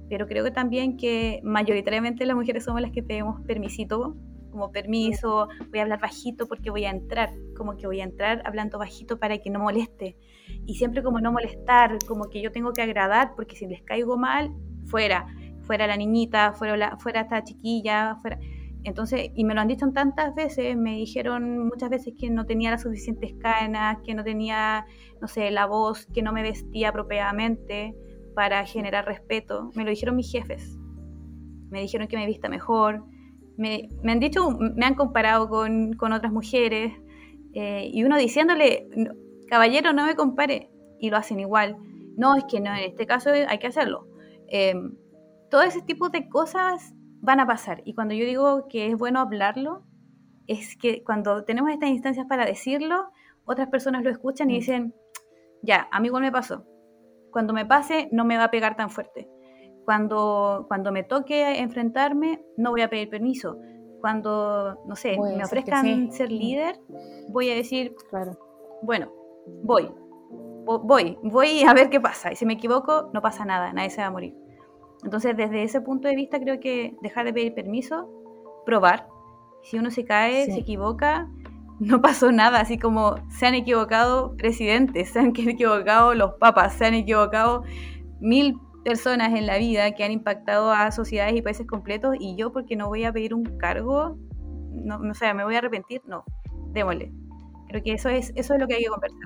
[0.10, 4.16] pero creo que también que mayoritariamente las mujeres somos las que pedimos permisito
[4.52, 8.42] como permiso, voy a hablar bajito porque voy a entrar, como que voy a entrar
[8.46, 10.18] hablando bajito para que no moleste.
[10.66, 14.18] Y siempre como no molestar, como que yo tengo que agradar porque si les caigo
[14.18, 14.52] mal,
[14.86, 15.26] fuera,
[15.62, 18.40] fuera la niñita, fuera, la, fuera esta chiquilla, fuera...
[18.84, 22.72] Entonces, y me lo han dicho tantas veces, me dijeron muchas veces que no tenía
[22.72, 24.86] las suficientes canas, que no tenía,
[25.22, 27.96] no sé, la voz, que no me vestía apropiadamente
[28.34, 29.70] para generar respeto.
[29.76, 30.80] Me lo dijeron mis jefes.
[31.70, 33.06] Me dijeron que me vista mejor,
[33.58, 36.94] me, han dicho, me han comparado con, otras mujeres,
[37.54, 38.88] eh, y uno diciéndole,
[39.48, 40.70] caballero, no me compare,
[41.00, 41.78] y lo hacen igual.
[42.18, 44.08] No, es que no, en este caso hay que hacerlo.
[44.48, 44.96] Em,
[45.50, 49.20] todo ese tipo de cosas van a pasar, y cuando yo digo que es bueno
[49.20, 49.84] hablarlo,
[50.48, 53.12] es que cuando tenemos estas instancias para decirlo,
[53.46, 54.58] otras personas lo escuchan y mm.
[54.58, 54.96] dicen,
[55.62, 56.66] ya, a mí igual me pasó.
[57.32, 59.30] Cuando me pase, no me va a pegar tan fuerte.
[59.86, 63.58] Cuando, cuando me toque enfrentarme, no voy a pedir permiso.
[64.00, 66.80] Cuando, no sé, me ofrezcan ser líder,
[67.30, 68.38] voy a decir, claro.
[68.82, 69.12] bueno,
[69.64, 69.92] voy,
[70.66, 72.32] voy, voy a ver qué pasa.
[72.32, 74.36] Y si me equivoco, no pasa nada, nadie se va a morir.
[75.04, 78.10] Entonces, desde ese punto de vista, creo que dejar de pedir permiso,
[78.66, 79.08] probar.
[79.64, 81.30] Si uno se cae, se equivoca,
[81.80, 86.86] no pasó nada, así como se han equivocado presidentes, se han equivocado los papas, se
[86.86, 87.64] han equivocado
[88.20, 92.52] mil personas en la vida que han impactado a sociedades y países completos y yo
[92.52, 94.18] porque no voy a pedir un cargo,
[94.72, 96.24] no, no sé, me voy a arrepentir, no,
[96.72, 97.12] démosle.
[97.68, 99.20] Creo que eso es, eso es lo que hay que conversar.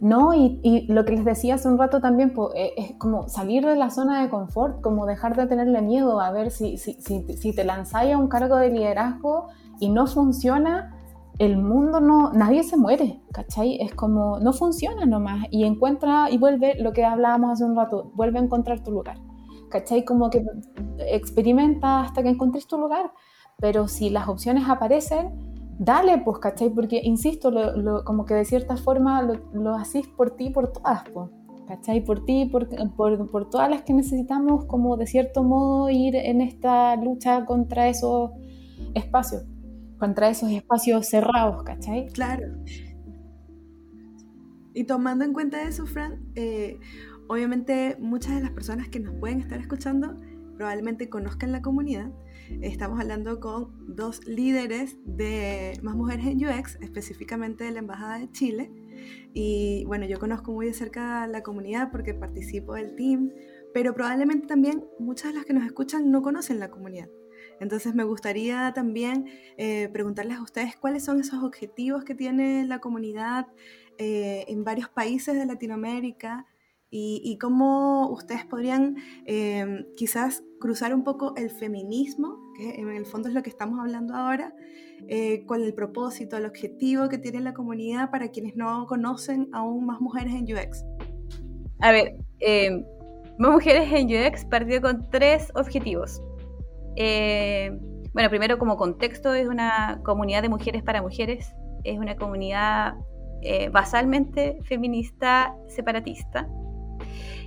[0.00, 3.66] No, y, y lo que les decía hace un rato también eh, es como salir
[3.66, 7.22] de la zona de confort, como dejar de tenerle miedo a ver si, si, si,
[7.36, 9.48] si te lanzáis a un cargo de liderazgo
[9.78, 10.96] y no funciona,
[11.40, 13.80] el mundo no, nadie se muere, ¿cachai?
[13.80, 18.12] Es como, no funciona nomás y encuentra y vuelve lo que hablábamos hace un rato,
[18.14, 19.16] vuelve a encontrar tu lugar,
[19.70, 20.04] ¿cachai?
[20.04, 20.44] Como que
[20.98, 23.10] experimenta hasta que encuentres tu lugar,
[23.58, 25.30] pero si las opciones aparecen,
[25.78, 26.68] dale, pues, ¿cachai?
[26.68, 29.78] Porque, insisto, lo, como que de cierta forma lo, lo
[30.18, 31.30] por ti, por todas, pues.
[31.66, 32.04] ¿Cachai?
[32.04, 36.40] Por ti, por, por, por todas las que necesitamos, como de cierto modo ir en
[36.40, 38.32] esta lucha contra esos
[38.94, 39.44] espacios
[40.00, 42.08] contra esos espacios cerrados, ¿cachai?
[42.08, 42.46] Claro.
[44.74, 46.80] Y tomando en cuenta eso, Fran, eh,
[47.28, 50.16] obviamente muchas de las personas que nos pueden estar escuchando
[50.56, 52.10] probablemente conozcan la comunidad.
[52.62, 58.30] Estamos hablando con dos líderes de Más Mujeres en UX, específicamente de la Embajada de
[58.32, 58.72] Chile.
[59.32, 63.30] Y bueno, yo conozco muy de cerca la comunidad porque participo del team,
[63.72, 67.08] pero probablemente también muchas de las que nos escuchan no conocen la comunidad.
[67.60, 69.26] Entonces me gustaría también
[69.58, 73.46] eh, preguntarles a ustedes cuáles son esos objetivos que tiene la comunidad
[73.98, 76.46] eh, en varios países de Latinoamérica
[76.92, 83.28] y, cómo ustedes podrían eh, quizás cruzar un poco el feminismo, que en el fondo
[83.28, 84.52] es lo que estamos hablando ahora,
[85.46, 90.00] con el propósito, el objetivo que tiene la comunidad para quienes no conocen aún más
[90.00, 90.84] mujeres en UX.
[91.78, 92.16] A ver,
[93.38, 96.20] más mujeres en UX partió con tres objetivos.
[96.96, 97.70] Eh,
[98.12, 101.54] bueno, primero como contexto es una comunidad de mujeres para mujeres,
[101.84, 102.94] es una comunidad
[103.42, 106.48] eh, basalmente feminista separatista.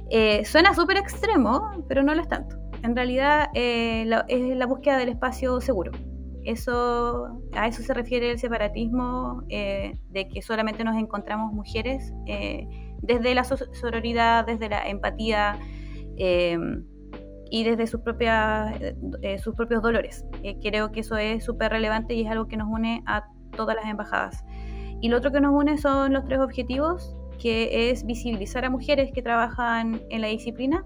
[0.10, 2.58] Eh, suena súper extremo, pero no lo es tanto.
[2.84, 5.92] En realidad es la búsqueda del espacio seguro.
[6.46, 12.68] Eso, a eso se refiere el separatismo, eh, de que solamente nos encontramos mujeres eh,
[13.02, 15.58] desde la sororidad, desde la empatía
[16.18, 16.58] eh,
[17.54, 18.74] y desde sus, propias,
[19.38, 20.26] sus propios dolores.
[20.64, 23.26] creo que eso es súper relevante y es algo que nos une a
[23.56, 24.44] todas las embajadas.
[25.02, 29.12] Y lo otro que nos une son los tres objetivos, que es visibilizar a mujeres
[29.14, 30.84] que trabajan en la disciplina,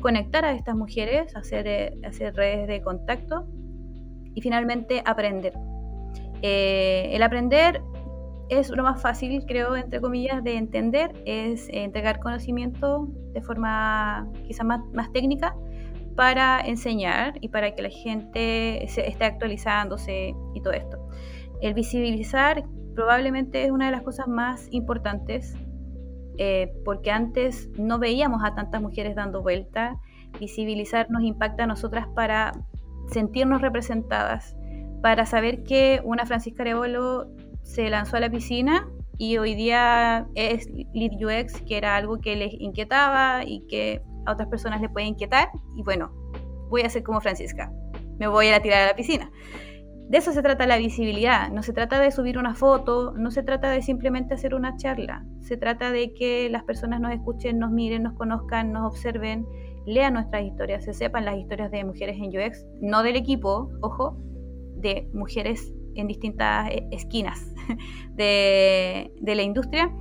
[0.00, 3.46] conectar a estas mujeres, hacer, hacer redes de contacto
[4.34, 5.52] y finalmente aprender.
[6.42, 7.80] Eh, el aprender
[8.48, 14.64] es lo más fácil, creo, entre comillas, de entender, es entregar conocimiento de forma quizá
[14.64, 15.54] más, más técnica
[16.16, 21.08] para enseñar y para que la gente se esté actualizándose y todo esto.
[21.60, 22.64] El visibilizar
[22.94, 25.56] probablemente es una de las cosas más importantes
[26.36, 30.00] eh, porque antes no veíamos a tantas mujeres dando vuelta.
[30.40, 32.52] Visibilizar nos impacta a nosotras para
[33.10, 34.56] sentirnos representadas,
[35.02, 37.26] para saber que una Francisca Arevalo
[37.62, 42.34] se lanzó a la piscina y hoy día es Lead UX, que era algo que
[42.34, 45.50] les inquietaba y que a otras personas le puede inquietar.
[45.76, 46.12] Y bueno,
[46.68, 47.72] voy a ser como Francisca,
[48.18, 49.30] me voy a tirar a la piscina.
[50.08, 53.42] De eso se trata la visibilidad, no se trata de subir una foto, no se
[53.42, 57.70] trata de simplemente hacer una charla, se trata de que las personas nos escuchen, nos
[57.70, 59.46] miren, nos conozcan, nos observen
[59.86, 64.16] lean nuestras historias, se sepan las historias de mujeres en UX, no del equipo, ojo,
[64.76, 67.52] de mujeres en distintas eh, esquinas
[68.14, 69.92] de, la industria,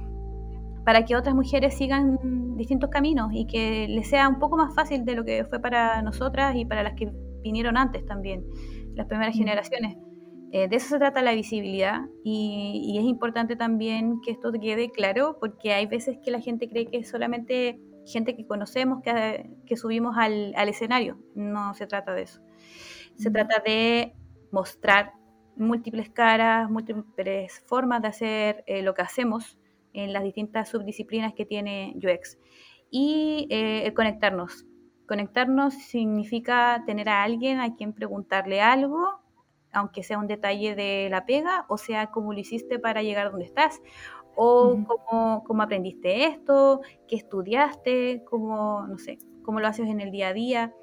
[0.85, 2.17] para que otras mujeres sigan
[2.57, 6.01] distintos caminos y que les sea un poco más fácil de lo que fue para
[6.01, 7.11] nosotras y para las que
[7.41, 8.43] vinieron antes también,
[8.95, 9.39] las primeras mm.
[9.39, 9.97] generaciones.
[10.51, 14.91] Eh, de eso se trata la visibilidad y, y, es importante también que esto quede
[14.91, 19.77] claro porque hay veces que la gente cree que solamente gente que conocemos que, que
[19.77, 21.17] subimos al, al, escenario.
[21.33, 22.41] No se trata de eso.
[23.15, 24.13] Se trata de
[24.51, 25.13] mostrar
[25.55, 29.57] múltiples caras, múltiples formas de hacer eh, lo que hacemos
[29.93, 32.37] en las distintas subdisciplinas que tiene UX.
[32.89, 34.65] Y eh, conectarnos.
[35.07, 39.23] Conectarnos significa tener a alguien a quien preguntarle algo,
[39.73, 43.45] aunque sea un detalle de la pega, o sea, cómo lo hiciste para llegar donde
[43.45, 43.81] estás,
[44.35, 44.77] o
[45.45, 50.33] cómo, aprendiste esto, qué estudiaste, cómo, no sé, cómo lo haces en el día a
[50.33, 50.73] día.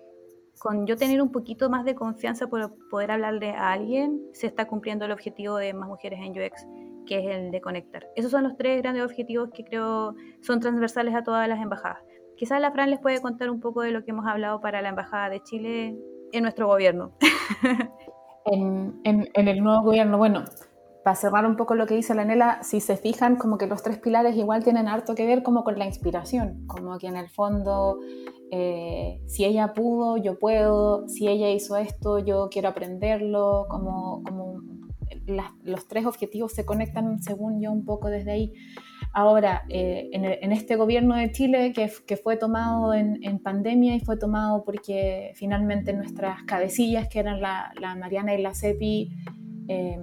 [0.59, 4.67] Con yo tener un poquito más de confianza por poder hablarle a alguien, se está
[4.67, 6.67] cumpliendo el objetivo de más mujeres en UX,
[7.07, 8.07] que es el de conectar.
[8.17, 12.03] Esos son los tres grandes objetivos que creo son transversales a todas las embajadas.
[12.37, 14.89] Quizás la Fran les puede contar un poco de lo que hemos hablado para la
[14.89, 15.99] Embajada de Chile
[16.33, 17.13] en nuestro gobierno.
[18.47, 20.45] en, en el nuevo gobierno, bueno,
[21.03, 23.83] para cerrar un poco lo que dice la Nela, si se fijan, como que los
[23.83, 27.31] tres pilares igual tienen harto que ver como con la inspiración, como que en el
[27.31, 28.01] fondo,
[28.51, 34.63] eh, si ella pudo, yo puedo, si ella hizo esto, yo quiero aprenderlo, como, como
[35.65, 38.53] los tres objetivos se conectan, según yo, un poco desde ahí.
[39.13, 44.65] Ahora, eh, en, este gobierno de Chile, que, fue tomado en, pandemia y fue tomado
[44.65, 49.11] porque finalmente nuestras cabecillas, que eran la, la Mariana y la Cepi,
[49.69, 49.99] eh,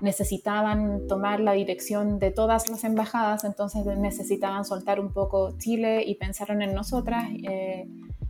[0.00, 6.14] necesitaban tomar la dirección de todas las embajadas, entonces necesitaban soltar un poco Chile y
[6.14, 7.28] pensaron en nosotras.
[7.42, 7.88] Eh,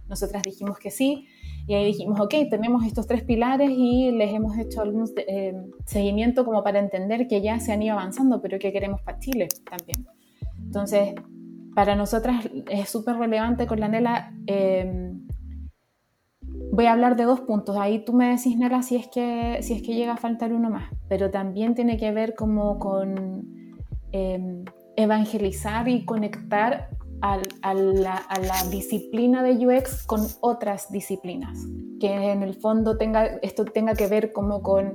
[0.09, 1.29] nosotras dijimos que sí
[1.67, 5.55] y ahí dijimos, ok, tenemos estos tres pilares y les hemos hecho algún eh,
[5.87, 9.49] seguimiento como para entender que ya se han ido avanzando, pero que queremos para Chile
[9.69, 10.07] también.
[10.59, 11.15] Entonces,
[11.75, 15.13] para nosotras es súper relevante con la Nela eh,
[16.73, 17.77] voy a hablar de dos puntos.
[17.77, 20.71] Ahí tú me decís, Nela, si es que, si es que llega a faltar uno
[20.71, 23.77] más, pero también tiene que ver como con
[24.13, 24.65] em,
[24.97, 26.91] evangelizar y conectar
[27.23, 28.25] a, la,
[28.71, 31.59] disciplina de UX con otras disciplinas,
[32.01, 34.95] que en el fondo tenga, esto tenga que ver como con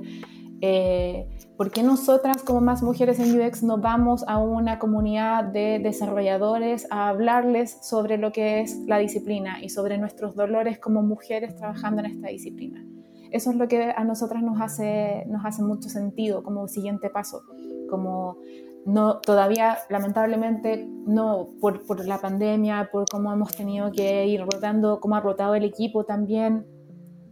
[0.60, 5.78] eh, ¿por qué nosotras como más mujeres en UX no vamos a una comunidad de
[5.78, 11.54] desarrolladores a hablarles sobre lo que es la disciplina y sobre nuestros dolores como mujeres
[11.56, 12.84] trabajando en esta disciplina?
[13.30, 17.42] Eso es lo que a nosotras nos hace, nos hace mucho sentido como siguiente paso,
[17.90, 18.38] como
[18.86, 25.00] no, todavía lamentablemente no por, por la pandemia, por cómo hemos tenido que ir rotando,
[25.00, 26.66] cómo ha rotado el equipo también,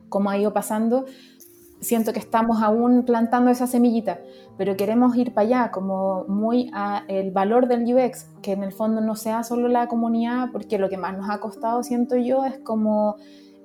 [0.09, 1.07] cómo ha ido pasando,
[1.81, 4.19] siento que estamos aún plantando esa semillita,
[4.57, 8.73] pero queremos ir para allá, como muy a el valor del UX, que en el
[8.73, 12.45] fondo no sea solo la comunidad, porque lo que más nos ha costado, siento yo,
[12.45, 13.17] es como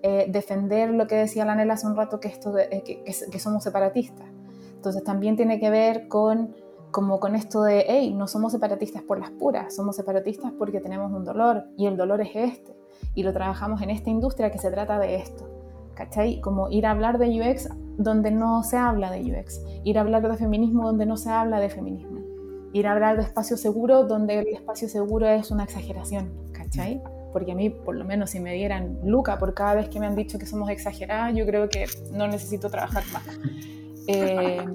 [0.04, 3.64] eh, defender lo que decía la Nela hace un rato, que, esto eh, que, somos
[3.64, 4.28] separatistas.
[4.76, 6.56] Entonces también tiene que ver con
[6.92, 11.12] como con esto de, hey, no somos separatistas por las puras, somos separatistas porque tenemos
[11.12, 12.76] un dolor y el dolor es este.
[13.16, 15.48] Y lo trabajamos en esta industria que se trata de esto.
[15.96, 16.40] ¿Cachai?
[16.40, 20.30] Como ir a hablar de UX donde no se habla de UX, ir a hablar
[20.30, 22.22] de feminismo donde no se habla de feminismo,
[22.72, 27.04] ir a hablar de espacio seguro donde el espacio seguro es una exageración, ¿cachai?
[27.34, 30.08] Porque a mí, por lo menos, si me dieran Luca por cada vez que me
[30.08, 33.24] han dicho que somos exageradas, yo creo que no necesito trabajar más.
[34.12, 34.66] Eh,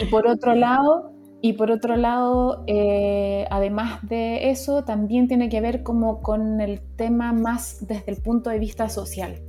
[0.00, 5.60] y por otro lado, y por otro lado, eh, además de eso, también tiene que
[5.60, 9.42] ver como con el tema más desde el punto de vista social,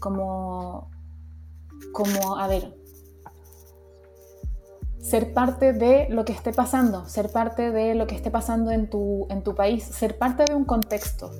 [0.00, 0.90] como,
[1.92, 2.74] como a ver,
[5.00, 8.90] ser parte de lo que esté pasando, ser parte de lo que esté pasando en
[8.90, 11.30] tu, en tu país, ser parte de un contexto,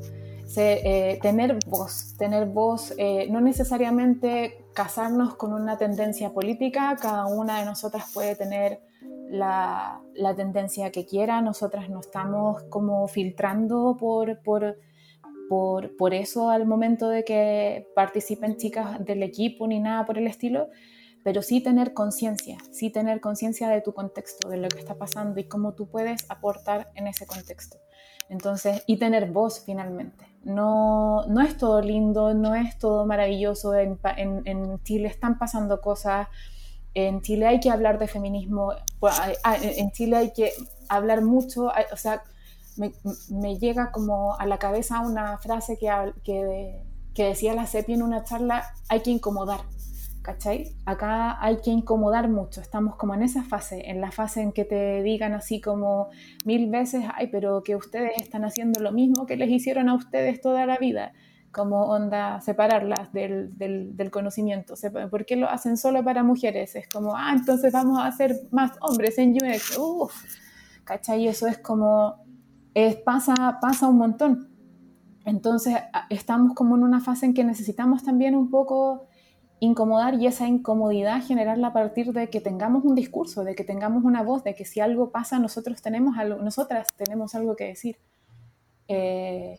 [0.56, 7.58] eh, tener voz, tener voz, eh, no necesariamente casarnos con una tendencia política, cada una
[7.60, 8.80] de nosotras puede tener
[9.30, 10.02] la,
[10.36, 14.76] tendencia que quiera, nosotras no estamos como filtrando por, por,
[15.96, 20.68] por, eso al momento de que participen chicas del equipo ni nada por el estilo,
[21.24, 25.38] pero sí tener conciencia, sí tener conciencia de tu contexto, de lo que está pasando
[25.40, 27.78] y cómo tú puedes aportar en ese contexto.
[28.30, 30.26] Entonces, y tener voz finalmente.
[30.44, 33.74] No, no es todo lindo, no es todo maravilloso.
[33.74, 36.28] En, en Chile están pasando cosas
[36.94, 39.15] en Chile hay que hablar de feminismo, pues,
[39.62, 40.52] en Chile hay que
[40.89, 42.23] hablar mucho, o sea,
[42.77, 46.82] me, llega como a la cabeza una frase que,
[47.15, 49.60] decía la CEPI en una charla, hay que incomodar,
[50.23, 50.77] ¿cachai?
[50.86, 54.65] Acá hay que incomodar mucho, estamos como en esa fase, en la fase en que
[54.65, 56.09] te digan así como
[56.44, 60.40] mil veces, ay, pero que ustedes están haciendo lo mismo que les hicieron a ustedes
[60.40, 61.12] toda la vida
[61.52, 64.74] como onda separarlas del, del, conocimiento.
[65.10, 66.76] ¿Por qué lo hacen solo para mujeres?
[66.76, 69.78] Es como, ah, entonces vamos a hacer más hombres en UX.
[69.78, 70.14] Uf,
[70.84, 71.26] ¿cachai?
[71.26, 72.16] Eso es como,
[72.74, 74.48] es, pasa, pasa un montón.
[75.24, 75.76] Entonces
[76.10, 79.08] estamos como en una fase en que necesitamos también un poco
[79.60, 84.04] incomodar y esa incomodidad generarla a partir de que tengamos un discurso, de que tengamos
[84.04, 87.98] una voz, de que si algo pasa nosotros tenemos algo, nosotras tenemos algo que decir.
[88.86, 89.58] Eh,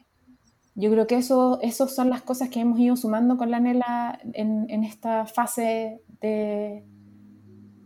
[0.75, 4.19] yo creo que eso, eso son las cosas que hemos ido sumando con la Nela
[4.33, 6.85] en, en esta fase de,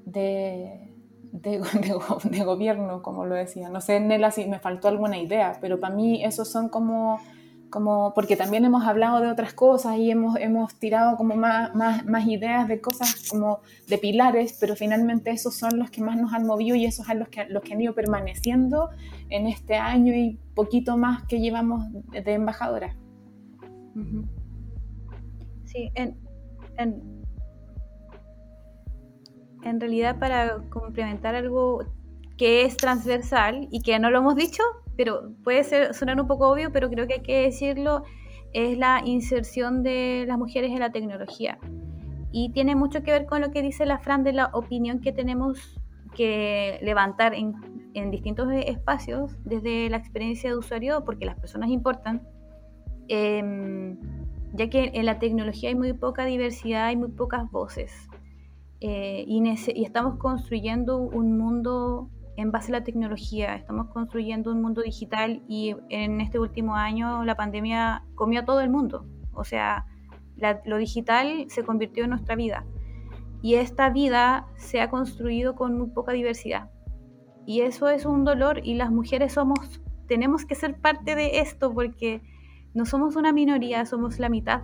[0.06, 0.94] de,
[1.32, 3.70] de, gobierno, como lo decía.
[3.70, 7.20] No sé, Nela, si me faltó alguna idea, pero para mí esos son como,
[7.74, 12.06] como, porque también hemos hablado de otras cosas y hemos, hemos tirado como más, más,
[12.06, 16.34] más ideas de cosas como de pilares, pero finalmente esos son los que más nos
[16.34, 18.92] han movido y esos son los que, los que han ido permaneciendo
[19.30, 22.96] en este año y poquito más que llevamos de embajadora.
[25.66, 26.16] Sí, en,
[26.78, 27.24] en,
[29.64, 31.86] en realidad para complementar algo
[32.38, 34.62] que es transversal y que no lo hemos dicho,
[34.98, 38.04] pero puede ser, sonar un poco obvio, pero creo que hay que decirlo,
[38.54, 41.58] es la inserción de las mujeres en la tecnología.
[42.32, 45.12] Y tiene mucho que ver con lo que dice la Fran de la opinión que
[45.12, 45.80] tenemos
[46.16, 47.54] que levantar en,
[47.94, 52.28] en distintos espacios desde la experiencia de usuario, porque las personas importan,
[53.08, 53.98] em,
[54.54, 57.92] ya que en la tecnología hay muy poca diversidad, hay muy pocas voces.
[58.80, 59.42] Eh, y,
[59.76, 65.44] y, estamos construyendo un mundo en base a la tecnología, estamos construyendo un mundo digital
[65.48, 69.06] y en este último año la pandemia comió a todo el mundo.
[69.34, 69.86] O sea,
[70.66, 72.66] lo digital se convirtió en nuestra vida
[73.42, 76.70] y esta vida se ha construido con muy poca diversidad.
[77.46, 81.74] Y eso es un dolor y las mujeres somos, tenemos que ser parte de esto
[81.74, 82.22] porque
[82.74, 84.62] no somos una minoría, somos la mitad.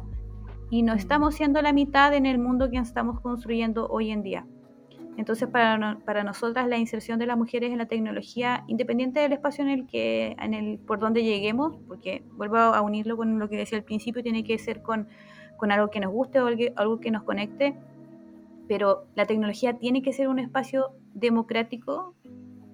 [0.72, 4.46] Y no estamos siendo la mitad en el mundo que estamos construyendo hoy en día.
[5.20, 9.66] Entonces, para, para nosotras la inserción de las mujeres en la tecnología, independiente del espacio
[9.66, 13.58] en el que, en el, por donde lleguemos, porque vuelvo a unirlo con lo que
[13.58, 15.10] decía al principio, tiene que ser con,
[15.58, 17.76] con algo que nos guste o algo que nos conecte,
[18.70, 22.16] pero la tecnología tiene que ser un espacio democrático,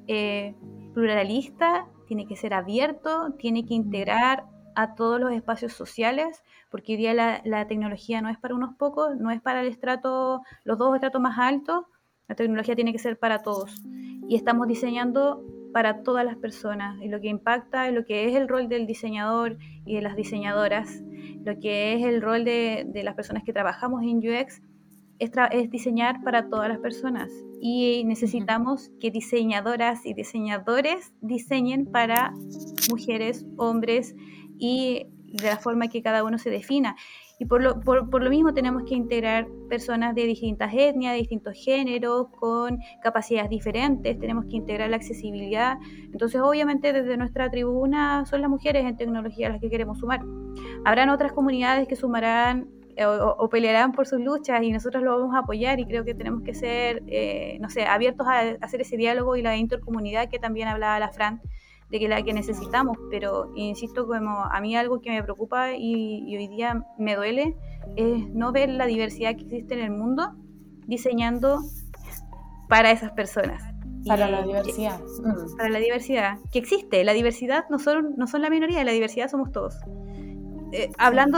[0.06, 0.54] eh,
[0.94, 4.46] pluralista, tiene que ser abierto, tiene que integrar
[4.76, 9.18] a todos los espacios sociales, porque hoy día la, tecnología no es para unos pocos,
[9.18, 11.86] no es para el estrato, los dos estratos más altos,
[12.28, 13.84] la tecnología tiene que ser para todos.
[14.28, 15.44] Y estamos diseñando
[15.74, 19.58] para todas las personas, y lo que impacta, lo que es el rol del diseñador
[19.86, 21.04] y de las diseñadoras,
[21.44, 24.62] lo que es el rol de, de las personas que trabajamos en UX,
[25.20, 27.32] es, diseñar para todas las personas
[27.62, 32.34] y necesitamos que diseñadoras y diseñadores diseñen para
[32.90, 34.16] mujeres, hombres
[34.58, 36.96] y de la forma que cada uno se defina.
[37.38, 41.54] Y por lo, por, lo mismo tenemos que integrar personas de distintas etnias, de distintos
[41.54, 45.78] géneros, con capacidades diferentes, tenemos que integrar la accesibilidad.
[46.14, 50.22] Entonces, obviamente, desde nuestra tribuna son las mujeres en tecnología las que queremos sumar.
[50.86, 52.70] Habrán otras comunidades que sumarán
[53.04, 56.44] o, pelearán por sus luchas y nosotros lo vamos a apoyar y creo que tenemos
[56.44, 57.04] que ser,
[57.60, 61.42] no sé, abiertos a, hacer ese diálogo y la intercomunidad que también hablaba la Fran
[61.90, 66.36] de que la que necesitamos, pero insisto, como a mí algo que me preocupa y,
[66.36, 67.56] hoy día me duele
[67.96, 70.34] es no ver la diversidad que existe en el mundo
[70.88, 71.60] diseñando
[72.68, 73.62] para esas personas.
[74.08, 75.00] Para la diversidad.
[75.00, 75.58] Mm.
[75.58, 77.04] Para la diversidad, que existe.
[77.04, 79.76] La diversidad no son, no son la minoría, la diversidad somos todos.
[80.72, 81.38] Eh, hablando,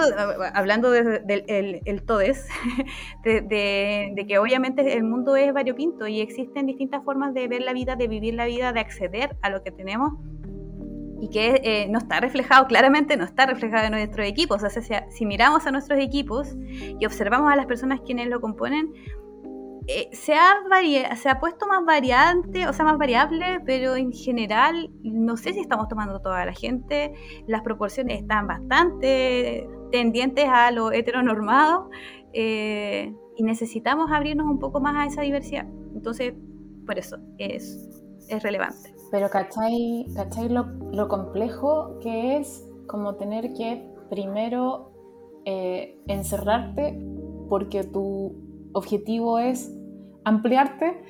[0.53, 2.47] hablando del de, el, todes,
[3.23, 7.73] de, de, que obviamente el mundo es variopinto y existen distintas formas de ver la
[7.73, 10.13] vida, de vivir la vida, de acceder a lo que tenemos
[11.19, 14.63] y que eh, no está reflejado, claramente no está reflejado en nuestros equipos.
[14.63, 16.55] O sea, si, miramos a nuestros equipos
[16.99, 18.93] y observamos a las personas quienes lo componen,
[19.87, 20.57] eh, se, ha
[21.15, 25.61] se ha puesto más variante, o sea, más variable, pero en general no sé si
[25.61, 27.13] estamos tomando toda la gente.
[27.47, 31.89] Las proporciones están bastante tendientes a lo heteronormado
[32.33, 35.67] eh, y necesitamos abrirnos un poco más a esa diversidad.
[35.95, 36.33] Entonces,
[36.85, 37.89] por eso es,
[38.27, 38.96] es relevante.
[39.11, 44.91] Pero ¿cachai, cachai lo, lo, complejo que es como tener que primero
[45.45, 46.99] eh, encerrarte
[47.47, 48.35] porque tu
[48.73, 49.73] objetivo es
[50.25, 51.01] ampliarte?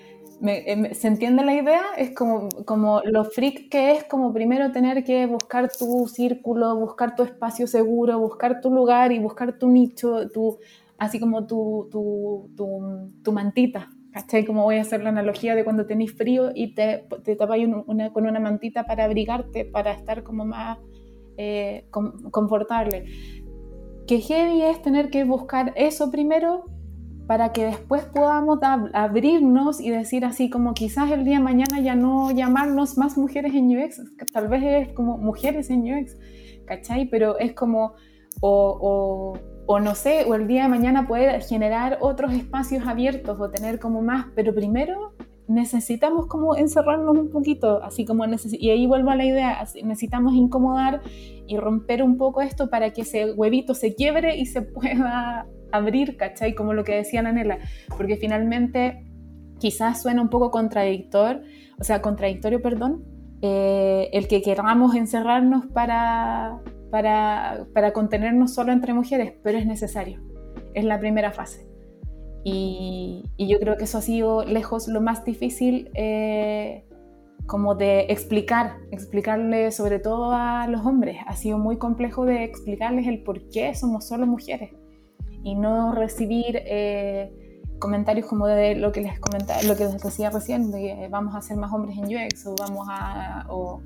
[0.45, 1.81] Eh, ¿Se entiende la idea?
[1.97, 7.15] Es como, como lo freak que es como primero tener que buscar tu círculo, buscar
[7.15, 10.59] tu espacio seguro, buscar tu lugar y buscar tu nicho, tu,
[10.99, 14.45] así como tu, tu, tu, tu mantita, ¿Cachai?
[14.45, 18.11] Como voy a hacer la analogía de cuando tenéis frío y te, te tapáis una,
[18.11, 20.79] con una mantita para abrigarte, para estar como más
[21.37, 23.05] eh, confortable.
[24.07, 26.65] Que heavy es tener que buscar eso primero
[27.27, 28.57] para que después podamos
[28.93, 33.53] abrirnos y decir así como quizás el día de mañana ya no llamarnos más mujeres
[33.53, 34.01] en UX,
[34.33, 36.17] tal vez es como mujeres en UX,
[36.65, 37.05] ¿cachai?
[37.05, 37.93] Pero es como
[38.41, 43.49] o o no sé, o el día de mañana poder generar otros espacios abiertos o
[43.49, 45.13] tener como más, pero primero
[45.47, 51.01] necesitamos como encerrarnos un poquito, así como y ahí vuelvo a la idea, necesitamos incomodar
[51.47, 56.17] y romper un poco esto para que ese huevito se quiebre y se pueda abrir,
[56.17, 56.53] ¿cachai?
[56.55, 57.59] Como lo que decía Nanela,
[57.97, 59.05] porque finalmente
[59.59, 61.41] quizás suena un poco contradictor,
[61.79, 63.03] o sea, contradictorio, perdón,
[63.41, 66.59] eh, el que queramos encerrarnos para,
[66.91, 70.21] para, para contenernos solo entre mujeres, pero es necesario.
[70.73, 71.67] Es la primera fase.
[72.43, 76.85] Y, y, yo creo que eso ha sido lejos lo más difícil eh,
[77.45, 81.17] como de explicar, explicarle sobre todo a los hombres.
[81.25, 84.71] Ha sido muy complejo de explicarles el por qué somos solo mujeres
[85.43, 87.31] y no recibir eh,
[87.79, 91.35] comentarios como de lo que les comentaba, lo que les decía recién, de que vamos
[91.35, 93.45] a ser más hombres en UX o vamos a...
[93.49, 93.81] O,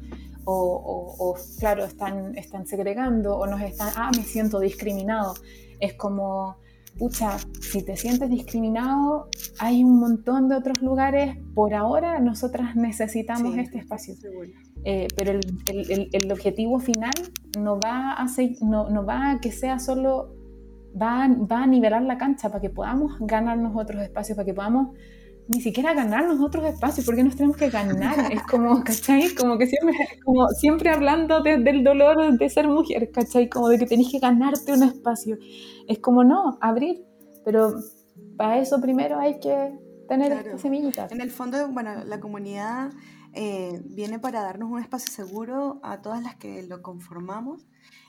[0.45, 5.33] o, claro, están, están segregando o nos están, ah, me siento discriminado.
[5.79, 6.57] Es como,
[6.97, 11.37] pucha, si te sientes discriminado, hay un montón de otros lugares.
[11.53, 14.15] Por ahora, nosotras necesitamos este espacio.
[14.83, 17.13] Eh, pero el, el, el, objetivo final
[17.59, 20.33] no va, a ser, no, no va a que sea solo,
[20.99, 24.97] va, va a nivelar la cancha para que podamos ganarnos otros espacios, para que podamos
[25.51, 28.15] ni siquiera ganarnos otros espacios, porque nos tenemos que ganar.
[28.31, 29.35] Es como, ¿cachai?
[29.35, 33.49] Como que siempre, como siempre hablando del dolor de ser mujer, ¿cachai?
[33.49, 35.37] Como de que tenés que ganarte un espacio.
[35.87, 37.03] Es como, no, abrir.
[37.43, 37.73] Pero
[38.37, 39.73] para eso primero hay que
[40.07, 41.11] tener estas semillitas.
[41.11, 42.91] En el fondo, bueno, la comunidad
[43.33, 47.65] eh, viene para darnos un espacio seguro a todas las que lo conformamos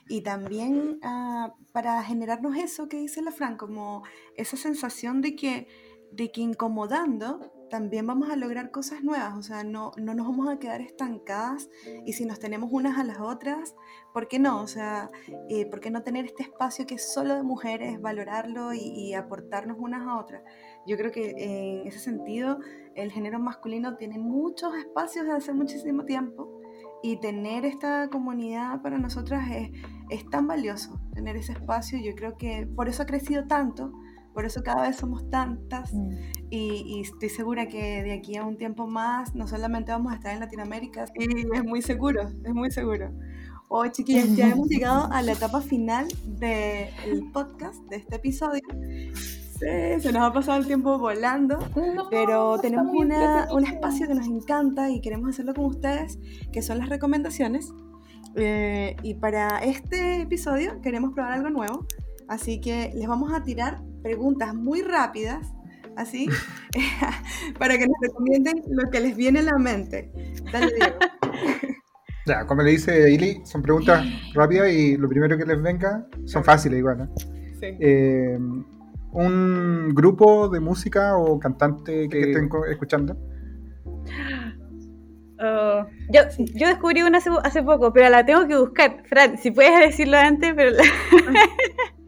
[0.07, 4.03] y también ah, para generarnos eso que dice la Fran, como
[4.35, 5.67] esa sensación de que
[6.15, 10.47] de que incomodando también vamos a lograr cosas nuevas, o sea, no, no nos vamos
[10.47, 11.71] a quedar estancadas
[12.05, 13.75] y si nos tenemos unas a las otras,
[14.13, 14.61] ¿por qué no?
[14.61, 15.09] O sea,
[15.49, 19.77] eh, ¿por qué no tener este espacio que es solo de mujeres, valorarlo y, aportarnos
[19.79, 20.43] unas a otras?
[20.85, 22.59] Yo creo que en ese sentido
[22.93, 26.61] el género masculino tiene muchos espacios desde hace muchísimo tiempo
[27.01, 29.71] y tener esta comunidad para nosotras es,
[30.11, 33.91] es tan valioso, tener ese espacio, yo creo que por eso ha crecido tanto
[34.33, 36.09] por eso cada vez somos tantas mm.
[36.49, 40.33] y, estoy segura que de aquí a un tiempo más no solamente vamos a estar
[40.33, 43.11] en Latinoamérica, y es muy seguro, es muy seguro.
[43.69, 48.61] Hoy, chiquillos, ya hemos llegado a la etapa final del podcast, de este episodio.
[49.13, 51.59] Sí, se nos ha pasado el tiempo volando,
[52.11, 56.19] pero tenemos una, un espacio que nos encanta y queremos hacerlo con ustedes,
[56.51, 57.71] que son las recomendaciones.
[58.35, 61.85] Eh, y para este episodio queremos probar algo nuevo,
[62.27, 65.53] así que les vamos a tirar preguntas muy rápidas,
[65.95, 66.27] así,
[67.59, 70.11] para que nos recomienden lo que les viene a la mente.
[70.51, 70.95] Dale, Diego.
[72.25, 76.41] Ya, como le dice Ili, son preguntas rápidas y lo primero que les venga son
[76.41, 77.09] fáciles igual, ¿no?
[77.59, 77.75] Sí.
[77.81, 78.39] Eh,
[79.11, 83.17] ¿Un grupo de música o cantante que estén escuchando?
[85.45, 86.21] Oh, yo,
[86.53, 89.03] yo descubrí una hace, poco, pero la tengo que buscar.
[89.05, 90.77] Fran, si puedes decirlo antes, pero...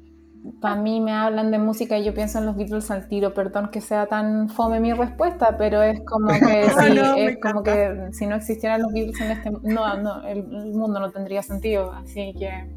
[0.61, 3.34] Para mí me hablan de música y yo pienso en los Beatles al tiro.
[3.34, 8.09] Perdón que sea tan fome mi respuesta, pero es como que, si, es como que
[8.11, 11.91] si no existieran los Beatles en este no, no, el, mundo no tendría sentido.
[11.91, 12.69] Así que,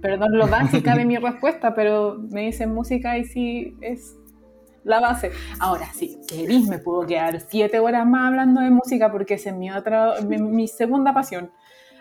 [0.00, 4.16] perdón lo básica de mi respuesta, pero me dicen música y sí es
[4.84, 5.30] la base.
[5.60, 9.70] Ahora, sí, querís, me puedo quedar siete horas más hablando de música porque es mi
[9.70, 11.50] otra, mi, segunda pasión.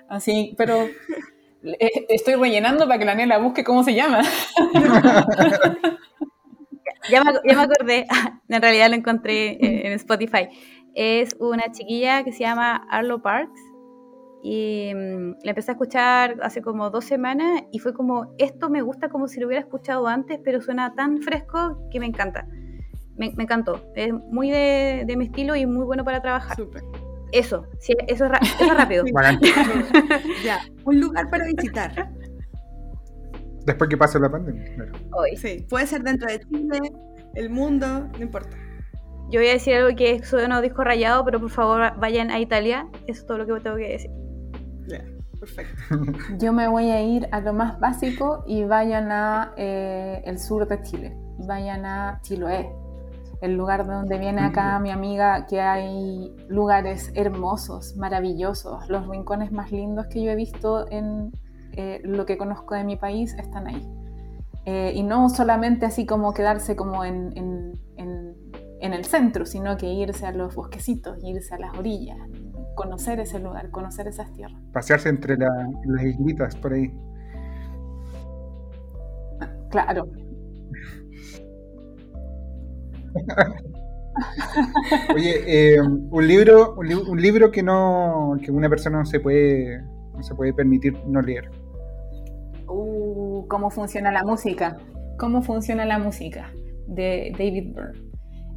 [0.07, 0.77] Así, pero
[1.61, 4.21] estoy rellenando para que la nena busque cómo se llama.
[7.09, 8.07] ya, me, ya me acordé,
[8.49, 10.49] en realidad lo encontré eh, en Spotify.
[10.95, 13.61] Es una chiquilla que se llama Arlo Parks
[14.43, 18.81] y mm, la empecé a escuchar hace como dos semanas y fue como, esto me
[18.81, 22.47] gusta como si lo hubiera escuchado antes, pero suena tan fresco que me encanta
[23.17, 23.81] me, encantó.
[23.95, 26.57] Es muy de, mi estilo y muy bueno para trabajar.
[27.31, 28.31] Eso, sí, eso, es,
[28.75, 29.03] rápido.
[30.43, 32.09] ya, un lugar para visitar.
[33.65, 34.63] Después que pase la pandemia,
[35.11, 35.35] Hoy.
[35.35, 36.79] Sí, puede ser dentro de Chile,
[37.35, 38.55] el mundo, no importa.
[39.29, 42.87] Yo voy a decir algo que suena disco rayado, pero por favor vayan a Italia.
[43.07, 44.11] Eso es todo lo que tengo que decir.
[44.87, 45.03] Ya,
[45.37, 45.75] perfecto.
[46.39, 50.65] Yo me voy a ir a lo más básico y vayan a eh, el sur
[50.65, 51.13] de Chile.
[51.39, 52.71] Vayan a Chiloé
[53.41, 58.87] el lugar de donde viene acá mi amiga, que hay lugares hermosos, maravillosos.
[58.89, 61.31] Los rincones más lindos que yo he visto en
[61.73, 63.87] eh, lo que conozco de mi país están ahí.
[64.65, 67.57] Eh, y no solamente así como quedarse como en, en,
[68.93, 72.17] el centro, sino que irse a los bosquecitos, irse a las orillas,
[72.73, 74.59] conocer ese lugar, conocer esas tierras.
[74.71, 76.91] Pasearse entre las islitas por ahí.
[79.69, 80.05] Claro,
[85.15, 90.23] Oye, eh, un libro, un, libro que no, que una persona no se puede, no
[90.23, 91.49] se puede permitir no leer.
[92.67, 94.77] Uh, cómo funciona la música.
[95.19, 96.51] Cómo funciona la música
[96.87, 98.07] de David Byrne.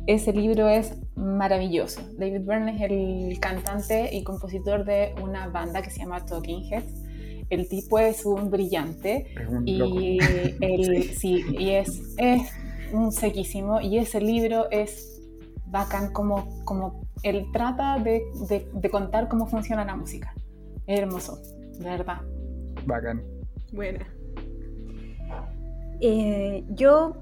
[0.06, 2.00] Ese libro es maravilloso.
[2.18, 7.04] David Byrne es el cantante y compositor de una banda que se llama Talking Heads.
[7.50, 9.26] El tipo es un brillante
[9.64, 10.18] y,
[11.16, 12.50] sí, y es, es
[12.92, 15.22] un sequísimo y ese libro es
[15.66, 18.22] bacán como, como él trata de,
[18.90, 20.34] contar cómo funciona la música.
[20.86, 21.38] Es hermoso,
[21.78, 22.20] de verdad.
[22.86, 23.22] Bacán.
[23.72, 24.06] Buena.
[26.00, 27.14] Eh, yo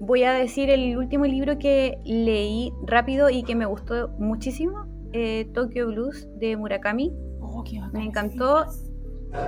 [0.00, 5.48] voy a decir el último libro que leí rápido y que me gustó muchísimo, eh,
[5.54, 7.12] Tokyo Blues de Murakami.
[7.40, 8.66] Oh, me encantó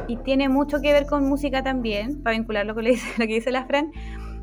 [0.07, 3.67] y tiene mucho que ver con música también, para vincularlo con lo que dice la
[3.67, 3.91] Fran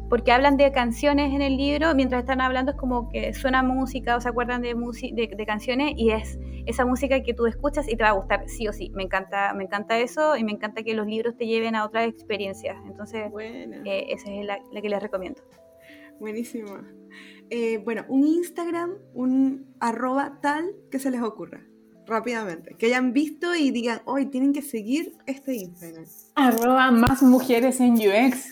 [0.10, 4.16] porque hablan de canciones en el libro, mientras están hablando es como que suena música
[4.16, 8.04] o se acuerdan de, de, canciones y es esa música que tú escuchas y te
[8.04, 8.92] va a gustar sí o sí.
[8.94, 12.08] Me encanta, me encanta eso y me encanta que los libros te lleven a otras
[12.08, 12.78] experiencias.
[12.86, 15.42] Entonces, eh, esa es la, que les recomiendo.
[16.20, 16.78] Buenísimo.
[17.50, 21.66] Eh, bueno, un Instagram, un arroba tal que se les ocurra
[22.06, 22.76] rápidamente.
[22.78, 26.06] Que hayan visto y digan, hoy tienen que seguir este Instagram.
[26.36, 28.52] Arroba más mujeres en UX.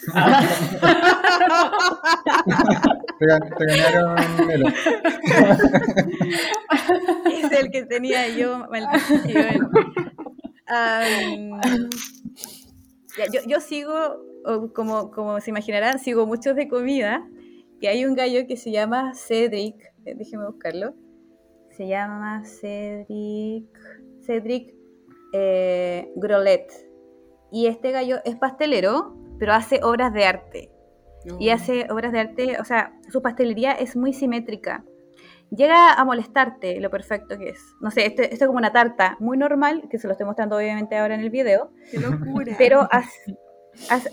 [3.19, 3.25] te,
[3.65, 4.17] ganaron
[7.31, 8.65] Es el que tenía yo,
[13.33, 14.17] yo, yo, sigo,
[14.73, 17.27] como, como se imaginarán, sigo muchos de comida.
[17.81, 20.95] Y hay un gallo que se llama Cedric, eh, déjeme buscarlo
[21.75, 23.65] se llama Cedric,
[24.25, 24.73] Cedric
[25.33, 26.67] eh, Grolet.
[27.53, 30.71] Y este gallo es pastelero, pero hace obras de arte.
[31.39, 34.83] Y hace obras de arte, o sea, su pastelería es muy simétrica.
[35.51, 37.75] Llega a molestarte lo perfecto que es.
[37.79, 40.57] No sé, esto, esto es como una tarta muy normal, que se lo estoy mostrando
[40.57, 41.69] obviamente ahora en el video.
[41.91, 42.55] ¡Qué locura!
[42.57, 43.37] Pero hace,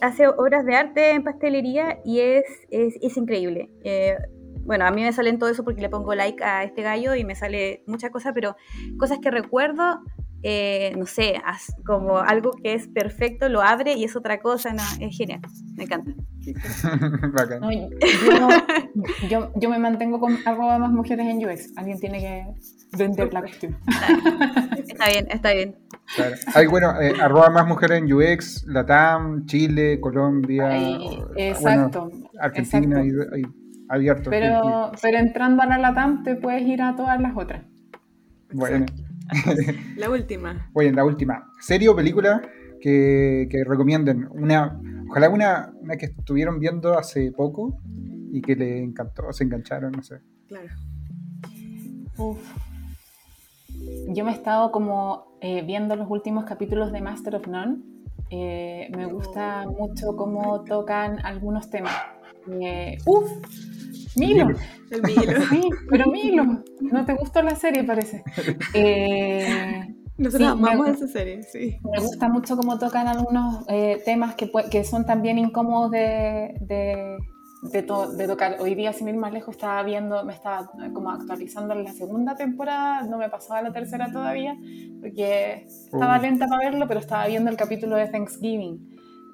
[0.02, 3.70] hace obras de arte en pastelería y es, es, es increíble.
[3.84, 4.18] Eh,
[4.64, 7.24] bueno, a mí me salen todo eso porque le pongo like a este gallo y
[7.24, 8.54] me sale muchas cosas, pero
[8.98, 10.00] cosas que recuerdo,
[10.42, 11.34] eh, no sé,
[11.84, 15.40] como algo que es perfecto, lo abre y es otra cosa, no, es genial,
[15.76, 16.12] me encanta.
[19.28, 22.46] yo, yo, me mantengo con arroba más mujeres en UX, alguien tiene que
[22.96, 23.76] vender la cuestión.
[24.88, 25.76] Está bien, está bien.
[26.54, 30.70] Hay, bueno, eh, arroba más mujeres en UX, Latam, Chile, Colombia,
[31.36, 32.10] exacto,
[32.40, 33.42] Argentina, Hay,
[33.90, 34.30] abierto.
[34.30, 37.62] Pero, pero entrando a la LATAM te puedes ir a todas las otras.
[38.52, 38.86] Bueno.
[39.96, 40.70] la última.
[40.72, 41.50] Bueno, la última.
[41.60, 42.42] ¿Serie o película
[42.80, 44.28] que, que recomienden.
[44.30, 47.78] Una, ojalá una, una que estuvieron viendo hace poco
[48.32, 50.20] y que le encantó, se engancharon, no sé.
[50.48, 50.68] Claro.
[52.16, 52.38] Uf.
[54.08, 57.78] Yo me he estado como eh, viendo los últimos capítulos de Master of None.
[58.30, 61.94] Eh, me gusta mucho cómo tocan algunos temas.
[62.60, 63.30] Eh, ¡Uf!
[64.16, 64.48] Milo.
[64.90, 65.40] El Milo.
[65.50, 66.44] Sí, pero Milo,
[66.80, 68.22] no te gustó la serie, parece.
[68.74, 71.78] Eh, Nosotros Sí, amamos me- esa serie, sí.
[71.82, 77.16] me gusta mucho cómo tocan algunos eh, temas que, son también incómodos de, de,
[77.72, 78.56] de to- de tocar.
[78.60, 82.34] Hoy día, sin ir más lejos, estaba viendo, me estaba como actualizando en la segunda
[82.36, 84.56] temporada, no me pasaba la tercera todavía,
[85.00, 86.22] porque estaba Oh.
[86.22, 88.89] lenta para verlo, pero estaba viendo el capítulo de Thanksgiving,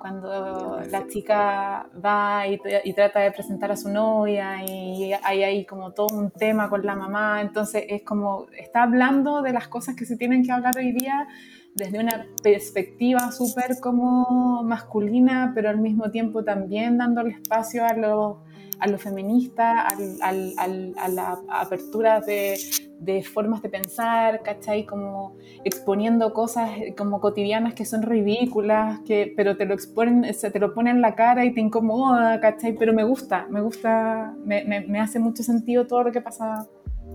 [0.07, 5.91] cuando la chica va y, trata de presentar a su novia y hay ahí como
[5.95, 10.07] todo un tema con la mamá, entonces es como, está hablando de las cosas que
[10.07, 11.27] se tienen que hablar hoy día
[11.75, 18.45] desde una perspectiva súper como masculina, pero al mismo tiempo también dándole espacio a lo,
[18.79, 22.59] a lo feminista, al, al- al- a la apertura de,
[22.99, 24.85] de formas de pensar, ¿cachai?
[24.85, 30.51] Como exponiendo cosas eh, como cotidianas que son ridículas, que, pero te lo exponen, se
[30.51, 32.75] te lo ponen en la cara y te incomoda, ¿cachai?
[32.79, 36.67] Pero me gusta, me gusta, me, me- me hace mucho sentido todo lo que pasa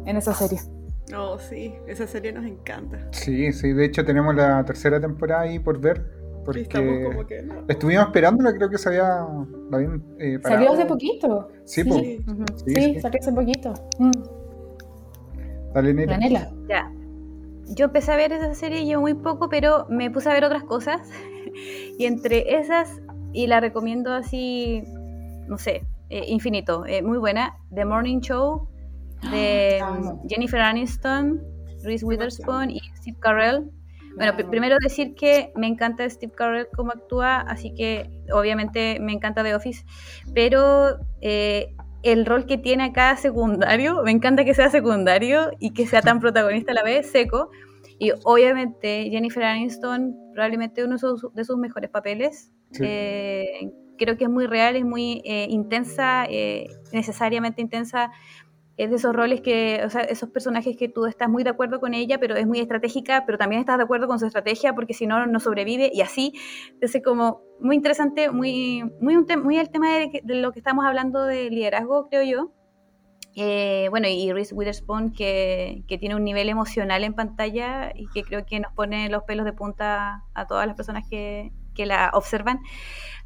[0.06, 0.60] en esa serie.
[1.16, 2.98] Oh, sí, esa serie nos encanta.
[3.12, 6.21] Sí, sí, de hecho tenemos la tercera temporada ahí por ver.
[6.46, 7.54] Porque estamos como que no.
[7.68, 9.26] estuvimos esperándola, creo que se había,
[9.70, 10.40] la habían, eh.
[10.44, 11.50] Salió hace poquito.
[11.66, 11.96] Sí, po.
[12.00, 12.24] Sí.
[12.28, 12.46] Ujú.
[12.66, 13.00] Sí, Sí, sí.
[13.00, 13.74] salió hace poquito.
[14.00, 14.12] Mm.
[15.74, 16.52] Dale, Nela.
[16.68, 16.92] Ya.
[17.76, 20.64] Yo empecé a ver esa serie yo muy poco, pero me puse a ver otras
[20.64, 21.02] cosas.
[21.98, 23.02] y entre esas,
[23.34, 24.84] y la recomiendo así,
[25.48, 28.68] no sé, eh, infinito, eh, muy buena, The Morning Show
[29.32, 30.16] de Ah.
[30.28, 31.42] Jennifer Aniston,
[31.84, 33.70] Reese Witherspoon y Steve Carell.
[34.16, 39.14] Bueno, pr- primero decir que me encanta Steve Carell cómo actúa, así que obviamente me
[39.14, 39.86] encanta The Office,
[40.34, 41.74] pero eh,
[42.04, 46.20] el rol que tiene acá secundario, me encanta que sea secundario y que sea tan
[46.20, 47.50] protagonista a la vez, seco.
[48.00, 52.52] Y obviamente Jennifer Aniston, probablemente uno de sus, de sus mejores papeles.
[52.72, 52.84] Sí.
[52.84, 58.12] Eh, creo que es muy real, es muy eh, intensa, eh, necesariamente intensa.
[58.82, 61.80] Es de esos roles que, o sea, esos personajes que tú estás muy de acuerdo
[61.80, 64.96] con ella, pero es muy estratégica, pero también estás de acuerdo con su estrategia porque
[64.96, 66.34] si no, no sobrevive y así.
[66.72, 71.26] Entonces, como muy interesante, muy, muy, un muy el tema de lo que estamos hablando
[71.26, 72.52] de liderazgo, creo yo.
[73.36, 78.24] Eh, bueno, y Reese Witherspoon, que, que tiene un nivel emocional en pantalla y que
[78.24, 82.12] creo que nos pone los pelos de punta a todas las personas que, que la
[82.14, 82.60] observan.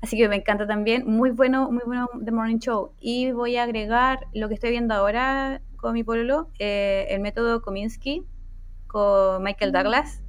[0.02, 1.06] Así que me encanta también.
[1.06, 2.92] Muy bueno, muy bueno The Morning Show.
[3.00, 8.26] Y voy a agregar lo que estoy viendo ahora con mi pueblo, el método Kominsky
[8.88, 10.22] con Michael Douglas,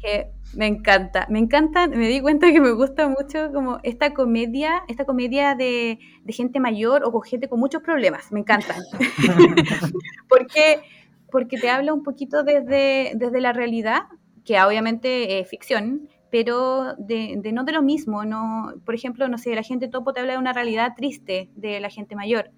[0.00, 1.26] que me encanta.
[1.30, 5.98] Me encanta, me di cuenta que me gusta mucho como esta comedia, esta comedia de,
[6.22, 8.30] de gente mayor o con gente con muchos problemas.
[8.32, 8.74] Me encanta.
[10.28, 10.80] porque,
[11.30, 14.02] porque te habla un poquito desde, desde la realidad,
[14.44, 18.24] que obviamente es ficción, pero de, no de lo mismo.
[18.24, 21.80] No, por ejemplo, no sé, la gente topo te habla de una realidad triste de
[21.80, 22.50] la gente mayor.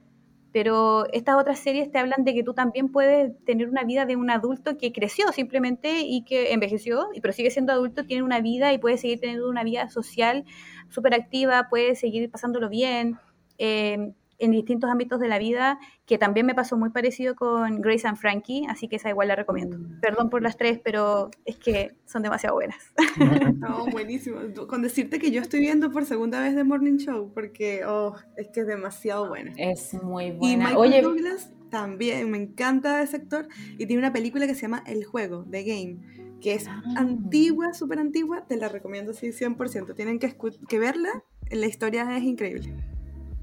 [0.53, 4.17] Pero estas otras series te hablan de que tú también puedes tener una vida de
[4.17, 8.73] un adulto que creció simplemente y que envejeció, pero sigue siendo adulto, tiene una vida
[8.73, 10.45] y puede seguir teniendo una vida social
[10.91, 13.19] súper activa, puede seguir pasándolo bien
[13.57, 14.13] eh,
[14.43, 18.17] en distintos ámbitos de la vida, que también me pasó muy parecido con Grace and
[18.19, 19.79] Frankie, así que esa igual la recomiendo.
[20.01, 22.79] Perdón por las tres, pero es que son demasiado buenas.
[23.59, 24.39] No, buenísimo.
[24.67, 28.49] Con decirte que yo estoy viendo por segunda vez The Morning Show, porque oh, es
[28.49, 29.53] que es demasiado buena.
[29.57, 30.57] Es muy Y buena.
[30.71, 33.47] Michael Oye, Douglas también, me encanta ese actor.
[33.79, 35.99] Y tiene una película que se llama El Juego, The Game,
[36.41, 36.83] que es Ah.
[36.97, 38.45] antigua, súper antigua.
[38.49, 39.95] Te la recomiendo, sí, 100%.
[39.95, 40.35] Tienen que,
[40.69, 41.23] que verla.
[41.51, 42.75] La historia es increíble.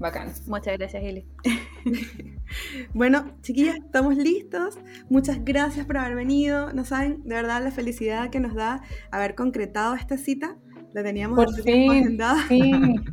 [0.00, 0.32] Bacán.
[0.46, 1.26] Muchas gracias, Eli.
[2.94, 4.76] Bueno, chiquillas, estamos listos.
[5.08, 6.72] Muchas gracias por haber venido.
[6.72, 8.82] No saben, de verdad, la felicidad que nos da
[9.12, 10.56] haber concretado esta cita.
[10.92, 12.48] La teníamos Por fin, agendada.
[12.48, 12.72] sí.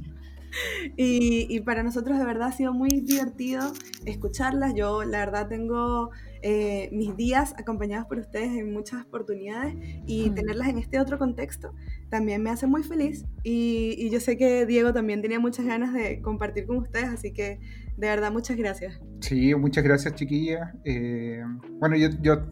[0.96, 3.72] Y, y para nosotros de verdad ha sido muy divertido
[4.06, 4.74] escucharlas.
[4.74, 6.10] Yo la verdad tengo
[6.42, 11.74] eh, mis días acompañados por ustedes en muchas oportunidades y tenerlas en este otro contexto
[12.10, 13.26] también me hace muy feliz.
[13.44, 17.34] Y, y yo sé que Diego también tenía muchas ganas de compartir con ustedes, así
[17.34, 17.60] que
[17.98, 19.00] de verdad muchas gracias.
[19.22, 20.74] Sí, muchas gracias, chiquillas.
[20.86, 21.44] Eh,
[21.80, 22.44] bueno, yo, yo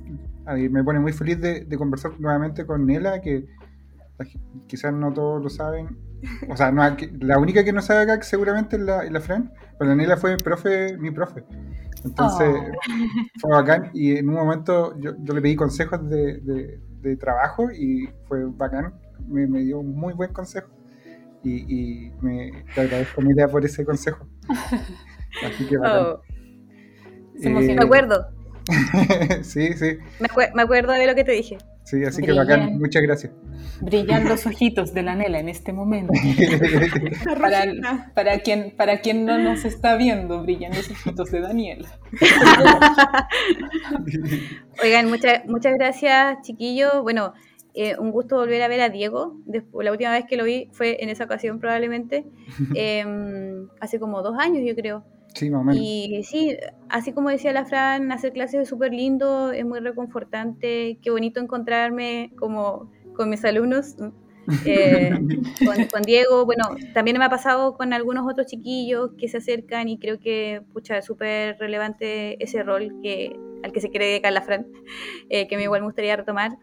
[0.46, 3.46] a mí me pone muy feliz de, de conversar nuevamente con Nela, que
[4.68, 5.98] quizás no todos lo saben.
[6.50, 6.82] O sea, no,
[7.20, 10.18] la única que no sabe acá seguramente es la, es la Fran, pero la Nela
[10.18, 11.44] fue profe, mi profe.
[12.04, 13.40] Entonces, Oh.
[13.40, 17.72] fue bacán y en un momento yo, yo le pedí consejos de, de- de trabajo
[17.72, 18.94] y fue bacán
[19.28, 20.70] me, me dio un muy buen consejo
[21.44, 24.28] y, y me te agradezco idea por ese consejo.
[25.46, 26.22] Así que oh.
[27.42, 28.28] Eh, me acuerdo.
[29.44, 29.98] sí, sí.
[30.20, 31.58] Me, acuerdo de lo que te dije.
[31.86, 33.32] Sí, así que bacán, muchas gracias.
[33.80, 36.14] Brillan los ojitos de la Nela en este momento.
[37.40, 37.64] para,
[38.16, 41.88] para, quien, para quien no nos está viendo, brillan los ojitos de Daniela.
[44.84, 47.04] Oigan, muchas, muchas gracias, chiquillos.
[47.04, 47.34] Bueno,
[47.76, 49.38] eh, un gusto volver a ver a Diego.
[49.46, 52.26] Después, la última vez que lo vi fue en esa ocasión probablemente,
[52.74, 55.04] em, hace como dos años yo creo.
[55.36, 56.58] Sí, más Y sí,
[56.90, 61.42] así como decía la Fran, hacer clases es súper lindo, es muy reconfortante, qué bonito
[61.42, 63.96] encontrarme como con mis alumnos,
[64.66, 65.10] eh,
[65.92, 66.46] con, Diego.
[66.46, 70.62] Bueno, también me ha pasado con algunos otros chiquillos que se acercan y creo que,
[70.74, 74.68] pucha, es súper relevante ese rol que, al que se quiere dedicar la Fran,
[75.30, 76.58] eh, que me igual me gustaría retomar.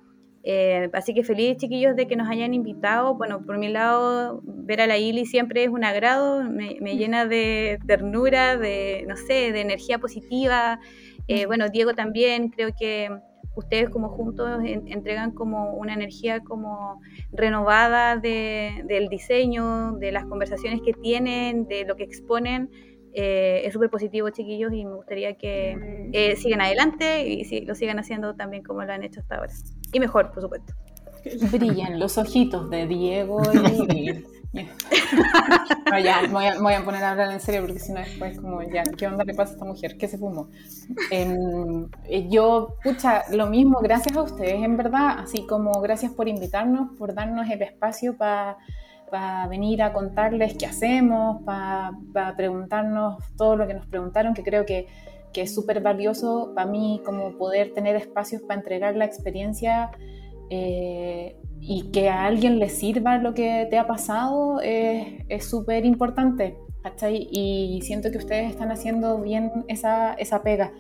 [0.45, 3.15] Eh, así que feliz, chiquillos, de que nos hayan invitado.
[3.15, 7.79] Bueno, por mi lado, ver a la Ili siempre es un agrado, me, llena de
[7.87, 10.81] ternura, de, no sé, de energía positiva.
[11.29, 13.09] Eh, bueno, Diego también, creo que
[13.55, 17.01] ustedes como juntos entregan como una energía como
[17.33, 22.71] renovada del diseño, de las conversaciones que tienen, de lo que exponen.
[23.15, 27.75] Eh, es súper positivo, chiquillos, y me gustaría que eh, sigan adelante y si, lo
[27.75, 29.53] sigan haciendo también como lo han hecho hasta ahora.
[29.93, 30.73] Y mejor, por supuesto.
[31.53, 33.43] Brillan los ojitos de Diego
[33.91, 34.25] y...
[36.05, 38.83] ya, me voy, a, poner a hablar en serio porque si no después como, ya,
[38.83, 39.97] ¿qué onda le pasa a esta mujer?
[39.97, 40.51] ¿Qué se fumó?
[41.11, 46.29] Em, eh, yo, pucha, lo mismo, gracias a ustedes, en verdad, así como gracias por
[46.29, 48.59] invitarnos, por darnos el espacio para
[49.13, 51.93] para venir a contarles qué hacemos, para,
[52.35, 54.87] preguntarnos todo lo que nos preguntaron, que creo que,
[55.35, 59.91] que es súper valioso para mí como poder tener espacios para entregar la experiencia
[60.49, 66.57] eh, y que a alguien le sirva lo que te ha pasado es súper importante.
[67.11, 70.73] Y siento que ustedes están haciendo bien esa, esa pega.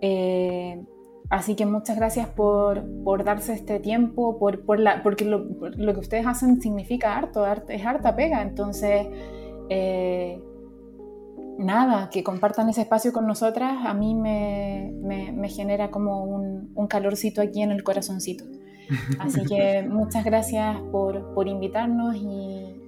[0.00, 0.82] Eh,
[1.30, 5.44] Así que muchas gracias por, por darse este tiempo, por, por la, porque lo,
[5.76, 8.40] lo, que ustedes hacen significa harto, es harta pega.
[8.40, 9.06] Entonces,
[9.68, 10.40] eh,
[11.58, 16.72] nada, que compartan ese espacio con nosotras, a mí me, me, me genera como un,
[16.74, 18.44] un, calorcito aquí en el corazoncito.
[19.18, 22.80] Así que muchas gracias por, por invitarnos y,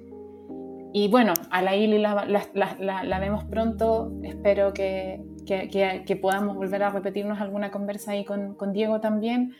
[0.92, 4.12] y bueno, a la Ili la, la, la, vemos pronto.
[4.22, 9.54] Espero que, que, que, podamos volver a repetirnos alguna conversa ahí con, con, Diego también.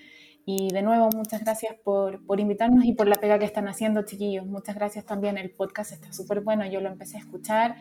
[0.47, 4.02] Y de nuevo, muchas gracias por, por, invitarnos y por la pega que están haciendo,
[4.02, 4.47] chiquillos.
[4.47, 5.39] Muchas gracias también.
[5.39, 6.66] El podcast está súper bueno.
[6.66, 7.77] Yo lo empecé a escuchar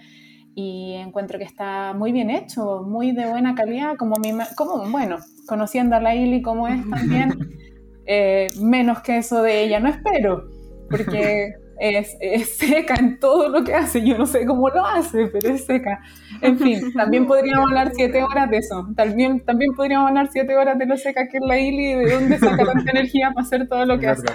[0.56, 5.18] y encuentro que está muy bien hecho, muy de buena calidad, como, mi, como bueno,
[5.48, 7.30] conociendo a la Ili como es también,
[8.06, 10.50] eh, menos que eso de ella, no espero,
[10.90, 12.18] porque es,
[12.58, 14.06] seca en todo lo que hace.
[14.06, 16.00] Yo no sé cómo lo hace, pero es seca.
[16.42, 18.88] En fin, también podríamos hablar siete horas de eso.
[18.96, 22.12] También, también podríamos hablar siete horas de lo seca que es la Ili y de
[22.14, 24.26] dónde saca tanta energía para hacer todo lo que hace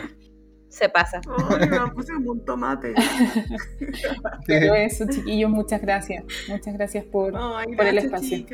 [0.74, 1.20] se pasa.
[1.51, 2.94] Ay, me puse un tomate.
[4.46, 6.24] Pero eso, chiquillos, muchas gracias.
[6.48, 8.44] Muchas gracias por, por el espacio.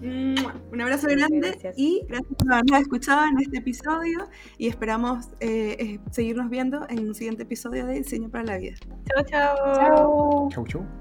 [0.00, 4.28] Un abrazo grande y gracias por habernos escuchado en este episodio
[4.58, 8.76] y esperamos eh, eh, seguirnos viendo en un siguiente episodio de Diseño para la Vida.
[8.80, 9.56] Chao, chao.
[9.74, 10.48] Chao.
[10.50, 10.99] Chau, chau.